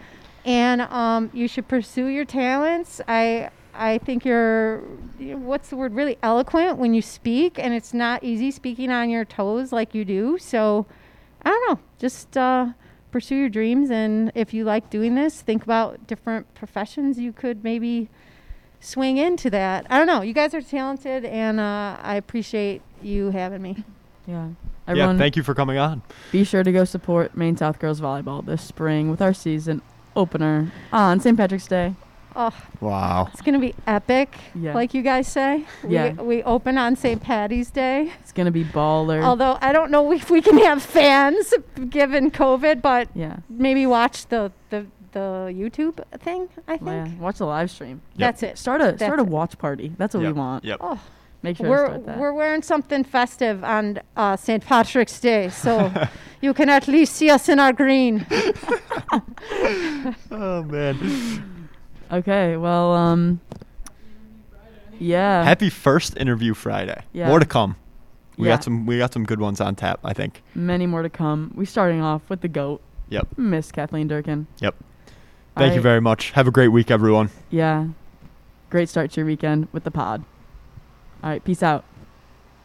and 0.45 0.81
um, 0.83 1.31
you 1.33 1.47
should 1.47 1.67
pursue 1.67 2.05
your 2.05 2.25
talents. 2.25 3.01
I 3.07 3.49
I 3.75 3.97
think 3.97 4.25
you're 4.25 4.79
what's 5.19 5.69
the 5.69 5.75
word 5.75 5.93
really 5.93 6.17
eloquent 6.21 6.77
when 6.77 6.93
you 6.93 7.01
speak, 7.01 7.57
and 7.57 7.73
it's 7.73 7.93
not 7.93 8.23
easy 8.23 8.51
speaking 8.51 8.91
on 8.91 9.09
your 9.09 9.25
toes 9.25 9.71
like 9.71 9.95
you 9.95 10.05
do. 10.05 10.37
So 10.37 10.85
I 11.43 11.49
don't 11.49 11.69
know, 11.69 11.79
just 11.99 12.37
uh, 12.37 12.67
pursue 13.11 13.35
your 13.35 13.49
dreams. 13.49 13.89
And 13.89 14.31
if 14.35 14.53
you 14.53 14.63
like 14.63 14.89
doing 14.89 15.15
this, 15.15 15.41
think 15.41 15.63
about 15.63 16.05
different 16.07 16.53
professions 16.55 17.19
you 17.19 17.33
could 17.33 17.63
maybe 17.63 18.09
swing 18.79 19.17
into 19.17 19.49
that. 19.49 19.87
I 19.89 19.97
don't 19.97 20.07
know. 20.07 20.21
You 20.21 20.33
guys 20.33 20.53
are 20.53 20.61
talented, 20.61 21.25
and 21.25 21.59
uh, 21.59 21.97
I 22.01 22.15
appreciate 22.15 22.81
you 23.01 23.31
having 23.31 23.61
me. 23.61 23.83
Yeah. 24.27 24.47
yeah, 24.47 24.53
Everyone, 24.87 25.17
thank 25.17 25.35
you 25.35 25.43
for 25.43 25.53
coming 25.53 25.77
on. 25.77 26.01
be 26.31 26.43
sure 26.43 26.63
to 26.63 26.71
go 26.71 26.85
support 26.85 27.35
Maine 27.35 27.57
South 27.57 27.79
Girls 27.79 27.99
Volleyball 27.99 28.45
this 28.45 28.61
spring 28.61 29.09
with 29.09 29.21
our 29.21 29.33
season 29.33 29.81
opener 30.15 30.71
on 30.91 31.19
St. 31.19 31.37
Patrick's 31.37 31.67
Day. 31.67 31.95
Oh, 32.35 32.51
Wow. 32.81 33.27
it's 33.31 33.41
gonna 33.41 33.59
be 33.59 33.75
epic, 33.85 34.35
Yeah. 34.55 34.73
like 34.73 34.93
you 34.93 35.01
guys 35.03 35.27
say. 35.27 35.65
Yeah. 35.87 36.13
We, 36.13 36.37
we 36.37 36.43
open 36.43 36.77
on 36.77 36.95
St. 36.95 37.21
Patty's 37.21 37.69
Day. 37.69 38.11
It's 38.21 38.31
gonna 38.31 38.51
be 38.51 38.63
baller. 38.63 39.21
Although 39.23 39.57
I 39.61 39.71
don't 39.71 39.91
know 39.91 40.11
if 40.11 40.29
we 40.31 40.41
can 40.41 40.57
have 40.59 40.81
fans 40.81 41.53
given 41.89 42.31
COVID, 42.31 42.81
but 42.81 43.07
yeah. 43.13 43.37
maybe 43.49 43.85
watch 43.85 44.27
the 44.27 44.51
the, 44.69 44.85
the 45.11 45.51
YouTube 45.53 46.03
thing. 46.19 46.49
I 46.67 46.77
think 46.77 47.07
Yeah. 47.07 47.07
Watch 47.19 47.37
the 47.37 47.45
live 47.45 47.69
stream. 47.69 48.01
Yep. 48.15 48.27
that's 48.27 48.43
it. 48.43 48.57
Start 48.57 48.81
a 48.81 48.97
start 48.97 49.19
a 49.19 49.23
watch 49.23 49.57
party. 49.57 49.93
That's 49.97 50.15
what 50.15 50.23
Yep, 50.23 50.33
we 50.33 50.39
want. 50.39 50.63
Yep. 50.65 50.77
Oh, 50.81 50.99
Make 51.43 51.57
sure 51.57 51.69
we're 51.69 51.85
start 51.87 52.05
that. 52.05 52.17
we're 52.19 52.33
wearing 52.33 52.61
something 52.63 53.03
festive 53.03 53.63
on 53.63 53.99
uh, 54.15 54.35
St. 54.37 54.65
Patrick's 54.65 55.19
Day, 55.19 55.49
so 55.49 55.91
you 56.41 56.53
can 56.53 56.69
at 56.69 56.87
least 56.87 57.15
see 57.15 57.29
us 57.29 57.47
in 57.49 57.59
our 57.59 57.73
green. 57.73 58.25
Oh 60.31 60.63
man. 60.63 61.49
Okay. 62.13 62.57
Well, 62.57 62.93
um. 62.93 63.39
Yeah. 64.99 65.43
Happy 65.43 65.69
first 65.69 66.15
interview 66.17 66.53
Friday. 66.53 67.03
Yeah. 67.13 67.27
More 67.27 67.39
to 67.39 67.45
come. 67.45 67.75
We 68.37 68.47
Yeah. 68.47 68.53
got 68.55 68.63
some 68.63 68.85
we 68.85 68.97
got 68.97 69.11
some 69.13 69.25
good 69.25 69.39
ones 69.39 69.59
on 69.59 69.75
tap, 69.75 69.99
I 70.03 70.13
think. 70.13 70.41
Many 70.55 70.85
more 70.87 71.01
to 71.01 71.09
come. 71.09 71.51
We 71.55 71.65
starting 71.65 72.01
off 72.01 72.21
with 72.29 72.41
the 72.41 72.47
goat, 72.47 72.81
Yep. 73.09 73.27
Miss 73.37 73.71
Kathleen 73.71 74.07
Durkin. 74.07 74.47
Yep. 74.59 74.75
Thank 75.57 75.75
you 75.75 75.81
very 75.81 76.01
much. 76.01 76.31
Have 76.31 76.47
a 76.47 76.51
great 76.51 76.69
week 76.69 76.89
everyone. 76.89 77.29
Yeah. 77.51 77.87
Great 78.69 78.89
start 78.89 79.11
to 79.11 79.19
your 79.19 79.27
weekend 79.27 79.67
with 79.71 79.83
the 79.83 79.91
pod. 79.91 80.23
All 81.23 81.29
right. 81.29 81.43
Peace 81.43 81.61
out. 81.61 81.85